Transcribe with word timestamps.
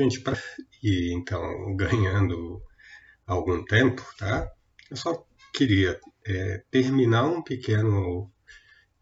Gente, 0.00 0.20
pra 0.20 0.34
ir 0.82 1.12
então 1.12 1.76
ganhando 1.76 2.62
algum 3.26 3.62
tempo, 3.62 4.02
tá? 4.16 4.50
Eu 4.90 4.96
só 4.96 5.26
queria 5.52 6.00
é, 6.26 6.64
terminar 6.70 7.26
um 7.26 7.42
pequeno 7.42 8.32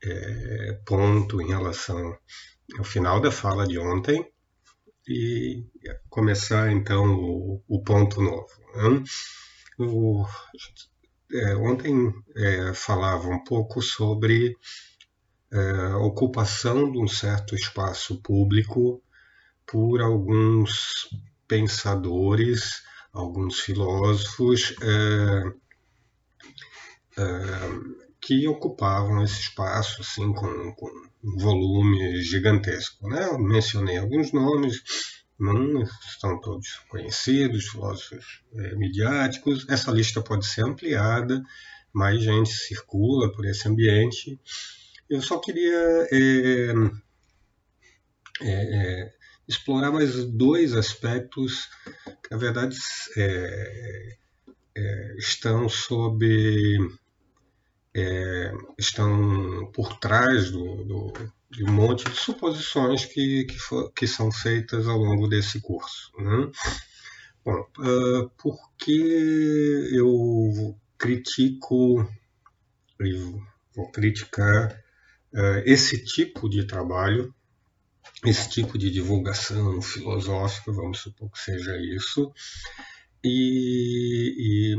é, 0.03 0.73
ponto 0.85 1.41
em 1.41 1.47
relação 1.47 2.19
ao 2.77 2.83
final 2.83 3.21
da 3.21 3.31
fala 3.31 3.65
de 3.65 3.79
ontem 3.79 4.29
e 5.07 5.65
começar 6.11 6.73
então 6.73 7.15
o, 7.15 7.63
o 7.69 7.81
ponto 7.81 8.21
novo. 8.21 8.49
Né? 8.75 9.05
O, 9.79 10.27
é, 11.33 11.55
ontem 11.55 12.13
é, 12.35 12.75
falava 12.75 13.29
um 13.29 13.45
pouco 13.45 13.81
sobre 13.81 14.57
é, 15.53 15.95
ocupação 15.95 16.91
de 16.91 16.99
um 16.99 17.07
certo 17.07 17.55
espaço 17.55 18.21
público 18.21 19.01
por 19.71 20.01
alguns 20.01 21.09
pensadores, 21.47 22.83
alguns 23.13 23.61
filósofos 23.61 24.75
é, 24.83 25.53
é, 27.19 27.25
que 28.21 28.49
ocupavam 28.49 29.23
esse 29.23 29.41
espaço 29.41 30.01
assim 30.01 30.33
com, 30.33 30.75
com 30.75 30.91
um 31.23 31.37
volume 31.37 32.23
gigantesco. 32.23 33.09
Né? 33.09 33.27
Eu 33.27 33.39
mencionei 33.39 33.99
alguns 33.99 34.33
nomes, 34.33 34.83
não 35.39 35.83
estão 35.83 36.41
todos 36.41 36.81
conhecidos, 36.89 37.69
filósofos 37.69 38.43
é, 38.55 38.75
midiáticos. 38.75 39.69
Essa 39.69 39.91
lista 39.91 40.23
pode 40.23 40.47
ser 40.47 40.65
ampliada, 40.65 41.43
mais 41.93 42.23
gente 42.23 42.51
circula 42.51 43.31
por 43.33 43.45
esse 43.45 43.69
ambiente. 43.69 44.41
Eu 45.11 45.21
só 45.21 45.39
queria 45.39 46.09
é, 46.11 46.73
é, 48.43 49.13
explorar 49.49 49.91
mais 49.91 50.25
dois 50.25 50.75
aspectos 50.75 51.69
que, 52.23 52.31
na 52.31 52.37
verdade, 52.37 52.77
é, 53.17 54.17
é, 54.77 55.15
estão 55.17 55.69
sob 55.69 56.27
é, 57.95 58.53
estão 58.79 59.71
por 59.73 59.99
trás 59.99 60.51
do, 60.51 60.85
do, 60.85 61.13
de 61.51 61.65
um 61.65 61.73
monte 61.73 62.05
de 62.09 62.17
suposições 62.17 63.05
que, 63.07 63.45
que, 63.45 63.59
for, 63.59 63.91
que 63.93 64.07
são 64.07 64.31
feitas 64.31 64.87
ao 64.87 64.99
longo 64.99 65.27
desse 65.27 65.61
curso. 65.61 66.13
Né? 66.19 66.51
Bom, 67.45 67.67
uh, 67.79 68.29
por 68.37 68.59
que 68.77 69.91
eu 69.93 70.77
critico 70.99 72.07
e 73.01 73.13
vou 73.75 73.91
criticar 73.91 74.73
uh, 75.33 75.63
esse 75.65 76.05
tipo 76.05 76.49
de 76.49 76.67
trabalho, 76.67 77.35
esse 78.25 78.49
tipo 78.49 78.77
de 78.77 78.91
divulgação 78.91 79.81
filosófica, 79.81 80.73
vamos 80.73 80.99
supor 80.99 81.31
que 81.31 81.39
seja 81.39 81.77
isso, 81.77 82.33
e, 83.23 84.35
e 84.39 84.77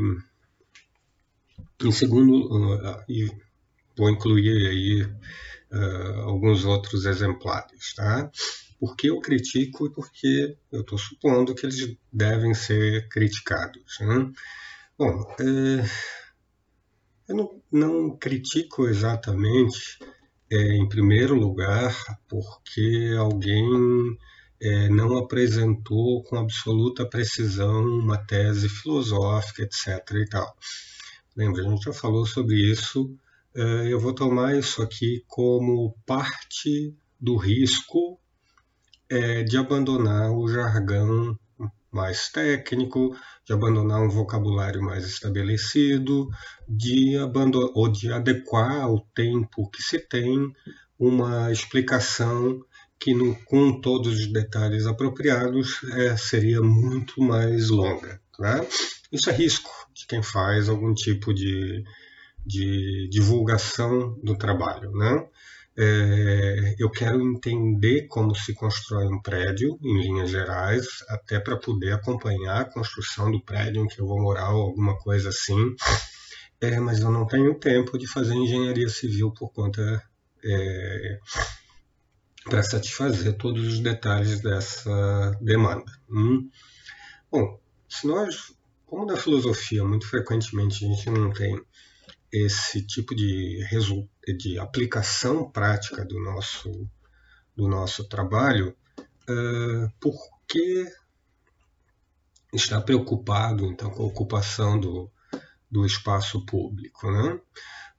em 1.82 1.92
segundo, 1.92 2.46
uh, 2.52 3.04
e 3.08 3.30
vou 3.96 4.10
incluir 4.10 4.68
aí 4.68 5.02
uh, 5.72 6.20
alguns 6.22 6.64
outros 6.64 7.06
exemplares, 7.06 7.94
tá? 7.94 8.30
Por 8.78 8.96
que 8.96 9.08
eu 9.08 9.20
critico 9.20 9.86
e 9.86 9.92
por 9.92 10.10
que 10.10 10.56
eu 10.72 10.80
estou 10.80 10.96
supondo 10.96 11.54
que 11.54 11.66
eles 11.66 11.96
devem 12.10 12.54
ser 12.54 13.08
criticados. 13.08 13.98
Né? 14.00 14.32
Bom, 14.98 15.34
é, 15.38 15.84
eu 17.28 17.36
não, 17.36 17.62
não, 17.70 18.16
critico 18.16 18.88
exatamente, 18.88 19.98
é, 20.50 20.76
em 20.76 20.88
primeiro 20.88 21.34
lugar, 21.34 21.94
porque 22.28 23.14
alguém 23.18 23.64
é, 24.60 24.88
não 24.88 25.16
apresentou 25.16 26.22
com 26.24 26.36
absoluta 26.36 27.08
precisão 27.08 27.84
uma 27.84 28.18
tese 28.18 28.68
filosófica, 28.68 29.62
etc. 29.62 29.86
E 30.14 30.28
tal. 30.28 30.56
Lembra, 31.36 31.62
a 31.62 31.70
gente 31.70 31.84
já 31.84 31.92
falou 31.92 32.26
sobre 32.26 32.56
isso. 32.56 33.14
É, 33.54 33.92
eu 33.92 33.98
vou 33.98 34.14
tomar 34.14 34.56
isso 34.56 34.82
aqui 34.82 35.24
como 35.26 35.96
parte 36.04 36.94
do 37.18 37.36
risco 37.36 38.20
é, 39.08 39.42
de 39.42 39.56
abandonar 39.56 40.30
o 40.30 40.48
jargão 40.48 41.38
mais 41.90 42.28
técnico, 42.28 43.16
de 43.44 43.52
abandonar 43.52 44.00
um 44.00 44.08
vocabulário 44.08 44.82
mais 44.82 45.04
estabelecido, 45.04 46.28
de 46.68 47.16
ou 47.74 47.88
de 47.88 48.12
adequar 48.12 48.82
ao 48.82 49.00
tempo 49.14 49.68
que 49.70 49.82
se 49.82 49.98
tem 49.98 50.52
uma 50.98 51.50
explicação 51.50 52.60
que, 53.00 53.14
no, 53.14 53.34
com 53.46 53.80
todos 53.80 54.20
os 54.20 54.32
detalhes 54.32 54.86
apropriados, 54.86 55.82
é, 55.94 56.16
seria 56.16 56.60
muito 56.60 57.20
mais 57.22 57.70
longa. 57.70 58.20
Tá? 58.36 58.64
Isso 59.10 59.30
é 59.30 59.32
risco 59.32 59.70
de 59.94 60.06
quem 60.06 60.22
faz 60.22 60.68
algum 60.68 60.92
tipo 60.92 61.32
de, 61.32 61.82
de 62.44 63.08
divulgação 63.10 64.18
do 64.22 64.36
trabalho. 64.36 64.92
Né? 64.92 65.26
É, 65.82 66.74
eu 66.78 66.90
quero 66.90 67.22
entender 67.22 68.06
como 68.08 68.34
se 68.34 68.52
constrói 68.52 69.06
um 69.06 69.22
prédio, 69.22 69.78
em 69.82 69.98
linhas 69.98 70.28
gerais, 70.28 70.86
até 71.08 71.40
para 71.40 71.56
poder 71.56 71.92
acompanhar 71.92 72.60
a 72.60 72.64
construção 72.70 73.30
do 73.30 73.42
prédio 73.42 73.82
em 73.82 73.88
que 73.88 73.98
eu 73.98 74.06
vou 74.06 74.20
morar 74.20 74.52
ou 74.52 74.62
alguma 74.62 74.98
coisa 74.98 75.30
assim. 75.30 75.74
É, 76.60 76.78
mas 76.78 77.00
eu 77.00 77.10
não 77.10 77.26
tenho 77.26 77.58
tempo 77.58 77.96
de 77.96 78.06
fazer 78.06 78.34
engenharia 78.34 78.90
civil 78.90 79.32
por 79.32 79.50
conta 79.52 80.02
é, 80.44 81.18
para 82.44 82.62
satisfazer 82.62 83.36
todos 83.38 83.66
os 83.66 83.80
detalhes 83.80 84.40
dessa 84.40 85.38
demanda. 85.40 85.90
Hum? 86.10 86.50
Bom, 87.32 87.58
se 87.88 88.06
nós 88.06 88.52
como 88.90 89.06
na 89.06 89.16
filosofia, 89.16 89.84
muito 89.84 90.04
frequentemente 90.04 90.84
a 90.84 90.88
gente 90.88 91.08
não 91.10 91.32
tem 91.32 91.56
esse 92.32 92.82
tipo 92.82 93.14
de, 93.14 93.60
de 94.38 94.58
aplicação 94.58 95.50
prática 95.50 96.04
do 96.04 96.20
nosso, 96.20 96.88
do 97.56 97.68
nosso 97.68 98.08
trabalho, 98.08 98.76
uh, 99.28 99.92
por 100.00 100.14
que 100.46 100.86
está 102.52 102.80
preocupado 102.80 103.66
então 103.66 103.90
com 103.90 104.02
a 104.02 104.06
ocupação 104.06 104.78
do, 104.78 105.10
do 105.70 105.84
espaço 105.84 106.44
público? 106.46 107.10
Né? 107.10 107.40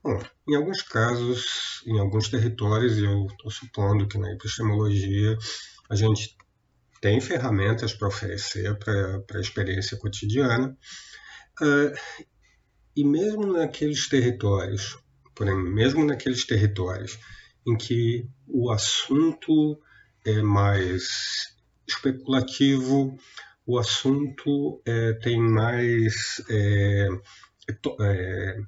Bom, 0.03 0.21
em 0.47 0.55
alguns 0.55 0.81
casos, 0.81 1.83
em 1.85 1.99
alguns 1.99 2.29
territórios, 2.29 2.97
e 2.97 3.03
eu 3.03 3.27
estou 3.27 3.51
supondo 3.51 4.07
que 4.07 4.17
na 4.17 4.31
epistemologia 4.31 5.37
a 5.89 5.95
gente 5.95 6.35
tem 7.01 7.19
ferramentas 7.19 7.93
para 7.93 8.07
oferecer 8.07 8.77
para 8.77 9.37
a 9.37 9.41
experiência 9.41 9.97
cotidiana. 9.97 10.77
Uh, 11.61 11.91
e 12.95 13.03
mesmo 13.03 13.53
naqueles 13.53 14.07
territórios, 14.07 14.97
porém, 15.35 15.55
mesmo 15.55 16.05
naqueles 16.05 16.45
territórios 16.45 17.17
em 17.65 17.77
que 17.77 18.27
o 18.47 18.71
assunto 18.71 19.79
é 20.25 20.41
mais 20.41 21.51
especulativo, 21.87 23.17
o 23.65 23.77
assunto 23.77 24.81
é, 24.85 25.13
tem 25.13 25.39
mais. 25.39 26.41
É, 26.49 27.07
é, 28.01 28.59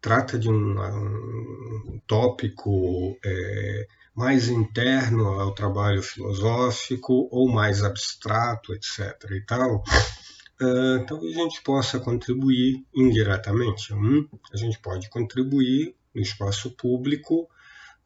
trata 0.00 0.38
de 0.38 0.50
um, 0.50 0.78
um 0.78 2.00
tópico 2.06 3.16
é, 3.24 3.86
mais 4.14 4.48
interno 4.48 5.40
ao 5.40 5.54
trabalho 5.54 6.02
filosófico 6.02 7.28
ou 7.30 7.50
mais 7.50 7.82
abstrato, 7.82 8.74
etc. 8.74 9.30
e 9.30 9.40
tal, 9.46 9.82
uh, 10.60 11.06
talvez 11.06 11.36
a 11.36 11.40
gente 11.40 11.62
possa 11.62 11.98
contribuir 11.98 12.84
indiretamente. 12.94 13.92
Um, 13.92 14.28
a 14.52 14.56
gente 14.56 14.78
pode 14.78 15.08
contribuir 15.10 15.94
no 16.14 16.22
espaço 16.22 16.70
público 16.72 17.48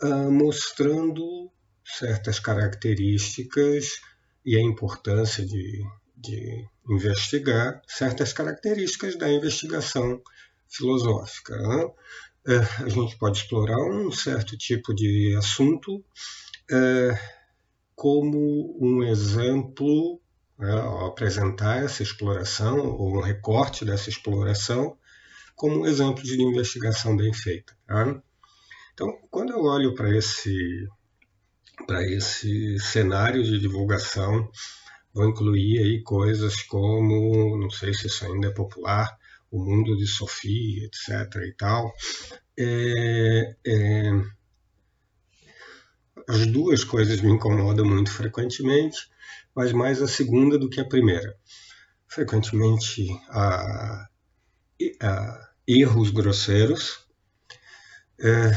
uh, 0.02 0.30
mostrando 0.30 1.50
certas 1.84 2.38
características 2.38 4.00
e 4.44 4.56
a 4.56 4.60
importância 4.60 5.44
de, 5.44 5.82
de 6.16 6.66
investigar 6.88 7.82
certas 7.86 8.32
características 8.32 9.16
da 9.16 9.30
investigação 9.30 10.20
filosófica. 10.68 11.56
Né? 11.56 11.90
A 12.84 12.88
gente 12.88 13.16
pode 13.18 13.38
explorar 13.38 13.78
um 13.90 14.10
certo 14.10 14.56
tipo 14.56 14.94
de 14.94 15.34
assunto 15.36 16.02
como 17.98 18.78
um 18.80 19.02
exemplo, 19.02 20.20
né, 20.58 20.72
ao 20.72 21.06
apresentar 21.06 21.82
essa 21.82 22.02
exploração, 22.02 22.78
ou 22.78 23.16
um 23.16 23.20
recorte 23.20 23.84
dessa 23.84 24.10
exploração, 24.10 24.96
como 25.54 25.80
um 25.80 25.86
exemplo 25.86 26.22
de 26.22 26.40
investigação 26.40 27.16
bem 27.16 27.32
feita. 27.32 27.76
Tá? 27.86 28.20
Então, 28.92 29.16
quando 29.30 29.52
eu 29.52 29.62
olho 29.62 29.94
para 29.94 30.16
esse, 30.16 30.88
para 31.86 32.02
esse 32.04 32.78
cenário 32.80 33.42
de 33.42 33.58
divulgação, 33.58 34.50
vou 35.12 35.28
incluir 35.28 35.78
aí 35.78 36.02
coisas 36.02 36.62
como, 36.62 37.56
não 37.58 37.70
sei 37.70 37.94
se 37.94 38.06
isso 38.06 38.24
ainda 38.24 38.48
é 38.48 38.52
popular, 38.52 39.16
o 39.50 39.64
mundo 39.64 39.96
de 39.96 40.06
Sofia, 40.06 40.84
etc. 40.84 41.42
e 41.46 41.52
tal. 41.56 41.92
É, 42.58 43.56
é, 43.66 44.10
as 46.28 46.46
duas 46.46 46.84
coisas 46.84 47.20
me 47.20 47.30
incomodam 47.30 47.86
muito 47.86 48.10
frequentemente, 48.10 49.08
mas 49.58 49.72
mais 49.72 50.00
a 50.00 50.06
segunda 50.06 50.56
do 50.56 50.70
que 50.70 50.80
a 50.80 50.84
primeira. 50.84 51.36
Frequentemente 52.06 53.08
há, 53.28 54.08
há 55.02 55.50
erros 55.66 56.10
grosseiros, 56.10 57.04
é, 58.20 58.52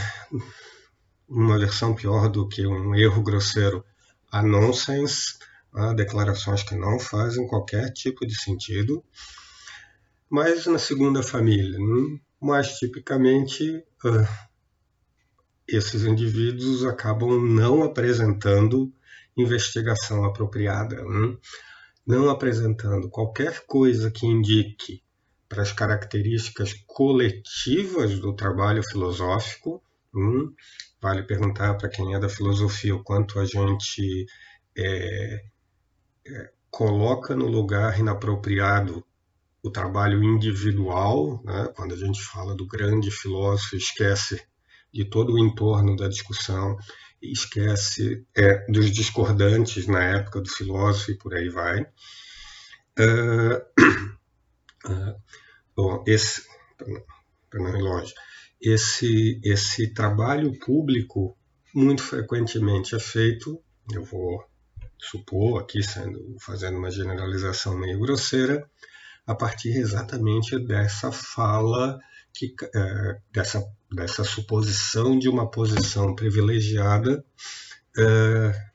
uma 1.28 1.58
versão 1.58 1.96
pior 1.96 2.30
do 2.30 2.48
que 2.48 2.68
um 2.68 2.94
erro 2.94 3.24
grosseiro, 3.24 3.84
a 4.32 4.44
nonsense, 4.44 5.40
a 5.74 5.92
declarações 5.92 6.62
que 6.62 6.76
não 6.76 7.00
fazem 7.00 7.48
qualquer 7.48 7.92
tipo 7.94 8.24
de 8.24 8.40
sentido. 8.40 9.04
Mas 10.30 10.68
na 10.68 10.78
segunda 10.78 11.24
família, 11.24 11.80
hum, 11.80 12.20
mais 12.40 12.78
tipicamente, 12.78 13.84
esses 15.68 16.04
indivíduos 16.04 16.86
acabam 16.86 17.42
não 17.42 17.82
apresentando 17.82 18.94
investigação 19.38 20.26
apropriada, 20.26 21.04
hum, 21.06 21.38
não 22.06 22.30
apresentando 22.30 23.10
qualquer 23.10 23.66
coisa 23.66 24.12
que 24.12 24.26
indique 24.26 25.04
para 25.48 25.62
as 25.62 25.72
características 25.72 26.74
coletivas 26.88 28.20
do 28.20 28.34
trabalho 28.34 28.84
filosófico. 28.84 29.84
Hum, 30.14 30.54
vale 31.02 31.24
perguntar 31.24 31.76
para 31.76 31.90
quem 31.90 32.14
é 32.16 32.20
da 32.20 32.30
filosofia 32.30 32.96
o 32.96 33.04
quanto 33.04 33.40
a 33.40 33.46
gente 33.46 34.26
é, 34.78 35.42
é, 36.26 36.52
coloca 36.70 37.36
no 37.36 37.48
lugar 37.48 38.00
inapropriado 38.00 39.06
o 39.64 39.70
trabalho 39.70 40.24
individual, 40.24 41.42
né? 41.44 41.68
quando 41.76 41.94
a 41.94 41.98
gente 41.98 42.22
fala 42.24 42.56
do 42.56 42.66
grande 42.66 43.12
filósofo, 43.12 43.76
esquece 43.76 44.42
de 44.94 45.06
todo 45.06 45.34
o 45.34 45.40
entorno 45.40 45.96
da 45.96 46.08
discussão, 46.08 46.78
esquece 47.22 48.26
é, 48.36 48.66
dos 48.72 48.92
discordantes 48.92 49.88
na 49.88 50.04
época 50.04 50.42
do 50.42 50.50
filósofo 50.50 51.12
e 51.12 51.18
por 51.18 51.34
aí 51.34 51.50
vai. 51.50 51.82
Uh, 53.00 53.58
uh, 54.88 55.16
bom, 55.76 56.04
esse, 56.08 56.44
para 57.50 57.62
não 57.62 57.78
ir 57.78 57.82
longe, 57.82 58.14
esse, 58.60 59.40
esse 59.44 59.94
trabalho 59.94 60.58
público 60.60 61.38
muito 61.74 62.04
frequentemente 62.04 62.96
é 62.96 63.00
feito, 63.00 63.62
eu 63.94 64.04
vou 64.04 64.44
supor 64.98 65.62
aqui, 65.62 65.82
sendo, 65.82 66.36
fazendo 66.40 66.78
uma 66.78 66.92
generalização 66.92 67.78
meio 67.78 68.00
grosseira, 68.00 68.70
a 69.26 69.34
partir 69.34 69.70
exatamente 69.70 70.60
dessa 70.60 71.12
fala, 71.12 72.00
que, 72.34 72.54
é, 72.76 73.20
dessa, 73.32 73.64
dessa 73.92 74.24
suposição 74.24 75.20
de 75.20 75.28
uma 75.28 75.50
posição 75.50 76.16
privilegiada, 76.16 77.24
é, 77.98 78.72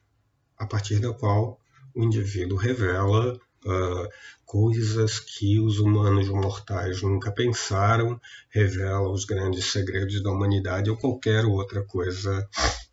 a 0.59 0.67
partir 0.67 0.99
da 1.01 1.13
qual 1.13 1.59
o 1.95 2.05
indivíduo 2.05 2.59
revela 2.59 3.35
uh, 3.35 4.09
coisas 4.45 5.19
que 5.19 5.59
os 5.59 5.79
humanos 5.79 6.29
mortais 6.29 7.03
nunca 7.03 7.33
pensaram, 7.33 8.21
revela 8.51 9.11
os 9.11 9.25
grandes 9.25 9.67
segredos 9.67 10.23
da 10.23 10.31
humanidade 10.31 10.91
ou 10.91 10.97
qualquer 10.97 11.45
outra 11.45 11.83
coisa 11.83 12.47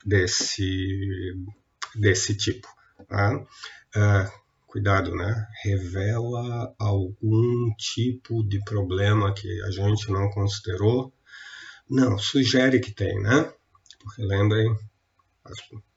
desse, 0.06 1.36
desse 1.96 2.36
tipo. 2.36 2.68
Tá? 3.08 3.36
Uh, 3.36 4.32
cuidado, 4.66 5.16
né? 5.16 5.48
Revela 5.64 6.74
algum 6.80 7.74
tipo 7.78 8.44
de 8.44 8.64
problema 8.64 9.34
que 9.34 9.62
a 9.64 9.70
gente 9.70 10.10
não 10.10 10.30
considerou? 10.32 11.14
Não, 11.90 12.18
sugere 12.18 12.80
que 12.80 12.92
tem, 12.92 13.22
né? 13.22 13.52
Porque 14.00 14.24
lembrem, 14.24 14.76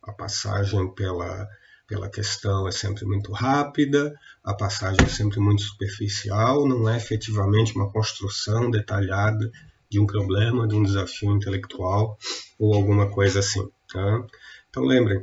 a 0.03 0.13
passagem 0.13 0.93
pela, 0.95 1.49
pela 1.87 2.09
questão 2.09 2.67
é 2.67 2.73
sempre 2.73 3.05
muito 3.05 3.33
rápida, 3.33 4.15
a 4.43 4.55
passagem 4.55 5.05
é 5.05 5.09
sempre 5.09 5.41
muito 5.41 5.63
superficial, 5.63 6.67
não 6.67 6.89
é 6.89 6.97
efetivamente 6.97 7.75
uma 7.75 7.91
construção 7.91 8.71
detalhada 8.71 9.51
de 9.89 10.01
um 10.01 10.07
problema, 10.07 10.67
de 10.67 10.75
um 10.75 10.83
desafio 10.83 11.31
intelectual 11.33 12.19
ou 12.59 12.75
alguma 12.75 13.11
coisa 13.11 13.41
assim. 13.41 13.69
Tá? 13.93 14.27
Então 14.69 14.85
lembrem, 14.85 15.19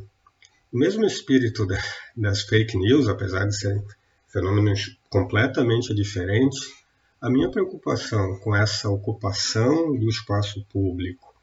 o 0.71 0.77
mesmo 0.77 1.05
espírito 1.05 1.67
das 2.15 2.41
fake 2.41 2.77
news, 2.77 3.07
apesar 3.07 3.45
de 3.45 3.55
serem 3.55 3.83
fenômenos 4.27 4.97
completamente 5.09 5.93
diferentes, 5.93 6.82
a 7.23 7.29
minha 7.29 7.49
preocupação 7.49 8.37
com 8.39 8.53
essa 8.53 8.89
ocupação 8.89 9.95
do 9.95 10.09
espaço 10.09 10.61
público 10.65 11.33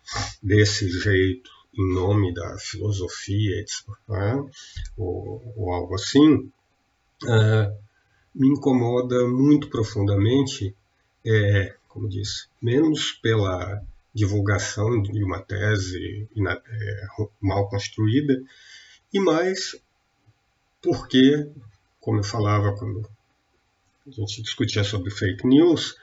desse 0.42 0.90
jeito, 0.90 1.50
em 1.72 1.94
nome 1.94 2.34
da 2.34 2.58
filosofia, 2.58 3.64
né, 4.06 4.44
ou, 4.94 5.54
ou, 5.56 5.72
algo 5.72 5.94
assim, 5.94 6.52
uh, 7.24 7.78
me 8.34 8.48
incomoda 8.48 9.26
muito 9.26 9.70
profundamente, 9.70 10.76
é, 11.24 11.74
como 11.88 12.10
disse, 12.10 12.48
menos 12.60 13.12
pela 13.12 13.82
divulgação 14.12 15.00
de 15.00 15.24
uma 15.24 15.40
tese 15.40 16.28
é, 16.36 17.06
mal 17.40 17.70
construída, 17.70 18.38
e 19.10 19.18
mais 19.18 19.80
porque, 20.82 21.50
como 22.00 22.18
eu 22.18 22.24
falava 22.24 22.76
quando 22.76 23.08
a 24.06 24.10
gente 24.10 24.42
discutia 24.42 24.82
sobre 24.84 25.10
fake 25.10 25.46
news, 25.46 25.96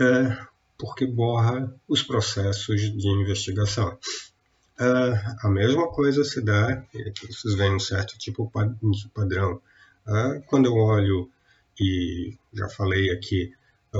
é, 0.00 0.36
porque 0.78 1.06
borra 1.06 1.72
os 1.86 2.02
processos 2.02 2.80
de 2.80 3.08
investigação. 3.08 3.98
É, 4.80 4.86
a 5.46 5.48
mesma 5.48 5.88
coisa 5.88 6.24
se 6.24 6.40
dá, 6.40 6.84
vocês 6.92 7.54
veem 7.54 7.74
um 7.74 7.80
certo 7.80 8.18
tipo 8.18 8.50
de 8.82 9.08
padrão. 9.10 9.60
É, 10.06 10.40
quando 10.46 10.66
eu 10.66 10.74
olho, 10.74 11.30
e 11.78 12.36
já 12.52 12.68
falei 12.68 13.10
aqui, 13.10 13.52
é, 13.94 13.98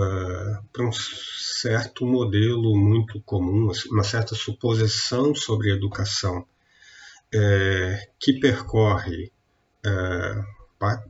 para 0.72 0.84
um 0.84 0.92
certo 0.92 2.06
modelo 2.06 2.76
muito 2.76 3.20
comum, 3.20 3.70
assim, 3.70 3.88
uma 3.90 4.02
certa 4.04 4.34
suposição 4.34 5.34
sobre 5.34 5.70
educação 5.70 6.46
é, 7.32 8.08
que 8.18 8.40
percorre 8.40 9.30
é, 9.84 10.44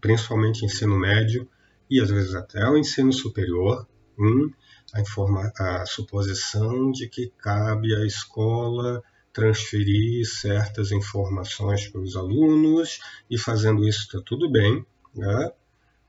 principalmente 0.00 0.64
ensino 0.64 0.98
médio 0.98 1.48
e 1.92 2.00
às 2.00 2.10
vezes 2.10 2.34
até 2.34 2.66
o 2.68 2.76
ensino 2.76 3.12
superior, 3.12 3.86
hum, 4.18 4.50
a, 4.94 5.82
a 5.82 5.86
suposição 5.86 6.90
de 6.90 7.08
que 7.08 7.32
cabe 7.38 7.94
à 7.94 8.04
escola 8.06 9.02
transferir 9.32 10.26
certas 10.26 10.92
informações 10.92 11.88
para 11.88 12.00
os 12.00 12.16
alunos 12.16 12.98
e 13.30 13.38
fazendo 13.38 13.86
isso 13.86 14.00
está 14.00 14.20
tudo 14.24 14.50
bem. 14.50 14.84
Né? 15.14 15.52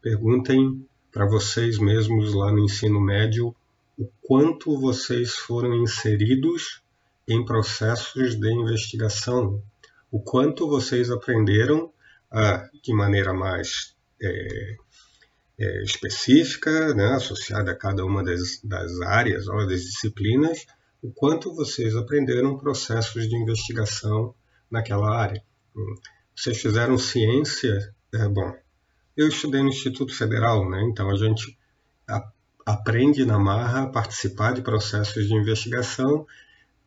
Perguntem 0.02 0.86
para 1.12 1.26
vocês 1.26 1.78
mesmos 1.78 2.34
lá 2.34 2.52
no 2.52 2.60
ensino 2.60 3.00
médio 3.00 3.56
o 3.98 4.10
quanto 4.22 4.80
vocês 4.80 5.36
foram 5.36 5.76
inseridos 5.76 6.82
em 7.28 7.46
processos 7.46 8.36
de 8.36 8.52
investigação 8.52 9.62
o 10.14 10.20
quanto 10.20 10.68
vocês 10.68 11.10
aprenderam 11.10 11.92
a, 12.30 12.70
de 12.84 12.94
maneira 12.94 13.34
mais 13.34 13.96
é, 14.22 14.76
é, 15.60 15.84
específica, 15.84 16.94
né, 16.94 17.14
associada 17.14 17.72
a 17.72 17.76
cada 17.76 18.06
uma 18.06 18.24
das, 18.24 18.60
das 18.64 19.02
áreas 19.02 19.48
ou 19.48 19.68
das 19.68 19.82
disciplinas, 19.82 20.66
o 21.02 21.12
quanto 21.12 21.54
vocês 21.54 21.96
aprenderam 21.96 22.58
processos 22.58 23.28
de 23.28 23.36
investigação 23.36 24.34
naquela 24.70 25.16
área. 25.16 25.44
Vocês 26.36 26.58
fizeram 26.58 26.98
ciência, 26.98 27.94
é, 28.14 28.28
bom, 28.28 28.54
eu 29.16 29.28
estudei 29.28 29.62
no 29.62 29.70
Instituto 29.70 30.16
Federal, 30.16 30.70
né, 30.70 30.82
então 30.90 31.10
a 31.10 31.16
gente 31.16 31.58
a, 32.08 32.32
aprende 32.66 33.26
na 33.26 33.38
marra 33.38 33.84
a 33.84 33.90
participar 33.90 34.54
de 34.54 34.62
processos 34.62 35.28
de 35.28 35.34
investigação 35.34 36.26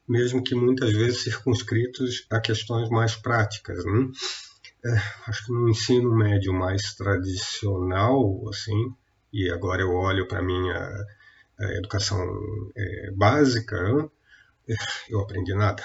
mesmo 0.08 0.42
que 0.42 0.54
muitas 0.54 0.92
vezes 0.92 1.22
circunscritos 1.22 2.26
a 2.30 2.40
questões 2.40 2.88
mais 2.88 3.16
práticas. 3.16 3.84
Né? 3.84 4.08
É, 4.86 5.30
acho 5.30 5.46
que 5.46 5.52
no 5.52 5.68
ensino 5.68 6.14
médio 6.14 6.52
mais 6.52 6.94
tradicional, 6.94 8.48
assim, 8.48 8.94
e 9.32 9.50
agora 9.50 9.82
eu 9.82 9.92
olho 9.92 10.28
para 10.28 10.38
a 10.38 10.42
minha 10.42 11.06
educação 11.78 12.18
é, 12.76 13.10
básica, 13.12 13.76
é, 14.68 14.74
eu 15.08 15.20
aprendi 15.20 15.54
nada. 15.54 15.82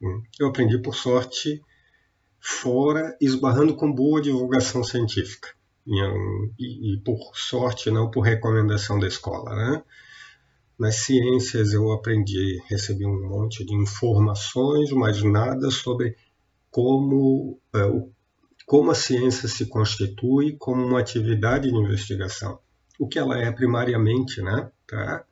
Hum. 0.00 0.22
Eu 0.38 0.48
aprendi, 0.48 0.78
por 0.78 0.94
sorte, 0.94 1.62
fora, 2.40 3.16
esbarrando 3.20 3.74
com 3.74 3.92
boa 3.92 4.20
divulgação 4.20 4.84
científica. 4.84 5.48
E, 5.86 6.94
e, 6.94 7.00
por 7.00 7.18
sorte, 7.34 7.90
não 7.90 8.10
por 8.10 8.20
recomendação 8.20 8.98
da 8.98 9.08
escola. 9.08 9.56
Né? 9.56 9.82
Nas 10.78 10.96
ciências 10.96 11.72
eu 11.72 11.90
aprendi, 11.92 12.62
recebi 12.68 13.06
um 13.06 13.28
monte 13.28 13.64
de 13.64 13.74
informações, 13.74 14.92
mas 14.92 15.22
nada 15.22 15.70
sobre 15.70 16.14
como, 16.70 17.58
é, 17.74 17.80
como 18.68 18.90
a 18.90 18.94
ciência 18.94 19.48
se 19.48 19.64
constitui 19.64 20.54
como 20.58 20.84
uma 20.84 21.00
atividade 21.00 21.70
de 21.70 21.74
investigação. 21.74 22.60
O 22.98 23.08
que 23.08 23.18
ela 23.18 23.38
é 23.38 23.50
primariamente, 23.50 24.42
né? 24.42 24.70
Tá? 24.86 25.24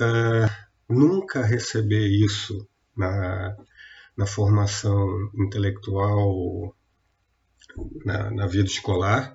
Uh, 0.00 0.48
nunca 0.88 1.44
receber 1.44 2.08
isso 2.08 2.66
na, 2.96 3.54
na 4.16 4.24
formação 4.24 5.30
intelectual, 5.34 6.74
na, 8.06 8.30
na 8.30 8.46
vida 8.46 8.68
escolar, 8.68 9.34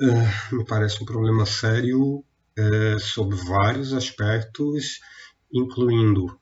uh, 0.00 0.54
me 0.54 0.64
parece 0.64 1.02
um 1.02 1.06
problema 1.06 1.44
sério 1.44 2.18
uh, 2.20 3.00
sob 3.00 3.34
vários 3.34 3.92
aspectos, 3.92 5.00
incluindo 5.52 6.38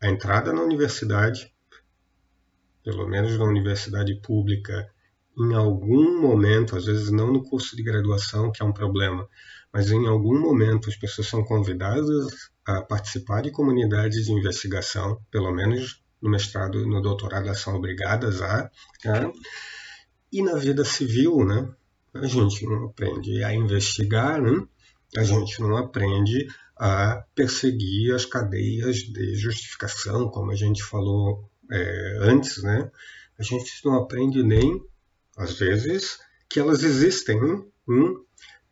a 0.00 0.08
entrada 0.08 0.54
na 0.54 0.62
universidade, 0.62 1.52
pelo 2.82 3.06
menos 3.06 3.36
na 3.36 3.44
universidade 3.44 4.14
pública, 4.22 4.90
em 5.38 5.54
algum 5.54 6.20
momento, 6.20 6.76
às 6.76 6.84
vezes 6.84 7.10
não 7.10 7.32
no 7.32 7.42
curso 7.42 7.76
de 7.76 7.82
graduação, 7.82 8.52
que 8.52 8.62
é 8.62 8.66
um 8.66 8.72
problema, 8.72 9.28
mas 9.72 9.90
em 9.90 10.06
algum 10.06 10.38
momento 10.38 10.88
as 10.88 10.96
pessoas 10.96 11.26
são 11.26 11.42
convidadas 11.44 12.50
a 12.64 12.80
participar 12.82 13.42
de 13.42 13.50
comunidades 13.50 14.26
de 14.26 14.32
investigação, 14.32 15.20
pelo 15.30 15.52
menos 15.52 16.02
no 16.22 16.30
mestrado 16.30 16.80
e 16.80 16.86
no 16.86 17.02
doutorado 17.02 17.46
elas 17.46 17.60
são 17.60 17.74
obrigadas 17.74 18.40
a. 18.40 18.70
Né? 19.04 19.32
E 20.32 20.42
na 20.42 20.54
vida 20.54 20.84
civil, 20.84 21.44
né? 21.44 21.68
A 22.14 22.26
gente 22.26 22.64
não 22.64 22.86
aprende 22.86 23.42
a 23.42 23.52
investigar, 23.52 24.40
né? 24.40 24.66
A 25.16 25.24
gente 25.24 25.60
não 25.60 25.76
aprende 25.76 26.46
a 26.76 27.24
perseguir 27.34 28.14
as 28.14 28.24
cadeias 28.24 28.96
de 28.96 29.34
justificação, 29.34 30.28
como 30.28 30.50
a 30.50 30.56
gente 30.56 30.82
falou 30.82 31.48
é, 31.70 32.18
antes, 32.20 32.62
né? 32.62 32.90
A 33.38 33.42
gente 33.42 33.70
não 33.84 33.94
aprende 33.94 34.42
nem, 34.42 34.80
às 35.36 35.58
vezes, 35.58 36.18
que 36.48 36.60
elas 36.60 36.82
existem. 36.82 37.38
Hum? 37.88 38.24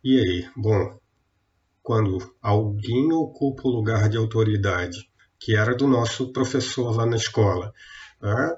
E 0.03 0.19
aí? 0.19 0.49
Bom, 0.55 0.99
quando 1.81 2.33
alguém 2.41 3.11
ocupa 3.11 3.63
o 3.65 3.71
lugar 3.71 4.09
de 4.09 4.17
autoridade, 4.17 5.09
que 5.39 5.55
era 5.55 5.75
do 5.75 5.87
nosso 5.87 6.31
professor 6.31 6.95
lá 6.95 7.05
na 7.05 7.17
escola, 7.17 7.73
né? 8.21 8.55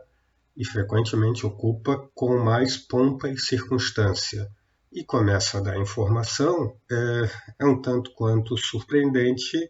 e 0.55 0.63
frequentemente 0.63 1.45
ocupa 1.45 2.09
com 2.13 2.37
mais 2.37 2.77
pompa 2.77 3.27
e 3.27 3.37
circunstância, 3.37 4.49
e 4.91 5.03
começa 5.03 5.57
a 5.57 5.61
dar 5.61 5.77
informação, 5.77 6.77
é, 6.89 7.29
é 7.59 7.65
um 7.65 7.81
tanto 7.81 8.13
quanto 8.13 8.55
surpreendente 8.55 9.69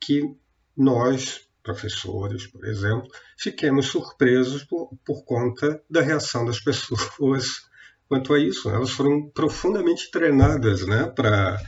que 0.00 0.34
nós, 0.76 1.46
professores, 1.62 2.48
por 2.48 2.64
exemplo, 2.64 3.08
fiquemos 3.38 3.86
surpresos 3.86 4.64
por, 4.64 4.90
por 5.04 5.24
conta 5.24 5.80
da 5.88 6.00
reação 6.00 6.44
das 6.44 6.58
pessoas 6.58 7.62
quanto 8.08 8.34
a 8.34 8.38
isso. 8.38 8.68
Elas 8.70 8.90
foram 8.90 9.28
profundamente 9.30 10.10
treinadas 10.10 10.86
né, 10.86 11.06
para 11.14 11.58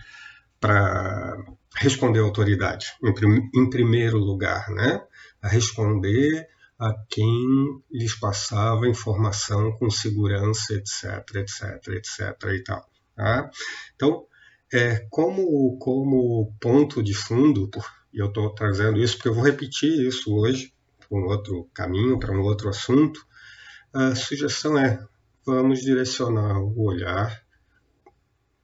responder 1.77 2.21
à 2.21 2.23
autoridade, 2.23 2.87
em, 3.03 3.13
prim, 3.13 3.51
em, 3.55 3.71
primeiro 3.71 4.19
lugar, 4.19 4.71
né, 4.71 5.03
a 5.43 5.49
responder 5.49 6.47
a 6.79 6.95
quem 7.09 7.83
lhes 7.91 8.19
passava 8.19 8.89
informação 8.89 9.73
com 9.79 9.91
segurança, 9.91 10.75
etc, 10.75 11.37
etc, 11.37 11.89
etc 11.89 12.53
e 12.55 12.63
tal. 12.63 12.87
Tá? 13.15 13.51
Então, 13.95 14.27
é, 14.73 15.07
como, 15.11 15.79
como 15.79 16.55
ponto 16.61 17.03
de 17.03 17.15
fundo, 17.15 17.71
e 18.13 18.19
eu 18.19 18.27
estou 18.27 18.55
trazendo 18.55 18.99
isso 18.99 19.17
porque 19.17 19.29
eu 19.29 19.35
vou 19.35 19.45
repetir 19.45 20.07
isso 20.07 20.35
hoje, 20.35 20.73
para 20.99 21.19
um 21.19 21.25
outro 21.25 21.69
caminho, 21.73 22.19
para 22.19 22.33
um 22.33 22.41
outro 22.41 22.69
assunto, 22.69 23.25
a 23.93 24.15
sugestão 24.15 24.77
é: 24.79 25.03
vamos 25.47 25.81
direcionar 25.81 26.61
o 26.61 26.83
olhar. 26.83 27.41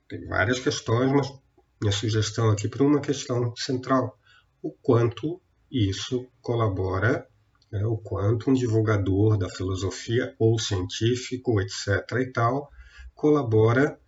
Tem 0.08 0.26
várias 0.26 0.58
questões, 0.58 1.12
mas 1.12 1.32
minha 1.80 1.92
sugestão 1.92 2.50
aqui 2.50 2.68
para 2.68 2.82
uma 2.82 3.00
questão 3.00 3.54
central: 3.56 4.18
o 4.60 4.72
quanto 4.72 5.40
isso 5.70 6.26
colabora, 6.40 7.26
né, 7.70 7.86
o 7.86 7.96
quanto 7.96 8.50
um 8.50 8.54
divulgador 8.54 9.38
da 9.38 9.48
filosofia 9.48 10.34
ou 10.38 10.58
científico, 10.58 11.60
etc. 11.60 12.18
e 12.20 12.32
tal, 12.32 12.68
colabora 13.14 13.98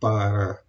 para 0.00 0.60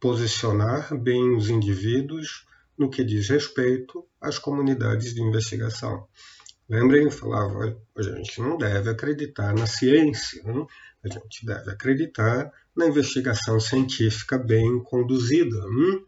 posicionar 0.00 0.94
bem 0.98 1.34
os 1.34 1.48
indivíduos 1.48 2.44
no 2.76 2.90
que 2.90 3.04
diz 3.04 3.28
respeito 3.28 4.04
às 4.20 4.38
comunidades 4.38 5.14
de 5.14 5.22
investigação. 5.22 6.06
Lembrem, 6.68 7.04
eu 7.04 7.10
falava, 7.10 7.78
a 7.96 8.02
gente 8.02 8.40
não 8.40 8.56
deve 8.58 8.90
acreditar 8.90 9.54
na 9.54 9.66
ciência, 9.66 10.42
né? 10.42 10.66
A 11.08 11.12
gente 11.12 11.44
deve 11.44 11.70
acreditar 11.70 12.50
na 12.76 12.86
investigação 12.86 13.60
científica 13.60 14.38
bem 14.38 14.82
conduzida. 14.82 15.56
Hum? 15.66 16.04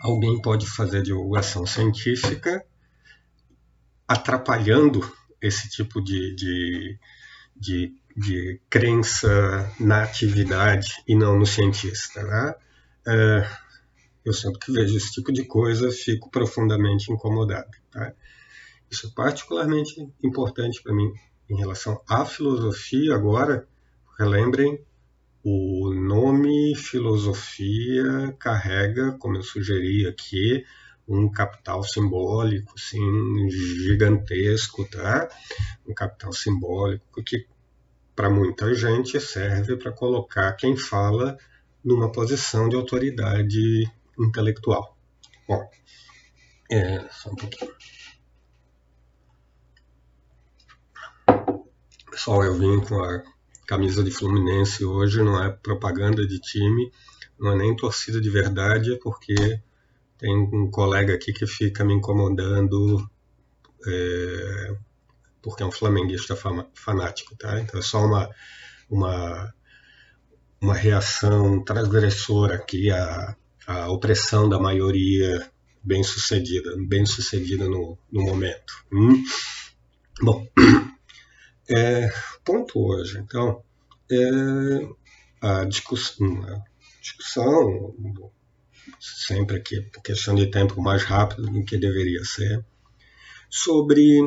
Alguém 0.00 0.40
pode 0.40 0.66
fazer 0.66 1.02
divulgação 1.02 1.66
científica 1.66 2.64
atrapalhando 4.06 5.00
esse 5.40 5.68
tipo 5.68 6.02
de, 6.02 6.34
de, 6.34 6.98
de 7.56 7.94
de 8.18 8.60
crença 8.68 9.72
na 9.78 10.02
atividade 10.02 11.02
e 11.06 11.14
não 11.14 11.38
no 11.38 11.46
cientista. 11.46 12.22
Né? 12.22 12.54
É, 13.06 13.48
eu 14.24 14.32
sempre 14.32 14.58
que 14.58 14.72
vejo 14.72 14.96
esse 14.96 15.12
tipo 15.12 15.32
de 15.32 15.44
coisa 15.44 15.90
fico 15.92 16.28
profundamente 16.28 17.12
incomodado. 17.12 17.70
Tá? 17.90 18.12
Isso 18.90 19.06
é 19.06 19.10
particularmente 19.14 19.94
importante 20.22 20.82
para 20.82 20.92
mim 20.92 21.12
em 21.48 21.56
relação 21.56 22.02
à 22.08 22.24
filosofia 22.24 23.14
agora. 23.14 23.68
Relembrem, 24.18 24.84
o 25.44 25.94
nome 25.94 26.74
filosofia 26.74 28.34
carrega, 28.38 29.12
como 29.18 29.36
eu 29.36 29.42
sugeri 29.42 30.06
aqui, 30.06 30.64
um 31.06 31.30
capital 31.30 31.82
simbólico, 31.84 32.74
assim, 32.76 33.48
gigantesco, 33.50 34.84
tá? 34.90 35.28
Um 35.86 35.94
capital 35.94 36.32
simbólico 36.32 37.22
que 37.22 37.46
para 38.18 38.28
muita 38.28 38.74
gente, 38.74 39.20
serve 39.20 39.76
para 39.76 39.92
colocar 39.92 40.52
quem 40.54 40.76
fala 40.76 41.38
numa 41.84 42.10
posição 42.10 42.68
de 42.68 42.74
autoridade 42.74 43.88
intelectual. 44.18 44.98
Bom, 45.46 45.70
é, 46.68 47.08
só 47.08 47.30
um 47.30 47.36
pouquinho. 47.36 47.72
Pessoal, 52.10 52.42
eu 52.42 52.58
vim 52.58 52.80
com 52.80 53.00
a 53.00 53.22
camisa 53.68 54.02
de 54.02 54.10
Fluminense 54.10 54.82
hoje, 54.82 55.22
não 55.22 55.44
é 55.44 55.50
propaganda 55.50 56.26
de 56.26 56.40
time, 56.40 56.90
não 57.38 57.52
é 57.52 57.56
nem 57.56 57.76
torcida 57.76 58.18
de 58.18 58.30
verdade, 58.30 58.94
é 58.94 58.96
porque 58.96 59.60
tem 60.16 60.34
um 60.34 60.70
colega 60.70 61.14
aqui 61.14 61.34
que 61.34 61.46
fica 61.46 61.84
me 61.84 61.92
incomodando 61.92 63.06
é, 63.86 64.74
porque 65.42 65.62
é 65.62 65.66
um 65.66 65.70
flamenguista 65.70 66.34
fanático, 66.74 67.36
tá? 67.36 67.60
Então 67.60 67.78
é 67.78 67.82
só 67.82 68.04
uma, 68.06 68.30
uma, 68.88 69.54
uma 70.62 70.74
reação 70.74 71.62
transgressora 71.62 72.54
aqui 72.54 72.90
à, 72.90 73.36
à 73.66 73.88
opressão 73.90 74.48
da 74.48 74.58
maioria 74.58 75.46
bem 75.84 76.02
sucedida, 76.02 76.74
bem 76.88 77.04
sucedida 77.04 77.66
no, 77.66 77.98
no 78.10 78.22
momento. 78.22 78.72
Hum? 78.90 79.22
Bom, 80.22 80.46
é, 81.70 82.10
ponto 82.44 82.80
hoje, 82.80 83.18
então, 83.18 83.62
é 84.10 84.88
a 85.40 85.64
discussão, 85.64 86.42
a 86.44 86.62
discussão 87.00 87.94
sempre 89.00 89.56
aqui, 89.56 89.80
por 89.82 90.02
questão 90.02 90.34
de 90.34 90.50
tempo 90.50 90.80
mais 90.80 91.02
rápido 91.02 91.42
do 91.42 91.64
que 91.64 91.76
deveria 91.76 92.24
ser, 92.24 92.64
sobre 93.50 94.20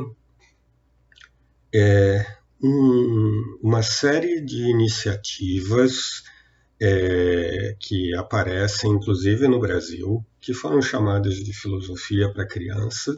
é, 1.73 2.37
um, 2.61 3.59
uma 3.61 3.81
série 3.81 4.41
de 4.41 4.69
iniciativas 4.69 6.23
é, 6.81 7.75
que 7.79 8.15
aparecem, 8.15 8.91
inclusive 8.91 9.47
no 9.47 9.59
Brasil, 9.59 10.25
que 10.39 10.53
foram 10.53 10.81
chamadas 10.81 11.35
de 11.35 11.53
filosofia 11.53 12.31
para 12.31 12.47
criança, 12.47 13.15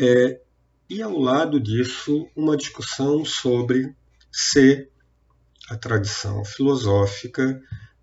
é, 0.00 0.40
e 0.88 1.02
ao 1.02 1.18
lado 1.18 1.60
disso, 1.60 2.28
uma 2.34 2.56
discussão 2.56 3.24
sobre 3.24 3.94
se 4.32 4.88
a 5.68 5.76
tradição 5.76 6.44
filosófica 6.44 7.60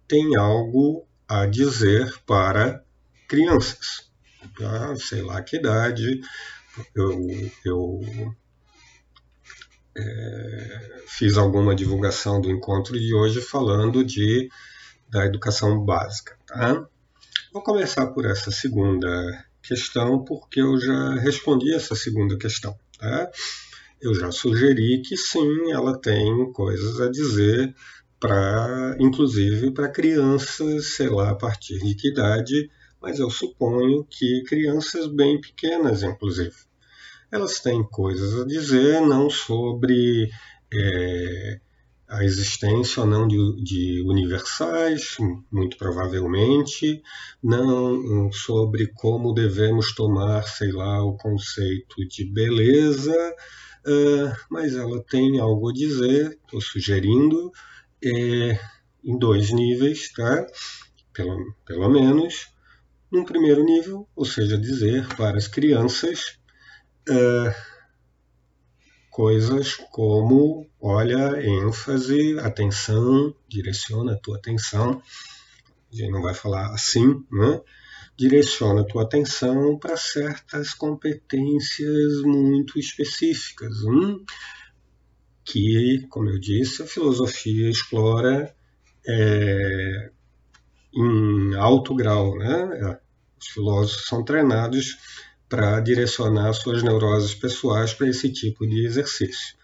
tem 0.07 0.37
algo 0.37 1.07
a 1.27 1.45
dizer 1.45 2.15
para 2.25 2.83
crianças. 3.27 4.11
Ah, 4.61 4.95
sei 4.95 5.21
lá 5.23 5.41
que 5.41 5.57
idade, 5.57 6.21
eu, 6.93 7.27
eu 7.65 8.01
é, 9.97 11.03
fiz 11.07 11.37
alguma 11.37 11.73
divulgação 11.73 12.39
do 12.39 12.51
encontro 12.51 12.99
de 12.99 13.15
hoje 13.15 13.41
falando 13.41 14.03
de, 14.03 14.49
da 15.09 15.25
educação 15.25 15.83
básica. 15.83 16.37
Tá? 16.45 16.87
Vou 17.51 17.63
começar 17.63 18.07
por 18.07 18.25
essa 18.25 18.51
segunda 18.51 19.45
questão, 19.67 20.23
porque 20.23 20.61
eu 20.61 20.79
já 20.79 21.15
respondi 21.15 21.73
essa 21.73 21.95
segunda 21.95 22.37
questão. 22.37 22.77
Tá? 22.99 23.29
Eu 24.01 24.13
já 24.13 24.31
sugeri 24.31 25.01
que 25.01 25.17
sim, 25.17 25.71
ela 25.71 25.99
tem 25.99 26.51
coisas 26.51 27.01
a 27.01 27.09
dizer 27.09 27.73
para, 28.19 28.95
inclusive 28.99 29.71
para 29.71 29.89
crianças, 29.89 30.95
sei 30.95 31.09
lá 31.09 31.31
a 31.31 31.35
partir 31.35 31.79
de 31.79 31.95
que 31.95 32.09
idade, 32.09 32.69
mas 33.01 33.19
eu 33.19 33.29
suponho 33.29 34.03
que 34.05 34.43
crianças 34.43 35.07
bem 35.07 35.39
pequenas, 35.39 36.03
inclusive 36.03 36.55
elas 37.31 37.59
têm 37.59 37.83
coisas 37.83 38.39
a 38.39 38.45
dizer 38.45 39.01
não 39.01 39.29
sobre 39.29 40.29
é, 40.73 41.59
a 42.07 42.23
existência 42.23 43.01
ou 43.01 43.07
não 43.07 43.27
de, 43.27 43.63
de, 43.63 44.03
universais, 44.05 45.17
muito 45.51 45.77
provavelmente, 45.77 47.01
não 47.43 48.31
sobre 48.31 48.87
como 48.95 49.33
devemos 49.33 49.93
tomar, 49.93 50.43
sei 50.43 50.71
lá, 50.71 51.03
o 51.03 51.17
conceito 51.17 51.95
de 52.07 52.25
beleza, 52.25 53.35
uh, 53.87 54.35
mas 54.49 54.75
ela 54.75 55.03
tem 55.03 55.39
algo 55.39 55.69
a 55.69 55.73
dizer, 55.73 56.37
estou 56.45 56.61
sugerindo, 56.61 57.51
é, 58.03 58.59
em 59.03 59.17
dois 59.17 59.51
níveis, 59.51 60.11
tá? 60.11 60.45
pelo, 61.15 61.55
pelo 61.65 61.89
menos. 61.89 62.53
Num 63.11 63.23
primeiro 63.23 63.63
nível, 63.63 64.07
ou 64.15 64.25
seja, 64.25 64.57
dizer 64.57 65.07
para 65.15 65.37
as 65.37 65.47
crianças. 65.47 66.37
Uh, 67.09 67.74
coisas 69.15 69.75
como, 69.93 70.67
olha, 70.77 71.41
ênfase, 71.41 72.37
atenção, 72.37 73.33
direciona 73.47 74.11
a 74.11 74.17
tua 74.17 74.35
atenção. 74.35 75.01
A 75.89 75.95
gente 75.95 76.11
não 76.11 76.21
vai 76.21 76.33
falar 76.33 76.73
assim, 76.73 77.23
né? 77.31 77.61
Direciona 78.17 78.81
a 78.81 78.83
tua 78.83 79.03
atenção 79.03 79.79
para 79.79 79.95
certas 79.95 80.73
competências 80.73 82.23
muito 82.23 82.77
específicas, 82.77 83.71
hum? 83.85 84.21
que, 85.45 86.05
como 86.09 86.29
eu 86.29 86.37
disse, 86.37 86.83
a 86.83 86.85
filosofia 86.85 87.69
explora 87.69 88.53
é, 89.07 90.11
em 90.93 91.55
alto 91.55 91.95
grau, 91.95 92.37
né? 92.37 92.99
Os 93.39 93.47
filósofos 93.47 94.07
são 94.07 94.25
treinados 94.25 94.97
para 95.47 95.79
direcionar 95.79 96.53
suas 96.53 96.81
neuroses 96.81 97.33
pessoais 97.35 97.93
para 97.93 98.09
esse 98.09 98.31
tipo 98.31 98.67
de 98.67 98.85
exercício. 98.85 99.55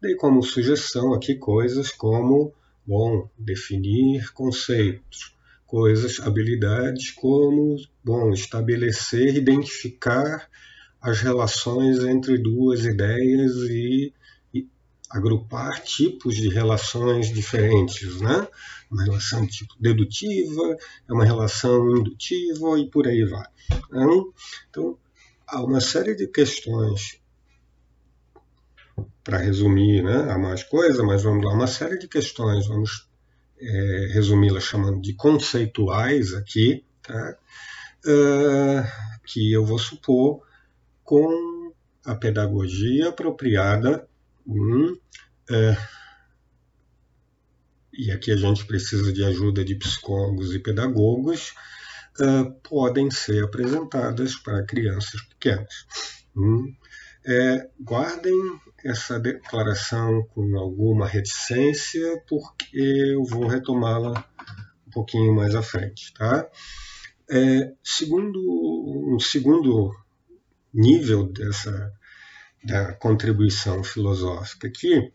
Dei 0.00 0.14
como 0.14 0.42
sugestão 0.42 1.14
aqui 1.14 1.34
coisas 1.34 1.90
como, 1.90 2.52
bom, 2.86 3.28
definir 3.38 4.32
conceitos, 4.32 5.34
coisas, 5.66 6.20
habilidades 6.20 7.10
como, 7.10 7.76
bom, 8.04 8.32
estabelecer, 8.32 9.36
identificar 9.36 10.48
as 11.00 11.20
relações 11.20 11.98
entre 12.04 12.38
duas 12.38 12.84
ideias 12.84 13.52
e, 13.68 14.12
e 14.54 14.68
agrupar 15.10 15.82
tipos 15.82 16.36
de 16.36 16.48
relações 16.48 17.32
diferentes, 17.32 18.20
né? 18.20 18.46
Uma 18.90 19.04
relação 19.04 19.46
tipo 19.46 19.74
dedutiva, 19.80 20.76
é 21.08 21.12
uma 21.12 21.24
relação 21.24 21.96
indutiva 21.96 22.78
e 22.78 22.88
por 22.88 23.06
aí 23.06 23.24
vai. 23.24 23.46
Então, 23.90 24.32
então 24.70 24.98
há 25.46 25.62
uma 25.62 25.80
série 25.80 26.14
de 26.14 26.26
questões, 26.26 27.20
para 29.22 29.38
resumir, 29.38 30.02
né? 30.02 30.30
há 30.30 30.38
mais 30.38 30.62
coisa, 30.62 31.02
mas 31.02 31.22
vamos 31.22 31.44
lá, 31.44 31.52
uma 31.52 31.66
série 31.66 31.98
de 31.98 32.06
questões, 32.06 32.66
vamos 32.66 33.08
é, 33.58 34.10
resumi-las 34.12 34.64
chamando 34.64 35.00
de 35.00 35.14
conceituais 35.14 36.34
aqui, 36.34 36.84
tá? 37.02 37.38
Uh, 38.06 38.84
que 39.24 39.50
eu 39.50 39.64
vou 39.64 39.78
supor 39.78 40.42
com 41.02 41.72
a 42.04 42.14
pedagogia 42.14 43.08
apropriada, 43.08 44.06
hum, 44.46 44.94
é, 45.50 45.76
e 47.96 48.10
aqui 48.10 48.30
a 48.30 48.36
gente 48.36 48.66
precisa 48.66 49.12
de 49.12 49.24
ajuda 49.24 49.64
de 49.64 49.74
psicólogos 49.76 50.54
e 50.54 50.58
pedagogos, 50.58 51.54
uh, 52.20 52.50
podem 52.68 53.10
ser 53.10 53.44
apresentadas 53.44 54.36
para 54.36 54.64
crianças 54.64 55.20
pequenas. 55.22 55.86
Hum? 56.36 56.74
É, 57.26 57.70
guardem 57.80 58.36
essa 58.84 59.18
declaração 59.18 60.26
com 60.34 60.58
alguma 60.58 61.06
reticência, 61.06 62.22
porque 62.28 62.78
eu 62.78 63.24
vou 63.24 63.46
retomá-la 63.46 64.22
um 64.86 64.90
pouquinho 64.90 65.34
mais 65.34 65.54
à 65.54 65.62
frente. 65.62 66.12
Tá? 66.12 66.46
É, 67.30 67.72
segundo, 67.82 68.38
um 69.14 69.18
segundo 69.18 69.90
nível 70.72 71.26
dessa 71.32 71.92
da 72.64 72.94
contribuição 72.94 73.84
filosófica 73.84 74.66
aqui 74.66 75.12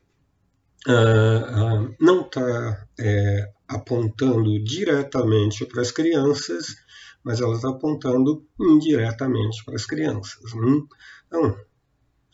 uh, 0.87 1.87
uh, 1.87 1.95
não 1.99 2.21
está 2.21 2.87
é, 2.99 3.51
apontando 3.69 4.61
diretamente 4.63 5.63
para 5.63 5.81
as 5.81 5.91
crianças, 5.91 6.75
mas 7.23 7.39
ela 7.39 7.55
está 7.55 7.69
apontando 7.69 8.43
indiretamente 8.59 9.63
para 9.63 9.75
as 9.75 9.85
crianças. 9.85 10.51
Hum? 10.55 10.87
Então, 11.27 11.55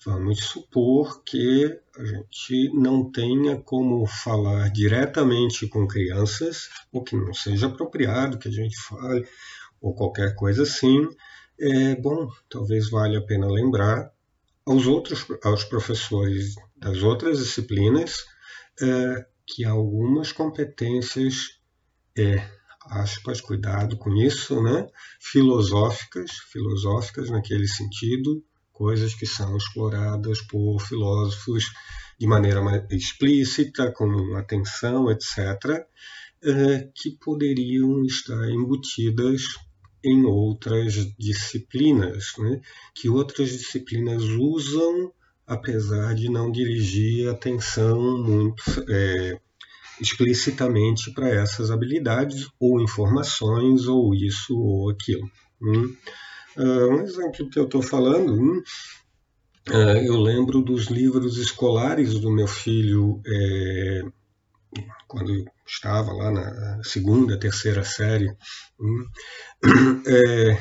vamos 0.05 0.45
supor 0.45 1.21
que 1.23 1.77
a 1.97 2.05
gente 2.05 2.71
não 2.73 3.11
tenha 3.11 3.57
como 3.57 4.05
falar 4.07 4.69
diretamente 4.69 5.67
com 5.67 5.85
crianças, 5.85 6.69
ou 6.91 7.03
que 7.03 7.17
não 7.17 7.33
seja 7.33 7.67
apropriado 7.67 8.37
que 8.37 8.47
a 8.47 8.51
gente 8.51 8.79
fale, 8.79 9.27
ou 9.81 9.93
qualquer 9.93 10.35
coisa 10.35 10.63
assim. 10.63 11.05
É, 11.59 11.95
bom, 11.95 12.29
talvez 12.49 12.89
valha 12.89 13.19
a 13.19 13.25
pena 13.25 13.47
lembrar 13.47 14.09
aos 14.65 14.87
outros, 14.87 15.25
aos 15.43 15.63
professores 15.65 16.55
das 16.77 17.03
outras 17.03 17.39
disciplinas, 17.39 18.25
é, 18.81 19.25
que 19.45 19.63
algumas 19.63 20.31
competências 20.31 21.59
é, 22.17 22.47
aspas, 22.89 23.41
cuidado 23.41 23.97
com 23.97 24.15
isso, 24.15 24.61
né? 24.61 24.87
filosóficas, 25.19 26.31
filosóficas 26.51 27.29
naquele 27.29 27.67
sentido, 27.67 28.43
coisas 28.71 29.13
que 29.13 29.25
são 29.25 29.55
exploradas 29.57 30.41
por 30.41 30.79
filósofos 30.79 31.65
de 32.19 32.27
maneira 32.27 32.61
explícita, 32.89 33.91
com 33.91 34.35
atenção, 34.35 35.09
etc., 35.11 35.85
eh, 36.43 36.89
que 36.93 37.11
poderiam 37.11 38.05
estar 38.05 38.49
embutidas 38.49 39.43
em 40.03 40.23
outras 40.23 40.93
disciplinas, 41.17 42.33
né? 42.37 42.61
que 42.93 43.09
outras 43.09 43.49
disciplinas 43.49 44.21
usam, 44.23 45.11
apesar 45.47 46.15
de 46.15 46.29
não 46.29 46.51
dirigir 46.51 47.29
atenção 47.29 48.17
muito 48.23 48.63
é, 48.89 49.39
explicitamente 50.01 51.11
para 51.11 51.29
essas 51.29 51.71
habilidades 51.71 52.47
ou 52.59 52.81
informações 52.81 53.87
ou 53.87 54.13
isso 54.13 54.57
ou 54.57 54.89
aquilo. 54.89 55.29
Hum. 55.61 55.95
Uh, 56.57 56.89
um 56.89 57.01
exemplo 57.01 57.49
que 57.49 57.59
eu 57.59 57.65
estou 57.65 57.81
falando, 57.81 58.33
hum, 58.33 58.63
uh, 59.69 59.97
eu 60.05 60.17
lembro 60.17 60.61
dos 60.61 60.85
livros 60.85 61.37
escolares 61.37 62.17
do 62.19 62.31
meu 62.31 62.47
filho 62.47 63.21
é, 63.27 64.03
quando 65.07 65.45
estava 65.67 66.13
lá 66.13 66.31
na 66.31 66.83
segunda, 66.83 67.39
terceira 67.39 67.83
série. 67.83 68.29
Hum, 68.79 69.05
é, 70.07 70.57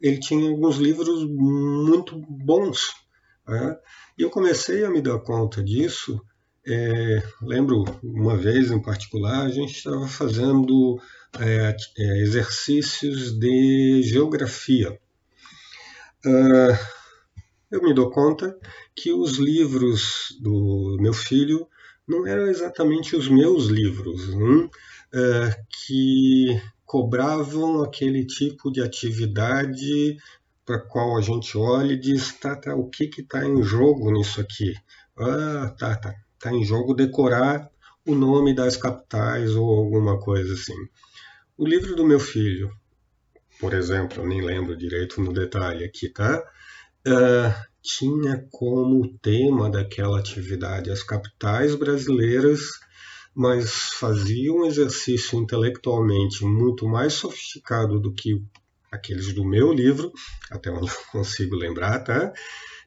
ele 0.00 0.18
tinha 0.18 0.48
alguns 0.48 0.76
livros 0.76 1.24
muito 1.28 2.18
bons. 2.28 2.94
Né? 3.46 3.78
E 4.18 4.22
eu 4.22 4.30
comecei 4.30 4.84
a 4.84 4.90
me 4.90 5.00
dar 5.00 5.18
conta 5.20 5.62
disso 5.62 6.20
é, 6.68 7.22
lembro 7.40 7.84
uma 8.02 8.36
vez 8.36 8.72
em 8.72 8.82
particular, 8.82 9.46
a 9.46 9.48
gente 9.48 9.76
estava 9.76 10.08
fazendo 10.08 11.00
é, 11.38 11.76
é, 11.96 12.18
exercícios 12.22 13.38
de 13.38 14.02
geografia. 14.02 14.98
Uh, 16.24 16.76
eu 17.70 17.80
me 17.82 17.94
dou 17.94 18.10
conta 18.10 18.58
que 18.96 19.12
os 19.12 19.36
livros 19.38 20.36
do 20.40 20.96
meu 20.98 21.12
filho 21.12 21.68
não 22.06 22.26
eram 22.26 22.48
exatamente 22.48 23.14
os 23.14 23.28
meus 23.28 23.66
livros, 23.66 24.28
uh, 24.30 24.66
que 25.68 26.60
cobravam 26.84 27.80
aquele 27.82 28.26
tipo 28.26 28.72
de 28.72 28.82
atividade 28.82 30.16
para 30.66 30.80
qual 30.80 31.16
a 31.16 31.22
gente 31.22 31.56
olha 31.56 31.92
e 31.92 31.98
diz, 31.98 32.32
tá, 32.32 32.54
tá, 32.56 32.74
o 32.74 32.90
que 32.90 33.08
está 33.18 33.46
em 33.46 33.62
jogo 33.62 34.10
nisso 34.10 34.40
aqui? 34.40 34.74
Ah, 35.16 35.74
tá, 35.78 35.96
tá 35.96 36.14
está 36.36 36.52
em 36.52 36.64
jogo 36.64 36.94
decorar 36.94 37.68
o 38.06 38.14
nome 38.14 38.54
das 38.54 38.76
capitais 38.76 39.56
ou 39.56 39.68
alguma 39.68 40.18
coisa 40.20 40.54
assim. 40.54 40.76
O 41.58 41.66
livro 41.66 41.96
do 41.96 42.06
meu 42.06 42.20
filho, 42.20 42.70
por 43.58 43.74
exemplo, 43.74 44.22
eu 44.22 44.28
nem 44.28 44.42
lembro 44.42 44.76
direito 44.76 45.20
no 45.20 45.32
detalhe 45.32 45.84
aqui, 45.84 46.08
tá? 46.08 46.42
Uh, 47.06 47.52
tinha 47.82 48.46
como 48.50 49.16
tema 49.18 49.70
daquela 49.70 50.18
atividade 50.18 50.90
as 50.90 51.02
capitais 51.02 51.74
brasileiras, 51.74 52.60
mas 53.34 53.70
fazia 53.94 54.52
um 54.52 54.66
exercício 54.66 55.38
intelectualmente 55.38 56.44
muito 56.44 56.86
mais 56.86 57.14
sofisticado 57.14 57.98
do 57.98 58.12
que 58.12 58.42
aqueles 58.90 59.34
do 59.34 59.44
meu 59.44 59.72
livro, 59.72 60.12
até 60.50 60.70
onde 60.70 60.88
eu 60.88 60.96
consigo 61.12 61.56
lembrar, 61.56 62.00
tá? 62.00 62.32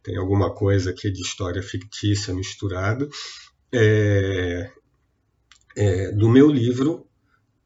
Tem 0.04 0.18
alguma 0.18 0.54
coisa 0.54 0.92
aqui 0.92 1.12
de 1.12 1.22
história 1.22 1.62
fictícia 1.62 2.34
misturado, 2.34 3.10
é, 3.72 4.72
é, 5.76 6.12
do 6.12 6.30
meu 6.30 6.50
livro 6.50 7.08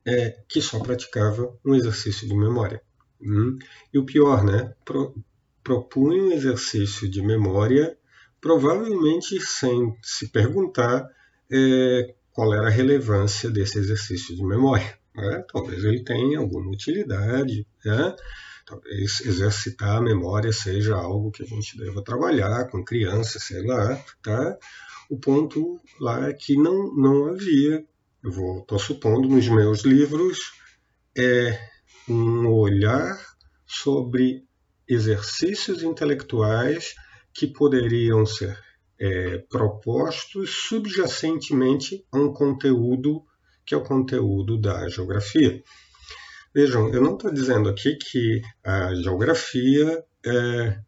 é, 0.05 0.37
que 0.47 0.61
só 0.61 0.79
praticava 0.79 1.57
um 1.63 1.75
exercício 1.75 2.27
de 2.27 2.35
memória. 2.35 2.81
Hum? 3.21 3.57
E 3.93 3.97
o 3.97 4.05
pior, 4.05 4.43
né? 4.43 4.73
Pro, 4.83 5.15
propunha 5.63 6.21
um 6.21 6.31
exercício 6.31 7.09
de 7.09 7.21
memória, 7.21 7.97
provavelmente 8.41 9.39
sem 9.39 9.95
se 10.01 10.27
perguntar 10.29 11.07
é, 11.49 12.13
qual 12.31 12.53
era 12.53 12.67
a 12.67 12.71
relevância 12.71 13.49
desse 13.49 13.79
exercício 13.79 14.35
de 14.35 14.43
memória. 14.43 14.97
Né? 15.15 15.43
Talvez 15.51 15.83
ele 15.83 16.03
tenha 16.03 16.39
alguma 16.39 16.71
utilidade, 16.71 17.67
né? 17.85 18.15
talvez 18.65 19.19
exercitar 19.21 19.97
a 19.97 20.01
memória 20.01 20.51
seja 20.51 20.95
algo 20.95 21.31
que 21.31 21.43
a 21.43 21.45
gente 21.45 21.77
deva 21.77 22.03
trabalhar 22.03 22.69
com 22.69 22.83
crianças, 22.83 23.43
sei 23.43 23.61
lá, 23.61 23.95
tá? 24.21 24.57
O 25.09 25.17
ponto 25.17 25.79
lá 25.99 26.29
é 26.29 26.33
que 26.33 26.55
não, 26.55 26.93
não 26.95 27.27
havia, 27.27 27.85
eu 28.23 28.59
estou 28.59 28.79
supondo 28.79 29.27
nos 29.27 29.47
meus 29.49 29.81
livros, 29.81 30.53
é 31.15 31.59
um 32.07 32.47
olhar 32.47 33.19
sobre 33.65 34.45
exercícios 34.87 35.83
intelectuais 35.83 36.95
que 37.33 37.47
poderiam 37.47 38.25
ser 38.25 38.57
é, 38.99 39.39
propostos 39.49 40.49
subjacentemente 40.49 42.05
a 42.11 42.17
um 42.17 42.31
conteúdo 42.31 43.23
que 43.65 43.73
é 43.73 43.77
o 43.77 43.83
conteúdo 43.83 44.59
da 44.59 44.87
geografia. 44.89 45.63
Vejam, 46.53 46.93
eu 46.93 47.01
não 47.01 47.13
estou 47.13 47.33
dizendo 47.33 47.69
aqui 47.69 47.95
que 47.95 48.41
a 48.63 48.93
geografia 48.95 50.03
é, 50.25 50.79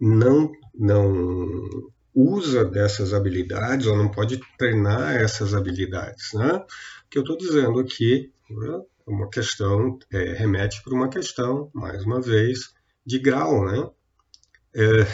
não, 0.00 0.52
não 0.74 1.68
usa 2.14 2.64
dessas 2.64 3.12
habilidades 3.12 3.86
ou 3.86 3.96
não 3.96 4.08
pode 4.10 4.40
treinar 4.56 5.16
essas 5.16 5.54
habilidades. 5.54 6.32
Né? 6.34 6.52
O 6.54 6.64
que 7.10 7.18
eu 7.18 7.22
estou 7.22 7.36
dizendo 7.36 7.80
aqui 7.80 8.32
né, 8.48 8.80
é 9.06 9.10
uma 9.10 9.28
questão, 9.28 9.98
é, 10.12 10.34
remete 10.34 10.82
para 10.82 10.94
uma 10.94 11.08
questão, 11.08 11.70
mais 11.74 12.04
uma 12.04 12.20
vez, 12.20 12.72
de 13.04 13.18
grau. 13.18 13.64
Né? 13.64 13.90
É, 14.76 15.06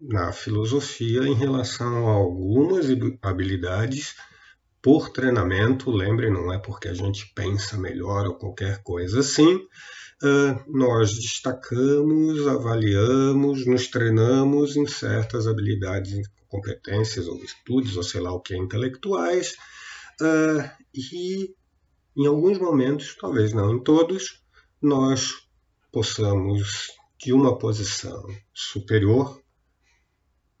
na 0.00 0.32
filosofia 0.32 1.22
em 1.22 1.34
relação 1.34 2.08
a 2.08 2.12
algumas 2.12 2.86
habilidades 3.22 4.14
por 4.82 5.10
treinamento, 5.10 5.90
lembre, 5.90 6.30
não 6.30 6.52
é 6.52 6.58
porque 6.58 6.88
a 6.88 6.94
gente 6.94 7.32
pensa 7.34 7.76
melhor 7.76 8.26
ou 8.26 8.34
qualquer 8.34 8.82
coisa 8.82 9.20
assim, 9.20 9.56
uh, 9.56 10.62
nós 10.68 11.14
destacamos, 11.14 12.46
avaliamos, 12.46 13.66
nos 13.66 13.88
treinamos 13.88 14.76
em 14.76 14.86
certas 14.86 15.46
habilidades, 15.46 16.28
competências 16.48 17.26
ou 17.26 17.36
estudos, 17.42 17.96
ou 17.96 18.02
sei 18.02 18.20
lá 18.20 18.32
o 18.32 18.40
que, 18.40 18.56
intelectuais, 18.56 19.56
uh, 20.22 20.70
e 20.94 21.54
em 22.16 22.26
alguns 22.26 22.58
momentos, 22.58 23.16
talvez 23.20 23.52
não 23.52 23.74
em 23.74 23.82
todos, 23.82 24.42
nós 24.80 25.34
possamos, 25.92 26.88
de 27.18 27.32
uma 27.32 27.58
posição 27.58 28.24
superior, 28.54 29.40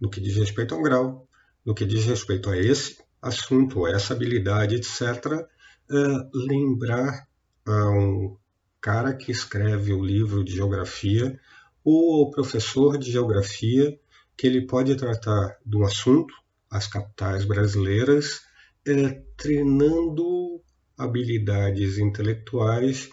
no 0.00 0.10
que 0.10 0.20
diz 0.20 0.36
respeito 0.36 0.74
ao 0.74 0.82
grau, 0.82 1.28
no 1.64 1.74
que 1.74 1.84
diz 1.84 2.04
respeito 2.04 2.50
a 2.50 2.56
esse 2.56 2.96
assunto, 3.20 3.86
essa 3.86 4.14
habilidade, 4.14 4.76
etc., 4.76 5.46
uh, 5.90 6.30
lembrar 6.32 7.26
a 7.66 7.90
um 7.90 8.36
cara 8.80 9.12
que 9.14 9.30
escreve 9.30 9.92
o 9.92 10.02
livro 10.02 10.44
de 10.44 10.54
geografia 10.54 11.38
ou 11.84 12.20
ao 12.20 12.30
professor 12.30 12.96
de 12.98 13.10
geografia 13.10 13.98
que 14.36 14.46
ele 14.46 14.66
pode 14.66 14.94
tratar 14.94 15.58
do 15.64 15.84
assunto, 15.84 16.32
as 16.70 16.86
capitais 16.86 17.44
brasileiras, 17.44 18.42
uh, 18.88 19.22
treinando 19.36 20.60
habilidades 20.96 21.98
intelectuais, 21.98 23.10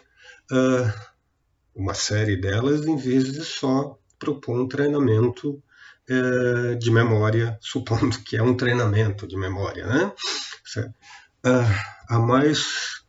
uh, 0.52 1.16
uma 1.74 1.94
série 1.94 2.38
delas, 2.38 2.86
em 2.86 2.96
vez 2.96 3.32
de 3.34 3.44
só 3.44 4.00
propor 4.18 4.60
um 4.62 4.68
treinamento 4.68 5.62
é, 6.10 6.76
de 6.76 6.92
memória, 6.92 7.58
supondo 7.62 8.20
que 8.24 8.38
é 8.38 8.44
um 8.44 8.56
treinamento 8.56 9.28
de 9.28 9.38
memória. 9.38 9.86
Né? 9.88 10.12
Uh, 11.46 12.10
há 12.10 12.20
mais 12.20 13.04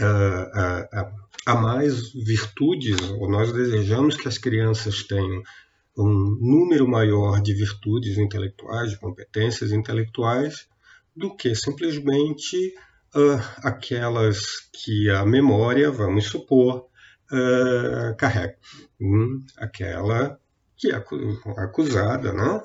uh, 0.00 1.14
há 1.46 1.54
mais 1.54 2.12
virtudes, 2.12 3.00
ou 3.10 3.28
nós 3.30 3.52
desejamos 3.52 4.16
que 4.16 4.28
as 4.28 4.38
crianças 4.38 5.02
tenham 5.02 5.42
um 5.96 6.38
número 6.40 6.88
maior 6.88 7.40
de 7.40 7.54
virtudes 7.54 8.18
intelectuais, 8.18 8.90
de 8.90 8.98
competências 8.98 9.70
intelectuais, 9.70 10.66
do 11.14 11.36
que 11.36 11.54
simplesmente 11.54 12.74
uh, 13.14 13.40
aquelas 13.58 14.40
que 14.72 15.08
a 15.10 15.24
memória, 15.24 15.90
vamos 15.90 16.26
supor, 16.26 16.86
uh, 17.30 18.16
carrega. 18.16 18.56
Hum, 19.00 19.44
aquela 19.56 20.38
que 20.84 20.92
é 20.92 21.02
acusada 21.56 22.32
né, 22.32 22.62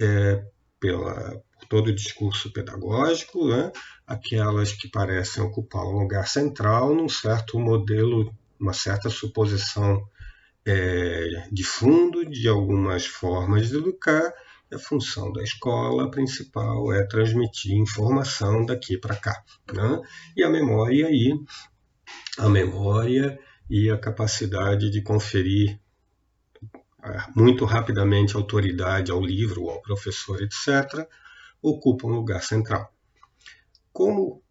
é, 0.00 0.44
pela, 0.78 1.42
por 1.58 1.66
todo 1.68 1.88
o 1.88 1.94
discurso 1.94 2.52
pedagógico, 2.52 3.48
né, 3.48 3.72
aquelas 4.06 4.72
que 4.72 4.88
parecem 4.88 5.42
ocupar 5.42 5.84
um 5.84 6.00
lugar 6.00 6.28
central 6.28 6.94
num 6.94 7.08
certo 7.08 7.58
modelo, 7.58 8.30
uma 8.60 8.74
certa 8.74 9.08
suposição 9.08 10.02
é, 10.66 11.48
de 11.50 11.64
fundo 11.64 12.28
de 12.28 12.46
algumas 12.46 13.06
formas 13.06 13.68
de 13.68 13.78
educar. 13.78 14.32
A 14.72 14.78
função 14.78 15.30
da 15.32 15.42
escola 15.42 16.10
principal 16.10 16.92
é 16.94 17.06
transmitir 17.06 17.72
informação 17.72 18.64
daqui 18.64 18.96
para 18.96 19.14
cá. 19.14 19.42
Né? 19.70 20.00
E 20.34 20.42
a 20.42 20.48
memória 20.48 21.08
aí, 21.08 21.38
a 22.38 22.48
memória 22.48 23.38
e 23.68 23.90
a 23.90 23.98
capacidade 23.98 24.88
de 24.88 25.02
conferir 25.02 25.78
muito 27.34 27.64
rapidamente 27.64 28.36
autoridade 28.36 29.10
ao 29.10 29.20
livro, 29.20 29.68
ao 29.68 29.82
professor, 29.82 30.40
etc., 30.42 31.06
ocupa 31.60 32.06
um 32.06 32.14
lugar 32.14 32.42
central. 32.42 32.92
Como, 33.92 34.42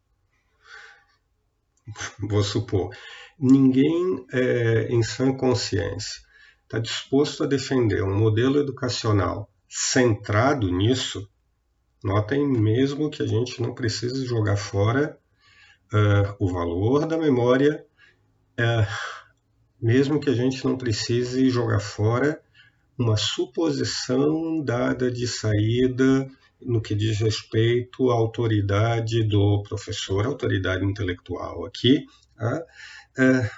vou 2.19 2.43
supor, 2.43 2.95
ninguém 3.39 4.25
é, 4.31 4.87
em 4.89 5.01
sã 5.03 5.33
consciência 5.33 6.21
está 6.63 6.79
disposto 6.79 7.43
a 7.43 7.47
defender 7.47 8.01
um 8.01 8.17
modelo 8.17 8.59
educacional 8.59 9.51
centrado 9.67 10.71
nisso, 10.71 11.29
notem 12.01 12.47
mesmo 12.47 13.09
que 13.09 13.21
a 13.21 13.27
gente 13.27 13.61
não 13.61 13.73
precisa 13.73 14.25
jogar 14.25 14.55
fora 14.55 15.17
uh, 15.93 16.35
o 16.39 16.51
valor 16.51 17.05
da 17.05 17.17
memória. 17.17 17.85
Uh, 18.59 19.20
mesmo 19.81 20.19
que 20.19 20.29
a 20.29 20.33
gente 20.33 20.63
não 20.63 20.77
precise 20.77 21.49
jogar 21.49 21.79
fora 21.79 22.39
uma 22.97 23.17
suposição 23.17 24.63
dada 24.63 25.09
de 25.11 25.27
saída 25.27 26.29
no 26.61 26.81
que 26.81 26.93
diz 26.93 27.19
respeito 27.19 28.11
à 28.11 28.13
autoridade 28.13 29.23
do 29.23 29.63
professor, 29.63 30.25
autoridade 30.25 30.85
intelectual 30.85 31.65
aqui, 31.65 32.05
tá? 32.37 32.63
é, 33.17 33.49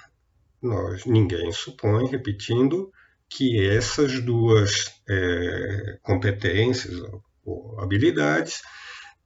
nós, 0.62 1.04
ninguém 1.04 1.52
supõe, 1.52 2.06
repetindo, 2.06 2.90
que 3.28 3.60
essas 3.68 4.20
duas 4.20 5.00
é, 5.08 5.98
competências 6.02 7.02
ou 7.44 7.78
habilidades 7.80 8.62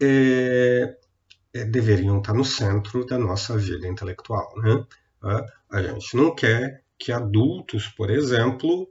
é, 0.01 0.97
é, 1.53 1.65
deveriam 1.65 2.19
estar 2.19 2.35
no 2.35 2.45
centro 2.45 3.07
da 3.07 3.19
nossa 3.19 3.57
vida 3.57 3.87
intelectual. 3.87 4.53
Né? 4.57 4.85
Tá? 5.21 5.47
A 5.71 5.83
gente 5.83 6.17
não 6.17 6.35
quer 6.35 6.83
que 6.99 7.13
adultos, 7.13 7.87
por 7.87 8.11
exemplo, 8.11 8.89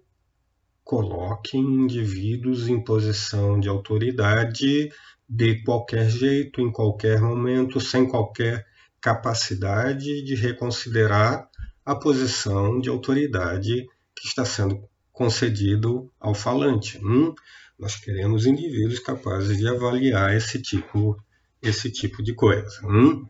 coloquem 0.84 1.62
indivíduos 1.62 2.70
em 2.70 2.82
posição 2.82 3.60
de 3.60 3.68
autoridade 3.68 4.90
de 5.30 5.62
qualquer 5.64 6.10
jeito, 6.10 6.62
em 6.62 6.72
qualquer 6.72 7.20
momento, 7.20 7.82
sem 7.82 8.08
qualquer 8.08 8.66
capacidade 9.02 10.24
de 10.24 10.36
reconsiderar 10.36 11.50
a 11.86 11.96
posição 11.96 12.80
de 12.80 12.90
autoridade 12.90 13.86
que 14.16 14.28
está 14.28 14.46
sendo 14.46 14.88
concedido 15.12 16.12
ao 16.20 16.34
falante. 16.34 16.98
Hum? 17.04 17.34
Nós 17.78 17.96
queremos 17.96 18.46
indivíduos 18.46 19.00
capazes 19.00 19.58
de 19.58 19.68
avaliar 19.68 20.34
esse 20.34 20.62
tipo, 20.62 21.22
esse 21.62 21.92
tipo 21.92 22.24
de 22.24 22.34
coisa. 22.34 22.80
Hum? 22.86 23.28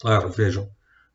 Claro, 0.00 0.30
vejam, 0.30 0.68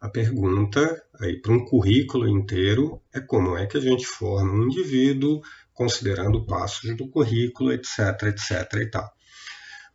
a 0.03 0.09
pergunta 0.09 1.01
aí 1.17 1.39
para 1.39 1.53
um 1.53 1.63
currículo 1.63 2.27
inteiro 2.27 3.01
é 3.13 3.21
como 3.21 3.57
é 3.57 3.65
que 3.65 3.77
a 3.77 3.79
gente 3.79 4.05
forma 4.05 4.51
um 4.51 4.63
indivíduo 4.63 5.41
considerando 5.73 6.45
passos 6.45 6.93
do 6.97 7.07
currículo, 7.09 7.71
etc, 7.71 8.23
etc 8.23 8.73
e 8.81 8.85
tal. 8.87 9.09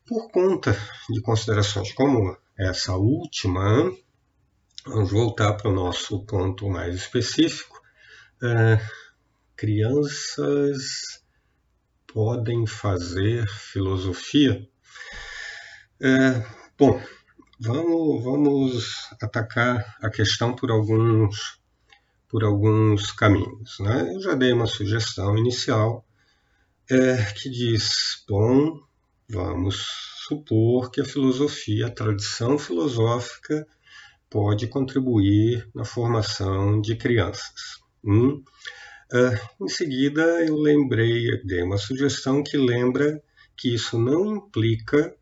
Por 0.07 0.31
conta 0.31 0.75
de 1.11 1.21
considerações 1.21 1.93
como 1.93 2.35
essa 2.59 2.97
última, 2.97 3.93
vamos 4.87 5.11
voltar 5.11 5.53
para 5.53 5.71
o 5.71 5.75
nosso 5.75 6.25
ponto 6.25 6.71
mais 6.71 6.95
específico. 6.95 7.79
É, 8.43 8.81
crianças 9.55 11.23
podem 12.07 12.67
fazer 12.67 13.47
filosofia? 13.47 14.67
É, 16.01 16.43
bom, 16.79 16.99
Vamos, 17.61 18.23
vamos 18.23 19.09
atacar 19.21 19.97
a 20.01 20.09
questão 20.09 20.55
por 20.55 20.71
alguns, 20.71 21.61
por 22.29 22.45
alguns 22.45 23.11
caminhos. 23.11 23.81
Né? 23.81 24.15
Eu 24.15 24.21
já 24.21 24.35
dei 24.35 24.53
uma 24.53 24.67
sugestão 24.67 25.37
inicial 25.37 26.07
é, 26.89 27.17
que 27.33 27.51
diz: 27.51 28.23
bom, 28.29 28.81
vamos 29.29 29.85
supor 30.29 30.91
que 30.93 31.01
a 31.01 31.05
filosofia, 31.05 31.89
a 31.89 31.91
tradição 31.91 32.57
filosófica, 32.59 33.67
pode 34.31 34.69
contribuir 34.69 35.69
na 35.75 35.85
formação 35.85 36.81
de 36.81 36.95
crianças. 36.95 37.81
Hum? 38.05 38.43
Uh, 39.13 39.65
em 39.65 39.69
seguida, 39.69 40.23
eu 40.45 40.55
lembrei, 40.55 41.43
dei 41.45 41.63
uma 41.63 41.79
sugestão 41.79 42.43
que 42.43 42.57
lembra 42.57 43.21
que 43.57 43.75
isso 43.75 43.99
não 43.99 44.37
implica 44.37 45.18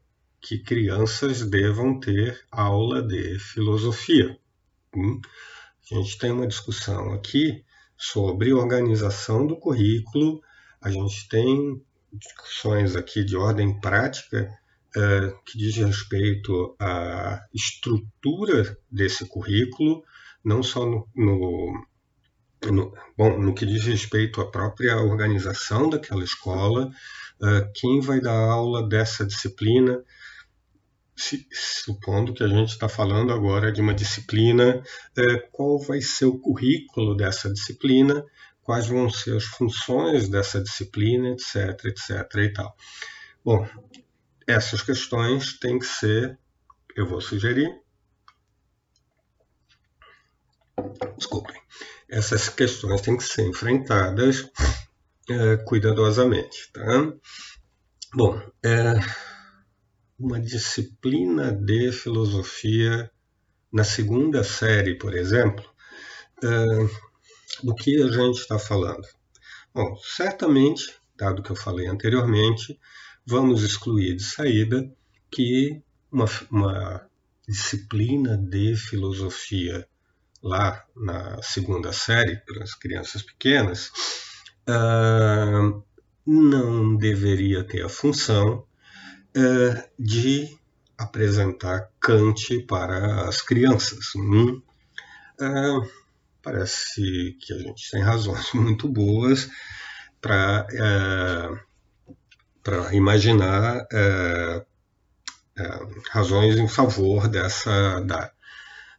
que 0.47 0.59
crianças 0.61 1.45
devam 1.45 1.99
ter 1.99 2.41
aula 2.53 3.03
de 3.03 3.37
filosofia. 3.37 4.39
Hum? 4.95 5.21
A 5.91 5.95
gente 5.97 6.19
tem 6.19 6.31
uma 6.31 6.47
discussão 6.47 7.13
aqui 7.13 7.65
sobre 7.97 8.53
organização 8.53 9.45
do 9.45 9.57
currículo, 9.57 10.41
a 10.81 10.89
gente 10.89 11.29
tem 11.29 11.83
discussões 12.13 12.95
aqui 12.95 13.25
de 13.25 13.37
ordem 13.37 13.81
prática 13.81 14.49
uh, 14.97 15.37
que 15.45 15.59
diz 15.59 15.75
respeito 15.79 16.77
à 16.79 17.45
estrutura 17.53 18.79
desse 18.89 19.27
currículo, 19.27 20.05
não 20.45 20.63
só 20.63 20.87
no, 20.87 21.09
no, 21.13 21.87
no, 22.71 22.95
bom, 23.19 23.37
no 23.37 23.53
que 23.53 23.67
diz 23.67 23.85
respeito 23.85 24.41
à 24.41 24.49
própria 24.49 24.97
organização 24.99 25.91
daquela 25.91 26.23
escola, 26.23 26.87
uh, 26.87 27.73
quem 27.75 28.01
vai 28.01 28.21
dar 28.21 28.39
aula 28.39 28.89
dessa 28.89 29.27
disciplina, 29.27 30.01
se, 31.17 31.47
supondo 31.51 32.35
que 32.35 32.45
a 32.45 32.49
gente 32.49 32.69
está 32.69 32.89
falando 32.89 33.33
agora 33.33 33.73
de 33.73 33.81
uma 33.81 33.95
disciplina, 33.95 34.83
uh, 35.19 35.51
qual 35.51 35.79
vai 35.79 36.01
ser 36.01 36.27
o 36.27 36.39
currículo 36.39 37.17
dessa 37.17 37.53
disciplina, 37.53 38.25
quais 38.63 38.87
vão 38.87 39.09
ser 39.09 39.37
as 39.37 39.45
funções 39.45 40.29
dessa 40.29 40.61
disciplina, 40.61 41.31
etc, 41.31 41.85
etc 41.87 42.35
e 42.37 42.53
tal. 42.53 42.77
Bom, 43.45 43.67
essas 44.47 44.83
questões 44.83 45.59
têm 45.59 45.79
que 45.79 45.87
ser, 45.87 46.39
eu 46.95 47.07
vou 47.07 47.21
sugerir, 47.21 47.69
desculpem, 51.17 51.61
essas 52.09 52.49
questões 52.49 53.01
têm 53.01 53.17
que 53.17 53.25
ser 53.25 53.49
enfrentadas 53.49 54.51
é, 55.29 55.57
cuidadosamente, 55.59 56.71
tá? 56.73 57.13
Bom, 58.15 58.41
é, 58.65 58.95
uma 60.19 60.41
disciplina 60.41 61.53
de 61.53 61.93
filosofia 61.93 63.11
na 63.73 63.85
segunda 63.85 64.43
série, 64.43 64.95
por 64.97 65.15
exemplo, 65.15 65.65
é, 66.43 66.67
do 67.63 67.75
que 67.75 68.03
a 68.03 68.09
gente 68.09 68.39
está 68.39 68.59
falando? 68.59 69.07
Bom, 69.75 69.97
certamente, 70.03 70.95
dado 71.17 71.43
que 71.43 71.51
eu 71.51 71.57
falei 71.57 71.87
anteriormente, 71.87 72.79
vamos 73.27 73.63
excluir 73.63 74.17
de 74.17 74.25
saída 74.25 74.91
que 75.31 75.83
uma, 76.11 76.27
uma 76.51 77.07
disciplina 77.47 78.37
de 78.37 78.75
filosofia 78.75 79.87
lá 80.43 80.85
na 80.97 81.41
segunda 81.43 81.93
série, 81.93 82.37
para 82.47 82.63
as 82.63 82.75
crianças 82.75 83.23
pequenas, 83.23 83.91
uh, 84.69 85.83
não 86.27 86.97
deveria 86.97 87.63
ter 87.65 87.83
a 87.85 87.89
função 87.89 88.66
uh, 89.37 89.91
de 89.99 90.57
apresentar 90.99 91.91
Kant 92.01 92.63
para 92.63 93.29
as 93.29 93.43
crianças. 93.43 94.15
Hum? 94.17 94.63
Uh, 95.41 95.89
parece 96.43 97.37
que 97.41 97.53
a 97.53 97.59
gente 97.59 97.91
tem 97.91 98.03
razões 98.03 98.53
muito 98.55 98.89
boas 98.89 99.49
para 100.21 100.67
é, 100.73 101.67
para 102.63 102.95
imaginar 102.95 103.87
é, 103.93 104.65
é, 105.57 105.81
razões 106.11 106.57
em 106.57 106.67
favor 106.67 107.29
dessa 107.29 108.01
da, 108.01 108.33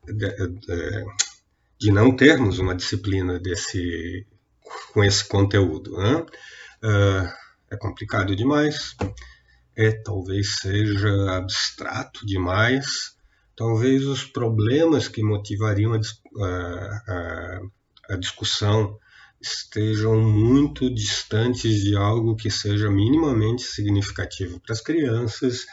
de, 0.05 0.13
de, 0.15 1.05
de, 1.77 1.91
não 1.91 2.15
termos 2.15 2.59
uma 2.59 2.75
disciplina 2.75 3.39
desse 3.39 4.25
com 4.93 5.03
esse 5.03 5.27
conteúdo. 5.27 5.97
Né? 5.97 6.25
É, 6.83 7.75
é 7.75 7.77
complicado 7.77 8.35
demais, 8.35 8.95
é 9.77 9.91
talvez 9.91 10.57
seja 10.59 11.37
abstrato 11.37 12.25
demais 12.25 13.17
talvez 13.57 14.05
os 14.05 14.23
problemas 14.23 15.07
que 15.07 15.23
motivariam 15.23 15.93
a, 15.93 15.99
a, 17.07 17.61
a, 18.11 18.17
discussão 18.17 18.97
estejam 19.41 20.21
muito 20.21 20.93
distantes 20.93 21.81
de 21.83 21.97
algo 21.97 22.35
que 22.35 22.51
seja 22.51 22.89
minimamente 22.89 23.63
significativo 23.63 24.59
para 24.59 24.73
as 24.73 24.81
crianças. 24.81 25.65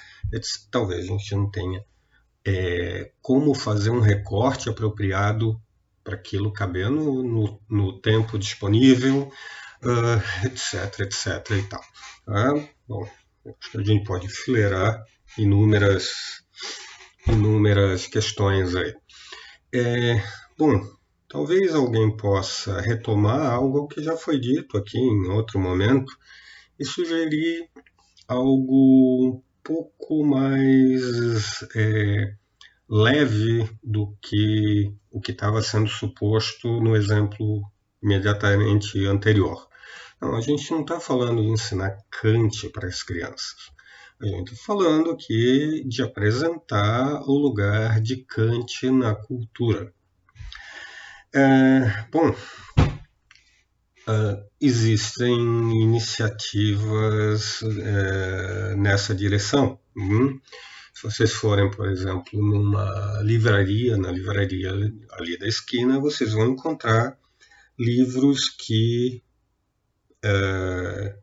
Talvez 0.71 1.05
a 1.05 1.09
gente 1.09 1.35
não 1.35 1.51
tenha 1.51 1.85
é, 2.45 3.13
como 3.21 3.55
fazer 3.55 3.91
um 3.91 4.01
recorte 4.01 4.69
apropriado 4.69 5.61
para 6.03 6.15
aquilo 6.15 6.53
caber 6.53 6.91
no, 6.91 7.23
no, 7.23 7.61
no 7.69 8.01
tempo 8.01 8.39
disponível, 8.39 9.31
uh, 9.83 10.47
etc, 10.47 11.01
etc 11.01 11.51
e 11.51 11.63
tal. 11.69 11.83
Ah, 12.27 12.69
bom, 12.89 13.07
a 13.47 13.83
gente 13.83 14.05
pode 14.05 14.29
fileirar 14.29 15.03
inúmeras 15.39 16.09
inúmeras 17.27 18.07
questões 18.07 18.75
aí. 18.75 18.95
É, 19.73 20.23
bom, 20.59 20.81
talvez 21.29 21.75
alguém 21.75 22.17
possa 22.17 22.81
retomar 22.81 23.53
algo 23.53 23.89
que 23.89 24.03
já 24.03 24.17
foi 24.17 24.39
dito 24.39 24.77
aqui 24.77 24.99
em 24.99 25.29
outro 25.29 25.59
momento 25.59 26.13
e 26.79 26.85
sugerir 26.85 27.69
algo 28.29 29.29
um 29.29 29.43
pouco 29.63 30.25
mais 30.25 31.63
é, 31.75 32.35
leve 32.89 33.69
do 33.83 34.17
que 34.21 34.95
o 35.11 35.21
que 35.21 35.33
estava 35.33 35.63
sendo 35.63 35.89
suposto 35.89 36.81
no 36.81 36.95
exemplo 36.95 37.63
imediatamente 38.03 39.05
anterior. 39.07 39.67
Não, 40.25 40.35
a 40.37 40.41
gente 40.41 40.71
não 40.71 40.81
está 40.81 40.99
falando 40.99 41.43
de 41.43 41.49
ensinar 41.49 41.99
Kant 42.11 42.71
para 42.71 42.89
as 42.89 43.03
crianças. 43.03 43.71
A 44.19 44.25
gente 44.25 44.55
está 44.55 44.65
falando 44.65 45.11
aqui 45.11 45.85
de 45.87 46.01
apresentar 46.03 47.21
o 47.29 47.35
lugar 47.35 48.01
de 48.01 48.25
Kant 48.25 48.91
na 48.91 49.15
cultura. 49.15 49.93
É, 51.35 52.07
bom, 52.11 52.31
uh, 54.09 54.49
existem 54.59 55.35
iniciativas 55.83 57.61
uh, 57.61 58.77
nessa 58.79 59.15
direção. 59.15 59.79
Uhum. 59.95 60.41
Se 60.95 61.03
vocês 61.03 61.35
forem, 61.35 61.71
por 61.71 61.87
exemplo, 61.87 62.41
numa 62.41 63.21
livraria, 63.23 63.99
na 63.99 64.11
livraria 64.11 64.71
ali 65.13 65.39
da 65.39 65.47
esquina, 65.47 66.01
vocês 66.01 66.33
vão 66.33 66.47
encontrar 66.47 67.19
livros 67.79 68.49
que 68.49 69.24
uh, 70.25 71.15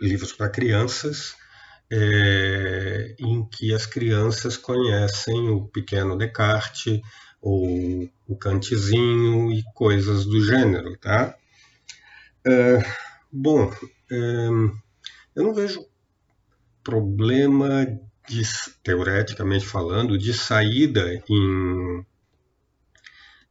livros 0.00 0.32
para 0.32 0.48
crianças 0.48 1.34
é, 1.90 3.14
em 3.18 3.46
que 3.46 3.72
as 3.72 3.86
crianças 3.86 4.56
conhecem 4.56 5.50
o 5.50 5.66
pequeno 5.66 6.16
Descartes 6.16 7.00
ou 7.40 8.10
o 8.26 8.36
Kantezinho 8.36 9.52
e 9.52 9.62
coisas 9.74 10.24
do 10.24 10.44
gênero, 10.44 10.96
tá? 10.98 11.36
É, 12.44 12.78
bom, 13.30 13.72
é, 14.10 14.48
eu 15.34 15.44
não 15.44 15.54
vejo 15.54 15.86
problema 16.82 17.86
de, 18.28 18.42
teoreticamente 18.82 19.66
falando, 19.66 20.18
de 20.18 20.32
saída 20.34 21.22
em, 21.28 22.06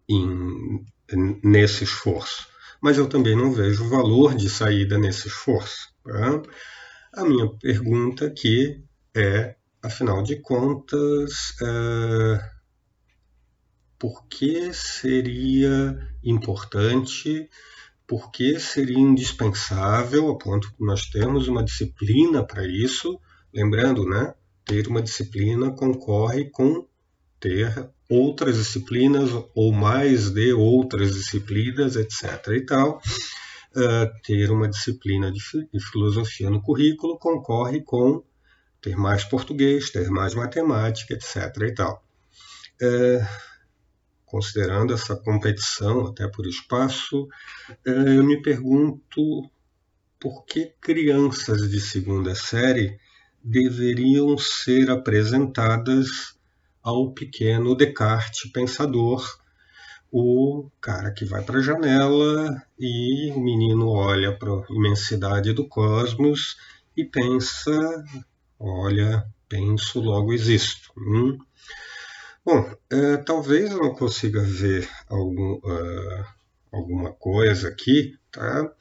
em, 0.10 0.86
nesse 1.44 1.84
esforço. 1.86 2.48
Mas 2.82 2.98
eu 2.98 3.08
também 3.08 3.36
não 3.36 3.52
vejo 3.52 3.90
valor 3.90 4.36
de 4.36 4.50
saída 4.50 4.98
nesse 4.98 5.28
esforço. 5.28 5.94
Tá? 6.04 6.42
A 7.14 7.24
minha 7.24 7.50
pergunta 7.60 8.26
aqui 8.26 8.84
é, 9.16 9.56
afinal 9.82 10.22
de 10.22 10.36
contas, 10.42 11.56
é, 11.62 12.56
por 13.98 14.28
que 14.28 14.74
seria 14.74 15.98
importante, 16.24 17.50
por 18.06 18.32
que 18.32 18.60
seria 18.60 19.00
indispensável, 19.00 20.30
a 20.30 20.38
ponto 20.38 20.70
que 20.76 20.84
nós 20.84 21.06
temos 21.08 21.48
uma 21.48 21.64
disciplina 21.64 22.46
para 22.46 22.68
isso? 22.68 23.20
Lembrando, 23.54 24.06
né? 24.06 24.34
Ter 24.66 24.88
uma 24.88 25.02
disciplina 25.02 25.72
concorre 25.72 26.50
com 26.50 26.88
ter 27.40 27.90
outras 28.10 28.58
disciplinas 28.58 29.30
ou 29.54 29.72
mais 29.72 30.30
de 30.30 30.54
outras 30.54 31.16
disciplinas, 31.16 31.96
etc. 31.96 32.48
e 32.56 32.62
tal 32.62 33.02
uh, 33.76 34.22
ter 34.24 34.50
uma 34.52 34.68
disciplina 34.68 35.32
de, 35.32 35.40
de 35.72 35.80
filosofia 35.80 36.50
no 36.50 36.62
currículo 36.62 37.18
concorre 37.18 37.82
com 37.82 38.24
ter 38.82 38.96
mais 38.96 39.24
português, 39.24 39.90
ter 39.90 40.10
mais 40.10 40.34
matemática, 40.34 41.14
etc. 41.14 41.58
e 41.62 41.74
tal. 41.74 42.04
Uh, 42.82 43.26
considerando 44.26 44.94
essa 44.94 45.16
competição 45.16 46.08
até 46.08 46.28
por 46.28 46.46
espaço, 46.48 47.24
uh, 47.24 47.90
eu 47.90 48.24
me 48.24 48.42
pergunto 48.42 49.50
por 50.20 50.46
que 50.46 50.74
crianças 50.80 51.70
de 51.70 51.80
segunda 51.80 52.34
série 52.36 52.98
deveriam 53.44 54.38
ser 54.38 54.90
apresentadas 54.90 56.35
ao 56.86 57.12
pequeno 57.12 57.76
Descartes 57.76 58.52
pensador, 58.52 59.40
o 60.12 60.70
cara 60.80 61.12
que 61.12 61.26
vai 61.26 61.42
para 61.42 61.58
a 61.58 61.62
janela 61.62 62.62
e 62.78 63.32
o 63.32 63.40
menino 63.40 63.90
olha 63.90 64.38
para 64.38 64.52
a 64.52 64.66
imensidade 64.70 65.52
do 65.52 65.68
cosmos 65.68 66.58
e 66.96 67.04
pensa, 67.04 68.06
olha, 68.60 69.26
penso, 69.50 70.00
logo 70.00 70.32
existo. 70.32 70.92
Hum? 70.96 71.40
Bom, 72.46 72.72
é, 72.92 73.18
talvez 73.18 73.72
eu 73.72 73.80
não 73.80 73.96
consiga 73.96 74.42
ver 74.42 74.88
algum, 75.10 75.56
uh, 75.56 76.26
alguma 76.72 77.12
coisa 77.14 77.68
aqui, 77.68 78.16
tá? 78.32 78.72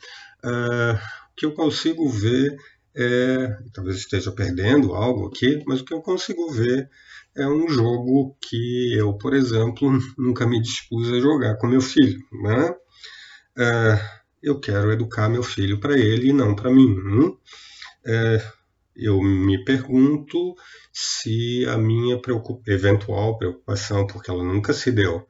Uh, 0.45 0.95
o 0.95 1.35
que 1.35 1.47
eu 1.47 1.55
consigo 1.55 2.07
ver 2.11 2.55
é, 2.95 3.59
talvez 3.73 3.97
esteja 3.97 4.31
perdendo 4.31 4.95
algo 4.95 5.27
aqui, 5.27 5.65
mas 5.67 5.81
o 5.81 5.85
que 5.85 5.93
eu 5.93 6.01
consigo 6.01 6.51
ver 6.53 6.89
é 7.37 7.47
um 7.47 7.69
jogo 7.69 8.37
que 8.41 8.95
eu, 8.97 9.13
por 9.15 9.35
exemplo, 9.35 9.91
nunca 10.17 10.47
me 10.47 10.61
dispus 10.61 11.13
a 11.13 11.21
jogar 11.21 11.57
com 11.57 11.67
meu 11.67 11.81
filho, 11.81 12.21
né? 12.43 12.71
Uh, 13.57 14.25
eu 14.43 14.61
quero 14.61 14.93
educar 14.93 15.29
meu 15.29 15.43
filho 15.43 15.81
para 15.81 15.99
ele 15.99 16.29
e 16.29 16.33
não 16.33 16.55
para 16.55 16.71
mim. 16.71 16.91
Hum? 16.91 17.37
eu 18.95 19.21
me 19.23 19.65
pergunto 19.65 20.55
se 20.93 21.65
a 21.67 21.79
minha 21.79 22.21
preocup... 22.21 22.63
eventual 22.71 23.39
preocupação, 23.39 24.07
porque 24.07 24.31
ela 24.31 24.45
nunca 24.45 24.75
se 24.75 24.93
deu, 24.93 25.27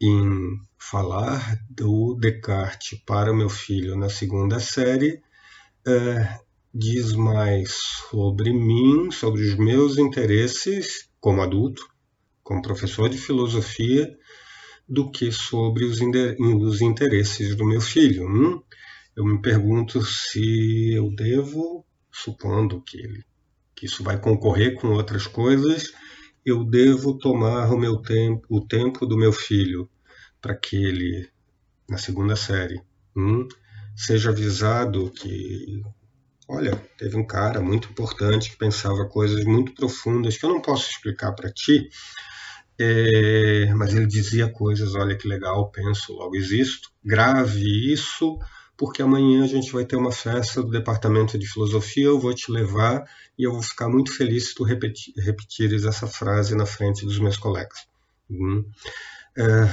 em 0.00 0.58
falar 0.76 1.58
do 1.70 2.16
Descartes 2.16 2.98
para 3.06 3.32
o 3.32 3.36
meu 3.36 3.48
filho 3.48 3.96
na 3.96 4.08
segunda 4.08 4.58
série, 4.58 5.22
é, 5.86 6.38
diz 6.74 7.12
mais 7.12 7.72
sobre 8.10 8.52
mim, 8.52 9.10
sobre 9.12 9.42
os 9.42 9.56
meus 9.56 9.96
interesses 9.96 11.07
como 11.20 11.42
adulto, 11.42 11.86
como 12.42 12.62
professor 12.62 13.08
de 13.08 13.18
filosofia, 13.18 14.16
do 14.88 15.10
que 15.10 15.30
sobre 15.30 15.84
os, 15.84 16.00
interesses 16.80 17.54
do 17.54 17.66
meu 17.66 17.80
filho. 17.80 18.26
Hum? 18.26 18.62
Eu 19.14 19.24
me 19.24 19.40
pergunto 19.42 20.02
se 20.02 20.92
eu 20.94 21.10
devo 21.14 21.84
supondo 22.10 22.80
que, 22.80 22.98
ele, 22.98 23.24
que 23.74 23.86
isso 23.86 24.02
vai 24.02 24.18
concorrer 24.18 24.74
com 24.74 24.88
outras 24.88 25.26
coisas, 25.26 25.92
eu 26.44 26.64
devo 26.64 27.18
tomar 27.18 27.70
o 27.70 27.78
meu 27.78 27.98
tempo, 27.98 28.46
o 28.48 28.66
tempo 28.66 29.04
do 29.04 29.16
meu 29.18 29.32
filho, 29.32 29.88
para 30.40 30.56
que 30.56 30.76
ele, 30.76 31.28
na 31.88 31.98
segunda 31.98 32.36
série, 32.36 32.80
hum, 33.14 33.46
seja 33.94 34.30
avisado 34.30 35.10
que, 35.10 35.82
olha, 36.48 36.74
teve 36.96 37.16
um 37.16 37.26
cara 37.26 37.60
muito 37.60 37.88
importante 37.90 38.50
que 38.50 38.56
pensava 38.56 39.06
coisas 39.06 39.44
muito 39.44 39.72
profundas 39.74 40.36
que 40.36 40.44
eu 40.44 40.50
não 40.50 40.62
posso 40.62 40.90
explicar 40.90 41.32
para 41.32 41.52
ti, 41.52 41.88
é, 42.80 43.72
mas 43.74 43.92
ele 43.92 44.06
dizia 44.06 44.48
coisas, 44.48 44.94
olha 44.94 45.16
que 45.16 45.28
legal, 45.28 45.70
penso, 45.70 46.12
logo 46.14 46.34
existo, 46.34 46.90
grave 47.04 47.92
isso 47.92 48.38
porque 48.78 49.02
amanhã 49.02 49.42
a 49.42 49.48
gente 49.48 49.72
vai 49.72 49.84
ter 49.84 49.96
uma 49.96 50.12
festa 50.12 50.62
do 50.62 50.70
departamento 50.70 51.36
de 51.36 51.48
filosofia, 51.48 52.06
eu 52.06 52.20
vou 52.20 52.32
te 52.32 52.50
levar 52.52 53.04
e 53.36 53.42
eu 53.42 53.52
vou 53.52 53.60
ficar 53.60 53.88
muito 53.88 54.16
feliz 54.16 54.50
se 54.50 54.54
tu 54.54 54.62
repetir, 54.62 55.12
repetires 55.16 55.84
essa 55.84 56.06
frase 56.06 56.54
na 56.54 56.64
frente 56.64 57.04
dos 57.04 57.18
meus 57.18 57.36
colegas. 57.36 57.88
Hum. 58.30 58.64
É, 59.36 59.68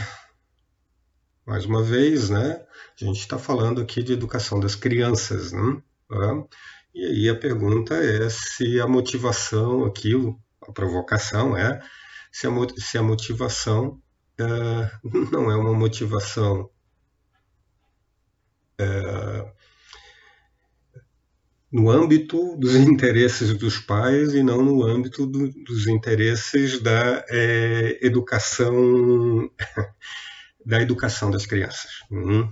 mais 1.46 1.66
uma 1.66 1.84
vez, 1.84 2.32
né? 2.32 2.66
A 3.00 3.06
gente 3.06 3.20
está 3.20 3.38
falando 3.38 3.80
aqui 3.80 4.02
de 4.02 4.12
educação 4.12 4.60
das 4.60 4.74
crianças, 4.74 5.52
né? 5.52 5.80
E 6.94 7.06
aí 7.06 7.30
a 7.30 7.36
pergunta 7.36 7.96
é 7.96 8.30
se 8.30 8.80
a 8.80 8.88
motivação 8.88 9.86
aqui, 9.86 10.14
a 10.62 10.72
provocação 10.72 11.58
é 11.58 11.82
se 12.32 12.48
a, 12.48 12.52
se 12.78 12.98
a 12.98 13.04
motivação 13.04 14.02
é, 14.38 14.44
não 15.32 15.50
é 15.50 15.56
uma 15.56 15.74
motivação 15.74 16.70
é, 18.78 19.54
no 21.72 21.90
âmbito 21.90 22.56
dos 22.58 22.76
interesses 22.76 23.58
dos 23.58 23.80
pais 23.80 24.34
e 24.34 24.44
não 24.44 24.64
no 24.64 24.84
âmbito 24.84 25.26
do, 25.26 25.50
dos 25.64 25.88
interesses 25.88 26.82
da 26.82 27.26
é, 27.30 28.00
educação 28.06 29.50
da 30.66 30.82
educação 30.82 31.30
das 31.30 31.46
crianças. 31.46 31.92
Hum. 32.12 32.52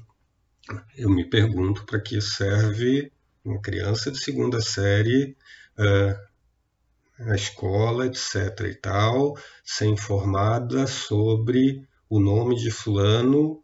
Eu 0.96 1.10
me 1.10 1.30
pergunto 1.30 1.86
para 1.86 2.00
que 2.00 2.22
serve 2.22 3.12
uma 3.44 3.62
criança 3.62 4.12
de 4.12 4.20
segunda 4.20 4.62
série 4.62 5.36
uh, 5.78 7.24
na 7.24 7.36
escola, 7.36 8.08
etc. 8.08 8.60
e 8.62 8.76
tal, 8.76 9.38
ser 9.64 9.86
informada 9.86 10.88
sobre 10.88 11.88
o 12.10 12.20
nome 12.20 12.56
de 12.56 12.72
fulano 12.72 13.64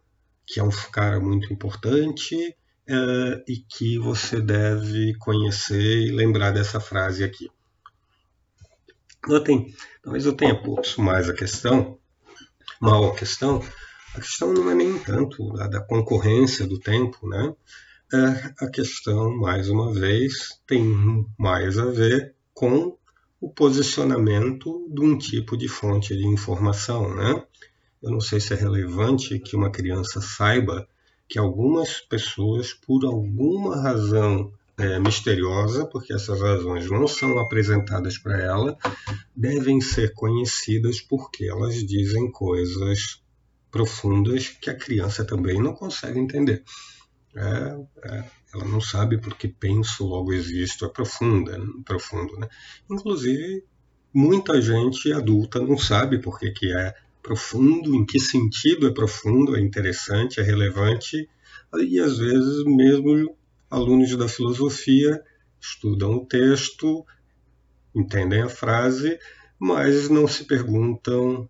que 0.50 0.58
é 0.58 0.64
um 0.64 0.70
cara 0.90 1.20
muito 1.20 1.52
importante 1.52 2.34
uh, 2.88 3.42
e 3.46 3.58
que 3.68 3.96
você 4.00 4.40
deve 4.40 5.14
conhecer 5.20 6.08
e 6.08 6.10
lembrar 6.10 6.50
dessa 6.50 6.80
frase 6.80 7.22
aqui. 7.22 7.48
Notem, 9.28 9.72
talvez 10.02 10.26
eu 10.26 10.32
tenha 10.32 10.60
posto 10.60 11.00
mais 11.00 11.28
a 11.28 11.34
questão, 11.34 11.96
mal 12.80 13.12
a 13.12 13.14
questão, 13.14 13.62
a 14.12 14.20
questão 14.20 14.52
não 14.52 14.68
é 14.68 14.74
nem 14.74 14.98
tanto 14.98 15.56
a 15.60 15.68
da 15.68 15.80
concorrência 15.80 16.66
do 16.66 16.80
tempo, 16.80 17.28
né? 17.28 17.54
É, 18.12 18.64
a 18.64 18.68
questão, 18.68 19.36
mais 19.36 19.68
uma 19.68 19.92
vez, 19.94 20.60
tem 20.66 20.84
mais 21.38 21.78
a 21.78 21.84
ver 21.84 22.34
com 22.52 22.96
o 23.40 23.48
posicionamento 23.48 24.84
de 24.92 25.00
um 25.00 25.16
tipo 25.16 25.56
de 25.56 25.68
fonte 25.68 26.16
de 26.16 26.26
informação, 26.26 27.14
né? 27.14 27.40
Eu 28.02 28.10
não 28.10 28.20
sei 28.20 28.40
se 28.40 28.52
é 28.52 28.56
relevante 28.56 29.38
que 29.38 29.54
uma 29.54 29.70
criança 29.70 30.20
saiba 30.20 30.88
que 31.28 31.38
algumas 31.38 32.00
pessoas, 32.00 32.72
por 32.72 33.04
alguma 33.04 33.80
razão 33.80 34.52
é, 34.76 34.98
misteriosa, 34.98 35.86
porque 35.86 36.12
essas 36.12 36.40
razões 36.40 36.90
não 36.90 37.06
são 37.06 37.38
apresentadas 37.38 38.18
para 38.18 38.40
ela, 38.40 38.76
devem 39.36 39.80
ser 39.80 40.14
conhecidas 40.14 41.00
porque 41.00 41.44
elas 41.44 41.76
dizem 41.86 42.28
coisas 42.32 43.22
profundas 43.70 44.48
que 44.48 44.68
a 44.68 44.74
criança 44.74 45.24
também 45.24 45.62
não 45.62 45.74
consegue 45.74 46.18
entender. 46.18 46.64
É, 47.34 48.08
é, 48.08 48.24
ela 48.54 48.64
não 48.64 48.80
sabe 48.80 49.18
porque 49.18 49.48
penso, 49.48 50.04
logo 50.04 50.32
existo, 50.32 50.84
é 50.84 50.88
profunda, 50.88 51.58
profundo. 51.84 52.36
Né? 52.38 52.48
Inclusive, 52.90 53.64
muita 54.12 54.60
gente 54.60 55.12
adulta 55.12 55.60
não 55.60 55.78
sabe 55.78 56.20
porque 56.20 56.50
que 56.50 56.72
é 56.72 56.94
profundo, 57.22 57.94
em 57.94 58.04
que 58.04 58.18
sentido 58.18 58.88
é 58.88 58.92
profundo, 58.92 59.56
é 59.56 59.60
interessante, 59.60 60.40
é 60.40 60.42
relevante, 60.42 61.28
e 61.78 62.00
às 62.00 62.18
vezes 62.18 62.64
mesmo 62.64 63.36
alunos 63.70 64.16
da 64.16 64.26
filosofia 64.26 65.22
estudam 65.60 66.14
o 66.14 66.26
texto, 66.26 67.04
entendem 67.94 68.42
a 68.42 68.48
frase, 68.48 69.18
mas 69.58 70.08
não 70.08 70.26
se 70.26 70.44
perguntam 70.44 71.48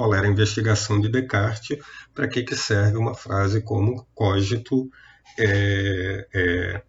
qual 0.00 0.14
era 0.14 0.26
a 0.26 0.30
investigação 0.30 0.98
de 0.98 1.10
Descartes, 1.10 1.76
para 2.14 2.26
que, 2.26 2.42
que 2.42 2.56
serve 2.56 2.96
uma 2.96 3.14
frase 3.14 3.60
como 3.60 4.06
cogito 4.14 4.90
é, 5.38 6.26
é, 6.32 6.82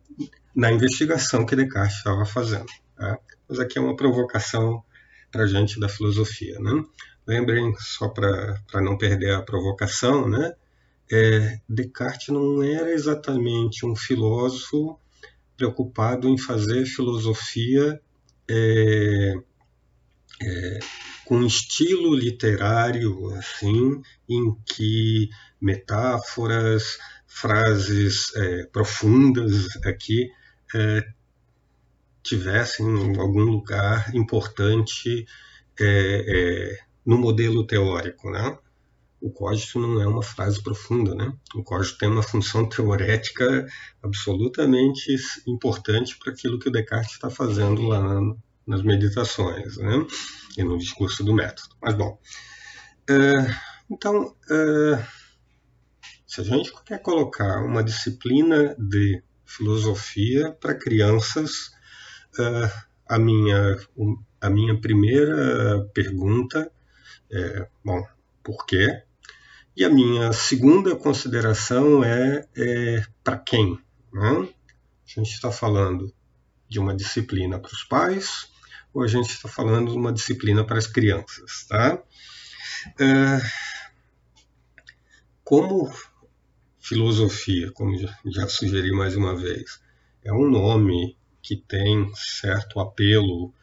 na 0.56 0.72
investigação 0.72 1.46
que 1.46 1.54
Descartes 1.54 1.98
estava 1.98 2.26
fazendo. 2.26 2.68
Tá? 2.96 3.20
Mas 3.50 3.60
aqui 3.60 3.78
é 3.78 3.82
uma 3.82 3.98
provocação 3.98 4.82
para 5.30 5.44
a 5.44 5.46
gente 5.46 5.78
da 5.78 5.90
filosofia. 5.90 6.58
Né? 6.62 6.86
Lembrem, 7.28 7.76
só 7.80 8.08
para 8.08 8.82
não 8.82 8.98
perder 8.98 9.36
a 9.36 9.42
provocação, 9.42 10.30
né? 10.30 10.54
É, 11.12 11.60
Descartes 11.68 12.30
não 12.30 12.64
era 12.64 12.94
exatamente 12.94 13.86
um 13.86 13.94
filósofo 13.94 14.98
preocupado 15.58 16.30
em 16.30 16.38
fazer 16.38 16.86
filosofia 16.86 18.00
é, 18.50 19.34
é, 20.42 20.80
com 21.26 21.46
estilo 21.46 22.16
literário, 22.16 23.34
assim, 23.36 24.02
em 24.28 24.56
que 24.66 25.30
metáforas, 25.62 26.98
frases 27.28 28.36
é, 28.36 28.66
profundas 28.66 29.68
aqui 29.86 30.30
é, 30.76 31.08
tivessem 32.24 33.18
algum 33.18 33.44
lugar 33.44 34.14
importante 34.14 35.26
é, 35.80 36.76
é 36.78 36.80
no 37.06 37.18
modelo 37.18 37.66
teórico, 37.66 38.30
né? 38.30 38.58
O 39.20 39.32
código 39.32 39.80
não 39.80 40.02
é 40.02 40.08
uma 40.08 40.24
frase 40.24 40.62
profunda, 40.62 41.16
né? 41.16 41.32
O 41.56 41.64
código 41.64 41.98
tem 41.98 42.10
uma 42.10 42.24
função 42.24 42.68
teorética 42.68 43.68
absolutamente 44.04 45.16
importante 45.48 46.18
para 46.18 46.32
aquilo 46.32 46.60
que 46.60 46.70
o 46.70 46.72
Descartes 46.72 47.14
está 47.14 47.30
fazendo 47.30 47.84
lá 47.84 48.20
nas 48.66 48.84
meditações, 48.84 49.78
né? 49.78 50.06
E 50.58 50.64
no 50.64 50.78
discurso 50.78 51.24
do 51.24 51.34
método. 51.34 51.76
Mas 51.82 51.96
bom, 51.96 52.20
é, 53.10 53.56
então, 53.90 54.36
é, 54.50 55.06
se 56.28 56.42
a 56.42 56.44
gente 56.44 56.72
quer 56.86 57.02
colocar 57.02 57.64
uma 57.64 57.84
disciplina 57.84 58.76
de 58.78 59.22
filosofia 59.46 60.52
para 60.52 60.76
crianças, 60.76 61.72
é, 62.40 62.72
a 63.08 63.20
minha, 63.20 63.78
a 64.40 64.50
minha 64.50 64.80
primeira 64.80 65.86
pergunta 65.94 66.72
é, 67.32 67.68
bom, 67.84 68.06
por 68.44 68.66
quê? 68.66 69.04
E 69.76 69.86
a 69.86 69.90
minha 69.90 70.34
segunda 70.34 70.96
consideração 70.96 72.04
é, 72.04 72.46
é 72.56 73.04
para 73.24 73.38
quem? 73.38 73.80
Né? 74.14 74.50
A 75.06 75.20
gente 75.20 75.32
está 75.32 75.50
falando 75.50 76.14
de 76.72 76.80
uma 76.80 76.96
disciplina 76.96 77.60
para 77.60 77.74
os 77.74 77.84
pais 77.84 78.48
ou 78.94 79.04
a 79.04 79.08
gente 79.08 79.30
está 79.30 79.50
falando 79.50 79.92
de 79.92 79.98
uma 79.98 80.14
disciplina 80.14 80.64
para 80.64 80.78
as 80.78 80.88
crianças, 80.88 81.66
tá? 81.68 82.02
É, 82.98 83.42
como 85.44 85.94
filosofia, 86.80 87.70
como 87.74 87.94
já 88.26 88.48
sugeri 88.48 88.94
mais 88.94 89.18
uma 89.18 89.36
vez, 89.36 89.82
é 90.24 90.32
um 90.32 90.50
nome 90.50 91.18
que 91.42 91.58
tem 91.58 92.10
certo 92.16 92.80
apelo 92.80 93.54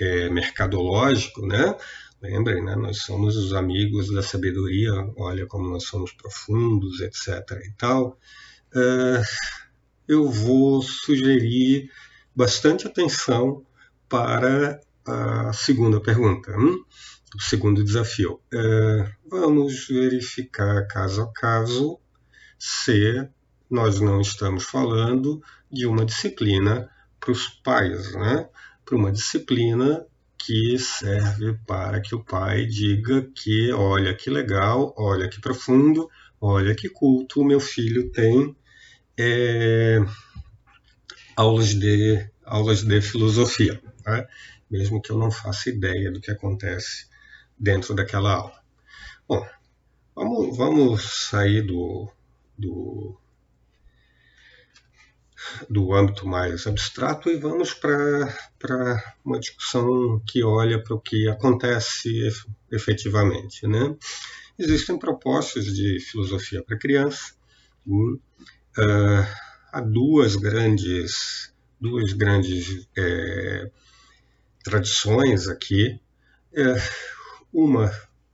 é, 0.00 0.28
mercadológico, 0.28 1.46
né? 1.46 1.72
Lembrem, 2.20 2.64
né? 2.64 2.74
Nós 2.74 3.02
somos 3.02 3.36
os 3.36 3.52
amigos 3.52 4.12
da 4.12 4.24
sabedoria, 4.24 4.90
olha 5.16 5.46
como 5.46 5.68
nós 5.68 5.84
somos 5.84 6.10
profundos, 6.12 7.00
etc. 7.00 7.28
e 7.64 7.72
tal. 7.78 8.18
É, 8.74 9.22
eu 10.08 10.28
vou 10.28 10.82
sugerir 10.82 11.90
bastante 12.36 12.86
atenção 12.86 13.64
para 14.08 14.78
a 15.06 15.52
segunda 15.54 16.00
pergunta, 16.00 16.52
hum? 16.56 16.84
o 17.34 17.40
segundo 17.40 17.82
desafio. 17.82 18.40
É, 18.52 19.10
vamos 19.28 19.88
verificar 19.88 20.86
caso 20.86 21.22
a 21.22 21.32
caso 21.32 21.98
se 22.58 23.26
nós 23.70 24.00
não 24.00 24.20
estamos 24.20 24.64
falando 24.64 25.42
de 25.72 25.86
uma 25.86 26.04
disciplina 26.04 26.88
para 27.18 27.32
os 27.32 27.48
pais, 27.48 28.14
né? 28.14 28.48
para 28.84 28.96
uma 28.96 29.10
disciplina 29.10 30.06
que 30.38 30.78
serve 30.78 31.58
para 31.66 32.00
que 32.00 32.14
o 32.14 32.22
pai 32.22 32.66
diga 32.66 33.28
que, 33.34 33.72
olha 33.72 34.14
que 34.14 34.30
legal, 34.30 34.94
olha 34.96 35.28
que 35.28 35.40
profundo, 35.40 36.08
olha 36.40 36.74
que 36.74 36.88
culto, 36.88 37.44
meu 37.44 37.58
filho 37.58 38.10
tem 38.12 38.54
é, 39.18 39.98
aulas, 41.36 41.74
de, 41.74 42.28
aulas 42.44 42.82
de 42.82 43.00
filosofia, 43.00 43.80
né? 44.06 44.26
mesmo 44.70 45.00
que 45.00 45.10
eu 45.10 45.18
não 45.18 45.30
faça 45.30 45.68
ideia 45.68 46.10
do 46.10 46.20
que 46.20 46.30
acontece 46.30 47.06
dentro 47.58 47.94
daquela 47.94 48.32
aula. 48.32 48.60
Bom, 49.28 49.46
vamos, 50.14 50.56
vamos 50.56 51.28
sair 51.28 51.62
do, 51.62 52.10
do 52.58 53.18
do 55.68 55.94
âmbito 55.94 56.26
mais 56.26 56.66
abstrato 56.66 57.30
e 57.30 57.36
vamos 57.36 57.72
para 57.74 59.14
uma 59.24 59.38
discussão 59.38 60.20
que 60.26 60.42
olha 60.42 60.82
para 60.82 60.94
o 60.94 61.00
que 61.00 61.28
acontece 61.28 62.28
efetivamente. 62.70 63.66
Né? 63.66 63.94
Existem 64.58 64.98
propostas 64.98 65.66
de 65.66 66.00
filosofia 66.00 66.62
para 66.62 66.78
criança. 66.78 67.34
Uh, 67.86 69.26
há 69.72 69.80
duas 69.80 70.36
grandes, 70.36 71.52
duas 71.80 72.12
grandes 72.12 72.88
é, 72.96 73.70
tradições 74.62 75.48
aqui. 75.48 76.00
É, 76.54 76.74
uma 77.52 77.90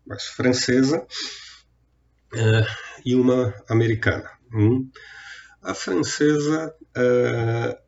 mais 0.06 0.24
francesa 0.24 1.06
é, 2.34 2.66
e 3.04 3.14
uma 3.14 3.54
americana. 3.68 4.30
Hum? 4.52 4.90
A 5.62 5.74
francesa, 5.74 6.74
uh, 6.96 7.82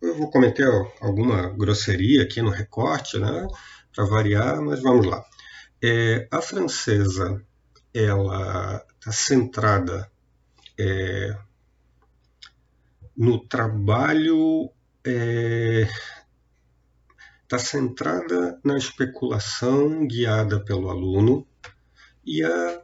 eu 0.00 0.16
vou 0.16 0.30
cometer 0.30 0.66
alguma 1.00 1.50
grosseria 1.50 2.22
aqui 2.22 2.40
no 2.40 2.50
recorte, 2.50 3.18
né, 3.18 3.46
para 3.94 4.06
variar, 4.06 4.60
mas 4.62 4.80
vamos 4.80 5.06
lá. 5.06 5.22
É, 5.82 6.26
a 6.30 6.40
francesa, 6.40 7.44
ela 7.92 8.82
está 8.98 9.12
centrada 9.12 10.10
é, 10.78 11.36
no 13.16 13.38
trabalho, 13.46 14.70
está 17.44 17.56
é, 17.56 17.58
centrada 17.58 18.58
na 18.64 18.76
especulação 18.76 20.06
guiada 20.06 20.64
pelo 20.64 20.88
aluno 20.88 21.46
e 22.24 22.42
a 22.44 22.82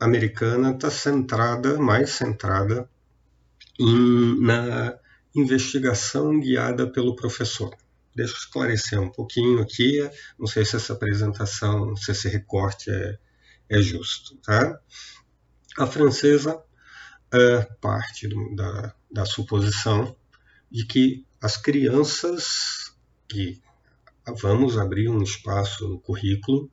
americana 0.00 0.72
está 0.72 0.90
centrada, 0.90 1.78
mais 1.78 2.10
centrada, 2.10 2.88
em, 3.78 4.40
na 4.40 4.96
investigação 5.34 6.38
guiada 6.40 6.90
pelo 6.90 7.16
professor. 7.16 7.76
Deixa 8.14 8.32
eu 8.32 8.38
esclarecer 8.38 9.00
um 9.00 9.10
pouquinho 9.10 9.60
aqui, 9.60 10.08
não 10.38 10.46
sei 10.46 10.64
se 10.64 10.76
essa 10.76 10.94
apresentação, 10.94 11.94
se 11.96 12.12
esse 12.12 12.28
recorte 12.28 12.90
é, 12.90 13.18
é 13.68 13.82
justo. 13.82 14.36
Tá? 14.38 14.80
A 15.76 15.86
francesa 15.86 16.62
parte 17.80 18.28
do, 18.28 18.54
da, 18.54 18.94
da 19.10 19.24
suposição 19.24 20.16
de 20.70 20.86
que 20.86 21.24
as 21.40 21.56
crianças, 21.56 22.92
que 23.28 23.60
vamos 24.40 24.78
abrir 24.78 25.08
um 25.08 25.22
espaço 25.22 25.88
no 25.88 25.98
currículo 25.98 26.70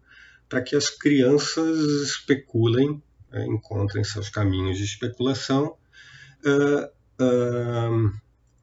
para 0.47 0.61
que 0.61 0.75
as 0.75 0.89
crianças 0.89 1.77
especulem 2.03 3.01
é, 3.33 3.45
encontrem 3.45 4.03
seus 4.03 4.29
caminhos 4.29 4.77
de 4.77 4.83
especulação 4.83 5.75
uh, 6.45 7.23
uh, 7.23 8.11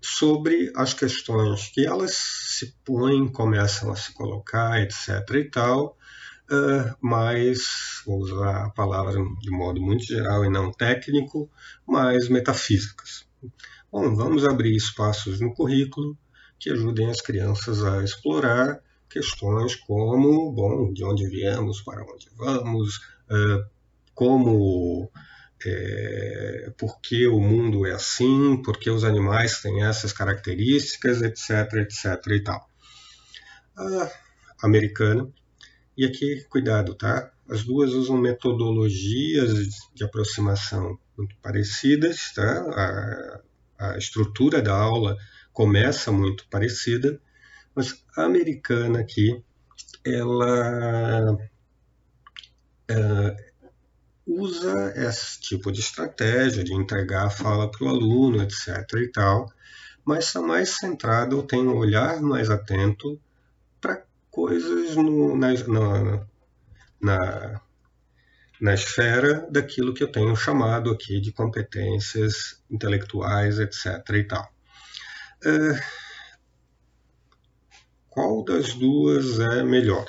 sobre 0.00 0.72
as 0.76 0.94
questões 0.94 1.68
que 1.68 1.84
elas 1.84 2.14
se 2.14 2.72
põem, 2.84 3.26
começam 3.26 3.90
a 3.90 3.96
se 3.96 4.14
colocar, 4.14 4.80
etc. 4.80 5.08
e 5.34 5.44
tal, 5.50 5.98
uh, 6.50 6.96
mas, 7.00 7.58
vou 8.04 8.18
usar 8.18 8.66
a 8.66 8.70
palavra 8.70 9.14
de 9.40 9.50
modo 9.50 9.80
muito 9.80 10.04
geral 10.04 10.44
e 10.44 10.50
não 10.50 10.72
técnico, 10.72 11.50
mas 11.86 12.28
metafísicas. 12.28 13.26
Bom, 13.90 14.14
vamos 14.14 14.44
abrir 14.44 14.76
espaços 14.76 15.40
no 15.40 15.52
currículo 15.54 16.16
que 16.58 16.70
ajudem 16.70 17.08
as 17.08 17.20
crianças 17.20 17.84
a 17.84 18.04
explorar 18.04 18.80
questões 19.08 19.74
como, 19.74 20.52
bom, 20.52 20.92
de 20.92 21.04
onde 21.04 21.26
viemos, 21.28 21.80
para 21.82 22.02
onde 22.02 22.28
vamos, 22.36 22.96
uh, 23.30 23.64
como 24.14 25.10
é, 25.66 26.72
por 26.78 27.00
que 27.00 27.26
o 27.26 27.38
mundo 27.38 27.86
é 27.86 27.92
assim, 27.92 28.62
por 28.62 28.78
que 28.78 28.90
os 28.90 29.04
animais 29.04 29.60
têm 29.60 29.82
essas 29.82 30.12
características, 30.12 31.20
etc, 31.22 31.72
etc 31.74 32.26
e 32.28 32.40
tal. 32.40 32.68
A 33.76 34.10
americana, 34.62 35.28
e 36.00 36.06
aqui, 36.06 36.42
cuidado, 36.48 36.94
tá? 36.94 37.30
As 37.46 37.62
duas 37.62 37.92
usam 37.92 38.16
metodologias 38.16 39.52
de 39.94 40.02
aproximação 40.02 40.98
muito 41.14 41.36
parecidas, 41.42 42.32
tá? 42.34 43.42
A, 43.78 43.90
a 43.90 43.98
estrutura 43.98 44.62
da 44.62 44.74
aula 44.74 45.14
começa 45.52 46.10
muito 46.10 46.48
parecida, 46.48 47.20
mas 47.74 48.02
a 48.16 48.24
americana 48.24 49.00
aqui, 49.00 49.44
ela 50.02 51.36
é, 52.88 53.52
usa 54.26 54.94
esse 54.96 55.38
tipo 55.38 55.70
de 55.70 55.80
estratégia 55.80 56.64
de 56.64 56.72
entregar 56.72 57.26
a 57.26 57.30
fala 57.30 57.70
para 57.70 57.84
o 57.84 57.90
aluno, 57.90 58.42
etc. 58.42 58.68
e 59.02 59.12
tal, 59.12 59.52
mas 60.02 60.24
está 60.24 60.40
mais 60.40 60.76
centrado, 60.78 61.42
tem 61.42 61.60
um 61.60 61.76
olhar 61.76 62.22
mais 62.22 62.48
atento 62.48 63.20
coisas 64.30 64.96
no, 64.96 65.36
na, 65.36 65.52
na, 65.52 66.26
na, 67.00 67.60
na 68.60 68.74
esfera 68.74 69.46
daquilo 69.50 69.94
que 69.94 70.02
eu 70.02 70.12
tenho 70.12 70.34
chamado 70.36 70.90
aqui 70.90 71.20
de 71.20 71.32
competências 71.32 72.62
intelectuais, 72.70 73.58
etc. 73.58 73.86
e 74.14 74.24
tal. 74.24 74.48
É, 75.44 75.80
qual 78.08 78.44
das 78.44 78.74
duas 78.74 79.38
é 79.38 79.62
melhor? 79.62 80.06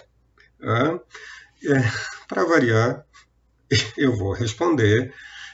É, 0.62 1.80
para 2.28 2.46
variar, 2.46 3.06
eu 3.98 4.16
vou 4.16 4.34
responder 4.34 5.14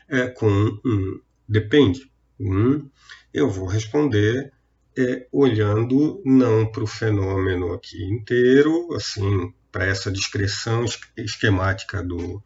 é, 0.09 0.27
com 0.27 0.49
um 0.49 1.21
depende. 1.47 2.11
Hum, 2.39 2.89
eu 3.33 3.49
vou 3.49 3.67
responder 3.67 4.51
é, 4.97 5.27
olhando 5.31 6.21
não 6.25 6.65
para 6.71 6.83
o 6.83 6.87
fenômeno 6.87 7.73
aqui 7.73 8.03
inteiro, 8.03 8.93
assim, 8.95 9.53
para 9.71 9.85
essa 9.85 10.11
descrição 10.11 10.85
esquemática 11.15 12.01
do, 12.03 12.43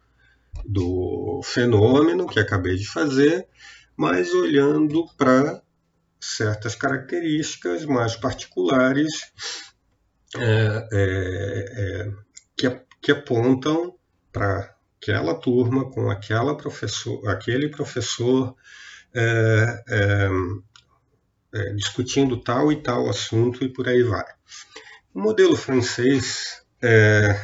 do 0.64 1.40
fenômeno 1.44 2.26
que 2.26 2.38
acabei 2.38 2.76
de 2.76 2.86
fazer, 2.86 3.46
mas 3.96 4.32
olhando 4.34 5.06
para 5.16 5.62
certas 6.20 6.74
características 6.74 7.84
mais 7.84 8.16
particulares 8.16 9.32
é, 10.36 10.88
é, 10.92 11.64
é 11.76 12.12
que, 12.56 12.80
que 13.00 13.12
apontam 13.12 13.94
para 14.32 14.74
aquela 15.00 15.34
turma 15.34 15.90
com 15.90 16.10
aquela 16.10 16.56
professor, 16.56 17.26
aquele 17.28 17.68
professor 17.68 18.54
é, 21.54 21.74
discutindo 21.74 22.40
tal 22.40 22.72
e 22.72 22.82
tal 22.82 23.08
assunto 23.08 23.64
e 23.64 23.72
por 23.72 23.88
aí 23.88 24.02
vai. 24.02 24.24
O 25.14 25.20
modelo 25.20 25.56
francês 25.56 26.62
é, 26.82 27.38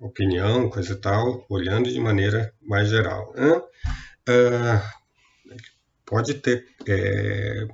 opinião, 0.00 0.70
coisa 0.70 0.94
e 0.94 0.96
tal, 0.96 1.44
olhando 1.48 1.90
de 1.90 2.00
maneira 2.00 2.52
mais 2.62 2.88
geral. 2.88 3.34
Uh, 4.28 4.80
pode 6.06 6.34
ter, 6.34 6.66
é, 6.88 7.68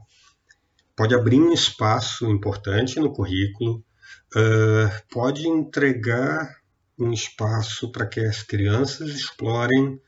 pode 0.97 1.15
abrir 1.15 1.41
um 1.41 1.53
espaço 1.53 2.27
importante 2.31 2.99
no 2.99 3.13
currículo, 3.13 3.85
uh, 4.35 5.09
pode 5.11 5.47
entregar 5.47 6.57
um 6.99 7.13
espaço 7.13 7.93
para 7.93 8.07
que 8.07 8.21
as 8.21 8.43
crianças 8.43 9.11
explorem 9.11 10.01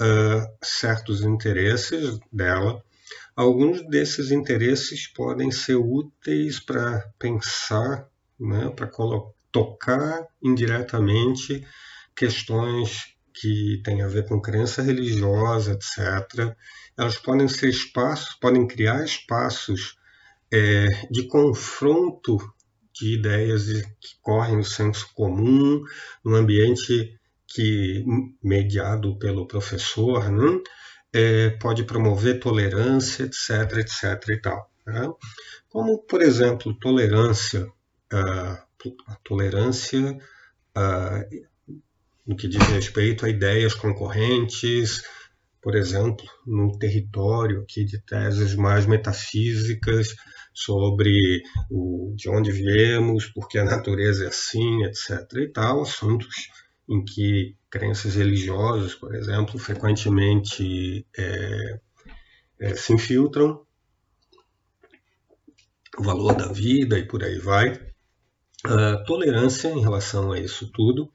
uh, 0.00 0.56
certos 0.62 1.22
interesses 1.22 2.18
dela. 2.32 2.82
Alguns 3.34 3.86
desses 3.88 4.30
interesses 4.30 5.06
podem 5.06 5.50
ser 5.50 5.76
úteis 5.76 6.58
para 6.58 7.00
pensar, 7.18 8.08
né, 8.38 8.70
para 8.70 8.90
tocar 9.52 10.26
indiretamente 10.42 11.66
questões 12.14 13.14
que 13.34 13.80
têm 13.84 14.02
a 14.02 14.08
ver 14.08 14.26
com 14.26 14.40
crença 14.40 14.80
religiosa, 14.80 15.72
etc. 15.72 16.56
Elas 16.96 17.18
podem 17.18 17.46
ser 17.46 17.68
espaços, 17.68 18.34
podem 18.40 18.66
criar 18.66 19.04
espaços 19.04 19.98
é, 20.50 20.86
de 21.10 21.28
confronto 21.28 22.38
de 22.94 23.14
ideias 23.14 23.66
que 24.00 24.16
correm 24.22 24.56
no 24.56 24.64
senso 24.64 25.10
comum, 25.14 25.82
no 26.24 26.34
ambiente 26.34 27.15
que 27.48 28.04
mediado 28.42 29.18
pelo 29.18 29.46
professor, 29.46 30.30
né? 30.30 30.60
é, 31.12 31.50
pode 31.50 31.84
promover 31.84 32.40
tolerância, 32.40 33.24
etc, 33.24 33.78
etc 33.78 34.28
e 34.28 34.40
tal. 34.40 34.70
Né? 34.86 35.08
Como, 35.68 35.98
por 35.98 36.22
exemplo, 36.22 36.78
tolerância 36.78 37.66
uh, 38.12 38.66
a 39.08 39.16
tolerância 39.24 40.18
no 42.26 42.36
que 42.36 42.48
diz 42.48 42.62
respeito 42.68 43.24
a 43.24 43.28
ideias 43.28 43.74
concorrentes, 43.74 45.02
por 45.62 45.74
exemplo, 45.74 46.24
no 46.46 46.78
território 46.78 47.62
aqui 47.62 47.84
de 47.84 47.98
teses 48.00 48.54
mais 48.54 48.84
metafísicas 48.84 50.14
sobre 50.52 51.42
o, 51.70 52.12
de 52.16 52.28
onde 52.28 52.50
viemos, 52.50 53.26
porque 53.26 53.58
a 53.58 53.64
natureza 53.64 54.24
é 54.24 54.28
assim, 54.28 54.84
etc. 54.84 55.32
e 55.38 55.48
tal, 55.48 55.82
assuntos 55.82 56.48
em 56.88 57.04
que 57.04 57.56
crenças 57.70 58.14
religiosas, 58.14 58.94
por 58.94 59.14
exemplo, 59.14 59.58
frequentemente 59.58 61.06
é, 61.16 61.80
é, 62.60 62.76
se 62.76 62.92
infiltram, 62.92 63.64
o 65.98 66.02
valor 66.02 66.34
da 66.34 66.52
vida 66.52 66.98
e 66.98 67.06
por 67.06 67.24
aí 67.24 67.38
vai. 67.38 67.72
Uh, 68.64 69.04
tolerância 69.06 69.68
em 69.68 69.80
relação 69.80 70.32
a 70.32 70.40
isso 70.40 70.70
tudo, 70.72 71.10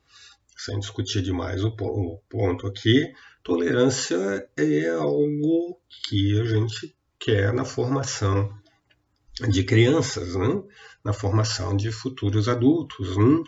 sem 0.56 0.80
discutir 0.80 1.22
demais 1.22 1.64
o, 1.64 1.70
o 1.70 2.22
ponto 2.30 2.68
aqui, 2.68 3.12
tolerância 3.44 4.48
é 4.56 4.90
algo 4.90 5.80
que 6.08 6.40
a 6.40 6.46
gente 6.46 6.96
quer 7.20 7.54
na 7.54 7.66
formação 7.66 8.50
de 9.50 9.64
crianças, 9.64 10.36
né? 10.36 10.62
na 11.04 11.14
formação 11.14 11.76
de 11.76 11.92
futuros 11.92 12.48
adultos. 12.48 13.18
Né? 13.18 13.44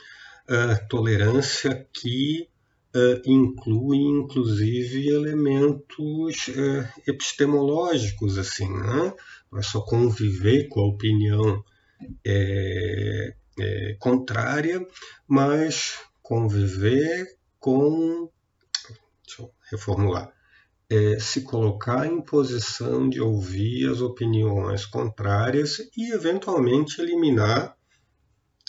Tolerância 0.89 1.87
que 1.93 2.49
uh, 2.95 3.21
inclui, 3.25 3.97
inclusive, 3.97 5.07
elementos 5.09 6.47
uh, 6.49 6.87
epistemológicos, 7.07 8.37
assim, 8.37 8.69
né? 8.69 9.13
não 9.51 9.59
é 9.59 9.63
só 9.63 9.81
conviver 9.81 10.67
com 10.67 10.81
a 10.81 10.87
opinião 10.87 11.63
é, 12.25 13.33
é, 13.59 13.95
contrária, 13.99 14.85
mas 15.27 15.99
conviver 16.21 17.37
com. 17.59 18.29
Deixa 19.25 19.41
eu 19.41 19.51
reformular. 19.71 20.33
É, 20.89 21.17
se 21.19 21.41
colocar 21.41 22.05
em 22.05 22.21
posição 22.21 23.09
de 23.09 23.21
ouvir 23.21 23.89
as 23.89 24.01
opiniões 24.01 24.85
contrárias 24.85 25.79
e, 25.95 26.11
eventualmente, 26.11 27.01
eliminar 27.01 27.75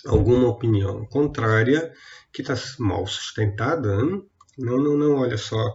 alguma 0.07 0.49
opinião 0.49 1.05
contrária 1.07 1.93
que 2.33 2.43
está 2.43 2.55
mal 2.79 3.07
sustentada. 3.07 3.95
Hein? 3.95 4.23
Não, 4.59 4.77
não, 4.79 4.97
não, 4.97 5.17
olha 5.17 5.39
só. 5.39 5.75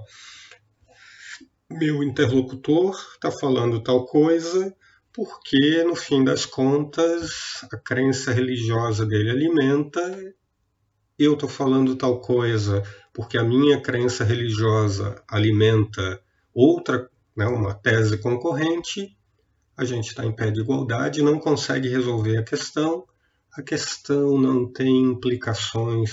Meu 1.70 2.04
interlocutor 2.04 2.96
está 3.14 3.30
falando 3.32 3.84
tal 3.84 4.06
coisa, 4.06 4.76
porque, 5.14 5.84
no 5.84 5.96
fim 5.96 6.24
das 6.24 6.46
contas, 6.46 7.66
a 7.72 7.78
crença 7.78 8.32
religiosa 8.32 9.06
dele 9.06 9.30
alimenta. 9.30 10.34
Eu 11.18 11.34
estou 11.34 11.50
falando 11.50 11.96
tal 11.96 12.22
coisa 12.22 12.82
porque 13.14 13.38
a 13.38 13.44
minha 13.44 13.82
crença 13.82 14.24
religiosa 14.24 15.22
alimenta 15.28 16.22
outra, 16.54 17.10
né, 17.36 17.46
uma 17.48 17.74
tese 17.74 18.18
concorrente. 18.18 19.14
A 19.76 19.84
gente 19.84 20.08
está 20.08 20.26
em 20.26 20.34
pé 20.34 20.52
de 20.52 20.62
igualdade, 20.62 21.22
não 21.22 21.38
consegue 21.38 21.90
resolver 21.90 22.38
a 22.38 22.44
questão. 22.44 23.06
A 23.54 23.62
questão 23.62 24.38
não 24.40 24.72
tem 24.72 25.04
implicações 25.04 26.12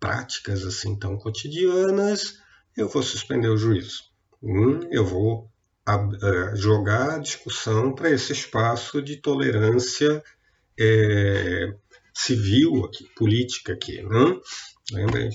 práticas 0.00 0.64
assim 0.64 0.98
tão 0.98 1.16
cotidianas. 1.16 2.38
Eu 2.76 2.88
vou 2.88 3.02
suspender 3.02 3.48
o 3.48 3.56
juízo. 3.56 4.02
Hum, 4.42 4.80
eu 4.90 5.04
vou 5.04 5.48
a, 5.86 5.94
a 5.94 6.54
jogar 6.54 7.10
a 7.10 7.18
discussão 7.18 7.94
para 7.94 8.10
esse 8.10 8.32
espaço 8.32 9.00
de 9.00 9.16
tolerância 9.16 10.22
é, 10.78 11.74
civil, 12.14 12.84
aqui, 12.84 13.04
política 13.14 13.72
aqui. 13.72 14.02
Né? 14.02 14.40
Lembrem, 14.92 15.30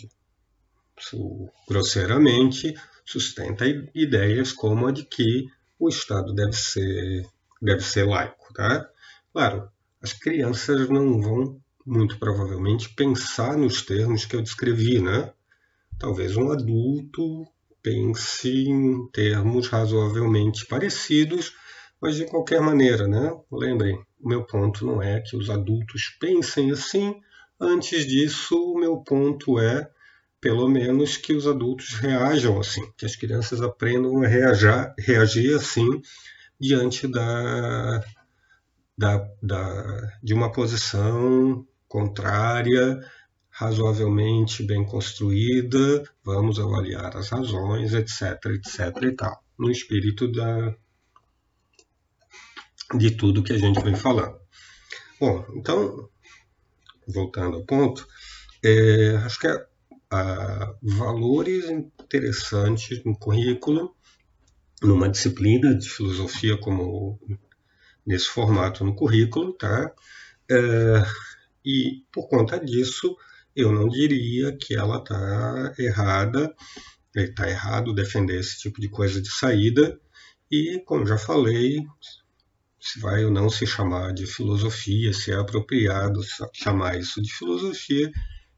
grosseiramente, 1.68 2.74
sustenta 3.06 3.66
ideias 3.96 4.52
como 4.52 4.88
a 4.88 4.92
de 4.92 5.06
que 5.06 5.46
o 5.80 5.88
Estado 5.88 6.34
deve 6.34 6.54
ser, 6.54 7.26
deve 7.62 7.82
ser 7.82 8.04
laico. 8.06 8.54
Tá? 8.54 8.90
Claro, 9.32 9.72
as 10.08 10.14
crianças 10.14 10.88
não 10.88 11.22
vão, 11.22 11.60
muito 11.86 12.18
provavelmente, 12.18 12.94
pensar 12.96 13.58
nos 13.58 13.82
termos 13.82 14.24
que 14.24 14.38
eu 14.38 14.42
descrevi. 14.42 15.02
Né? 15.02 15.34
Talvez 16.00 16.38
um 16.38 16.50
adulto 16.50 17.46
pense 17.84 18.50
em 18.50 19.06
termos 19.12 19.68
razoavelmente 19.68 20.66
parecidos, 20.66 21.54
mas 22.02 22.16
de 22.16 22.26
qualquer 22.26 22.62
maneira, 22.62 23.08
né? 23.08 23.36
Lembrem, 23.52 24.00
o 24.20 24.30
meu 24.30 24.46
ponto 24.46 24.86
não 24.86 25.02
é 25.02 25.20
que 25.20 25.36
os 25.36 25.50
adultos 25.50 26.16
pensem 26.20 26.72
assim, 26.72 27.16
antes 27.60 28.06
disso, 28.06 28.56
o 28.56 28.80
meu 28.80 28.98
ponto 28.98 29.60
é, 29.60 29.90
pelo 30.40 30.70
menos, 30.70 31.18
que 31.18 31.34
os 31.34 31.48
adultos 31.48 31.94
reajam 31.94 32.60
assim, 32.60 32.84
que 32.98 33.06
as 33.06 33.16
crianças 33.16 33.62
aprendam 33.62 34.22
a 34.22 34.28
reagir, 34.28 34.94
reagir 35.00 35.56
assim 35.56 36.02
diante 36.60 37.08
da, 37.08 38.04
da, 38.98 39.18
da, 39.42 40.18
de 40.24 40.34
uma 40.34 40.52
posição 40.52 41.66
contrária 41.88 43.00
razoavelmente 43.50 44.64
bem 44.64 44.86
construída, 44.86 46.04
vamos 46.24 46.60
avaliar 46.60 47.16
as 47.18 47.30
razões, 47.30 47.94
etc, 47.94 48.46
etc 48.56 49.04
e 49.04 49.16
tal, 49.16 49.44
no 49.58 49.72
espírito 49.72 50.32
da, 50.32 50.76
de 52.96 53.12
tudo 53.12 53.44
que 53.44 53.54
a 53.54 53.58
gente 53.58 53.80
vem 53.82 53.96
falando. 53.96 54.38
Bom, 55.20 55.46
então, 55.56 56.10
voltando 57.08 57.58
ao 57.58 57.66
ponto, 57.66 58.08
é, 58.64 59.16
acho 59.18 59.40
que 59.40 59.48
há 60.12 60.76
valores 60.82 61.66
interessantes 61.70 63.04
no 63.04 63.18
currículo, 63.18 63.96
numa 64.84 65.10
disciplina 65.10 65.74
de 65.74 65.90
filosofia 65.90 66.58
como 66.58 67.20
nesse 68.08 68.28
formato 68.28 68.86
no 68.86 68.96
currículo, 68.96 69.54
tá? 69.54 69.92
É, 70.50 71.04
e 71.64 72.06
por 72.12 72.30
conta 72.30 72.58
disso, 72.58 73.16
eu 73.54 73.72
não 73.72 73.90
diria 73.90 74.56
que 74.56 74.74
ela 74.76 74.98
está 74.98 75.74
errada, 75.78 76.56
está 77.14 77.50
errado 77.50 77.94
defender 77.94 78.40
esse 78.40 78.58
tipo 78.60 78.80
de 78.80 78.88
coisa 78.88 79.22
de 79.22 79.30
saída, 79.30 80.00
e, 80.50 80.82
como 80.86 81.06
já 81.06 81.18
falei, 81.18 81.86
se 82.80 83.00
vai 83.02 83.26
ou 83.26 83.32
não 83.32 83.50
se 83.50 83.68
chamar 83.68 84.14
de 84.14 84.26
filosofia, 84.26 85.12
se 85.12 85.32
é 85.32 85.36
apropriado 85.36 86.22
chamar 86.54 86.98
isso 86.98 87.22
de 87.22 87.34
filosofia, 87.34 88.10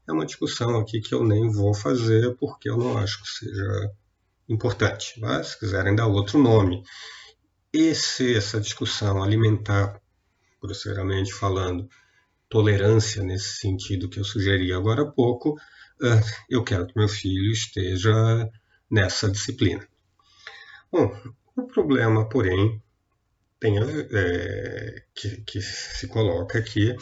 é 0.06 0.12
uma 0.12 0.26
discussão 0.26 0.78
aqui 0.78 1.00
que 1.00 1.14
eu 1.14 1.24
nem 1.24 1.50
vou 1.50 1.74
fazer, 1.74 2.36
porque 2.36 2.70
eu 2.70 2.76
não 2.76 2.96
acho 2.98 3.20
que 3.22 3.28
seja 3.28 3.90
importante. 4.48 5.18
Mas, 5.18 5.48
se 5.48 5.58
quiserem 5.58 5.96
dar 5.96 6.06
outro 6.06 6.38
nome, 6.38 6.82
e 7.72 7.94
se 7.94 8.36
essa 8.36 8.60
discussão 8.60 9.22
alimentar, 9.22 10.00
grosseiramente 10.62 11.32
falando, 11.32 11.88
tolerância 12.48 13.22
nesse 13.22 13.60
sentido 13.60 14.08
que 14.08 14.18
eu 14.18 14.24
sugeri 14.24 14.72
agora 14.72 15.02
há 15.02 15.10
pouco, 15.10 15.56
eu 16.48 16.64
quero 16.64 16.86
que 16.86 16.98
meu 16.98 17.08
filho 17.08 17.52
esteja 17.52 18.50
nessa 18.90 19.30
disciplina. 19.30 19.86
Bom, 20.90 21.14
O 21.56 21.66
problema, 21.66 22.28
porém, 22.28 22.82
tem 23.60 23.78
a, 23.78 23.82
é, 23.82 25.02
que, 25.14 25.42
que, 25.42 25.60
se 25.60 26.08
coloca 26.08 26.58
aqui 26.58 26.96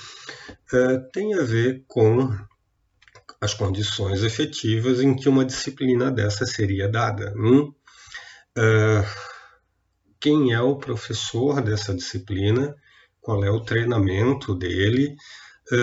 é, 0.72 0.98
tem 1.12 1.34
a 1.34 1.42
ver 1.42 1.84
com 1.86 2.28
as 3.40 3.54
condições 3.54 4.24
efetivas 4.24 5.00
em 5.00 5.14
que 5.14 5.28
uma 5.28 5.44
disciplina 5.44 6.10
dessa 6.10 6.44
seria 6.44 6.88
dada. 6.88 7.32
Hum? 7.36 7.72
É, 8.56 9.04
quem 10.20 10.52
é 10.52 10.60
o 10.60 10.76
professor 10.76 11.62
dessa 11.62 11.94
disciplina? 11.94 12.74
Qual 13.20 13.44
é 13.44 13.50
o 13.50 13.60
treinamento 13.60 14.54
dele? 14.54 15.16
É, 15.72 15.76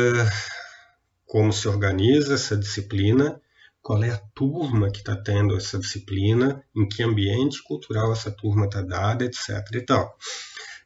como 1.25 1.53
se 1.53 1.67
organiza 1.67 2.33
essa 2.33 2.57
disciplina? 2.57 3.41
Qual 3.81 4.03
é 4.03 4.09
a 4.09 4.21
turma 4.33 4.91
que 4.91 4.97
está 4.97 5.15
tendo 5.15 5.55
essa 5.55 5.77
disciplina? 5.77 6.63
Em 6.75 6.87
que 6.87 7.03
ambiente 7.03 7.63
cultural 7.63 8.11
essa 8.11 8.31
turma 8.31 8.65
está 8.65 8.81
dada, 8.81 9.23
etc. 9.23 9.49
E 9.73 9.81
tal. 9.81 10.17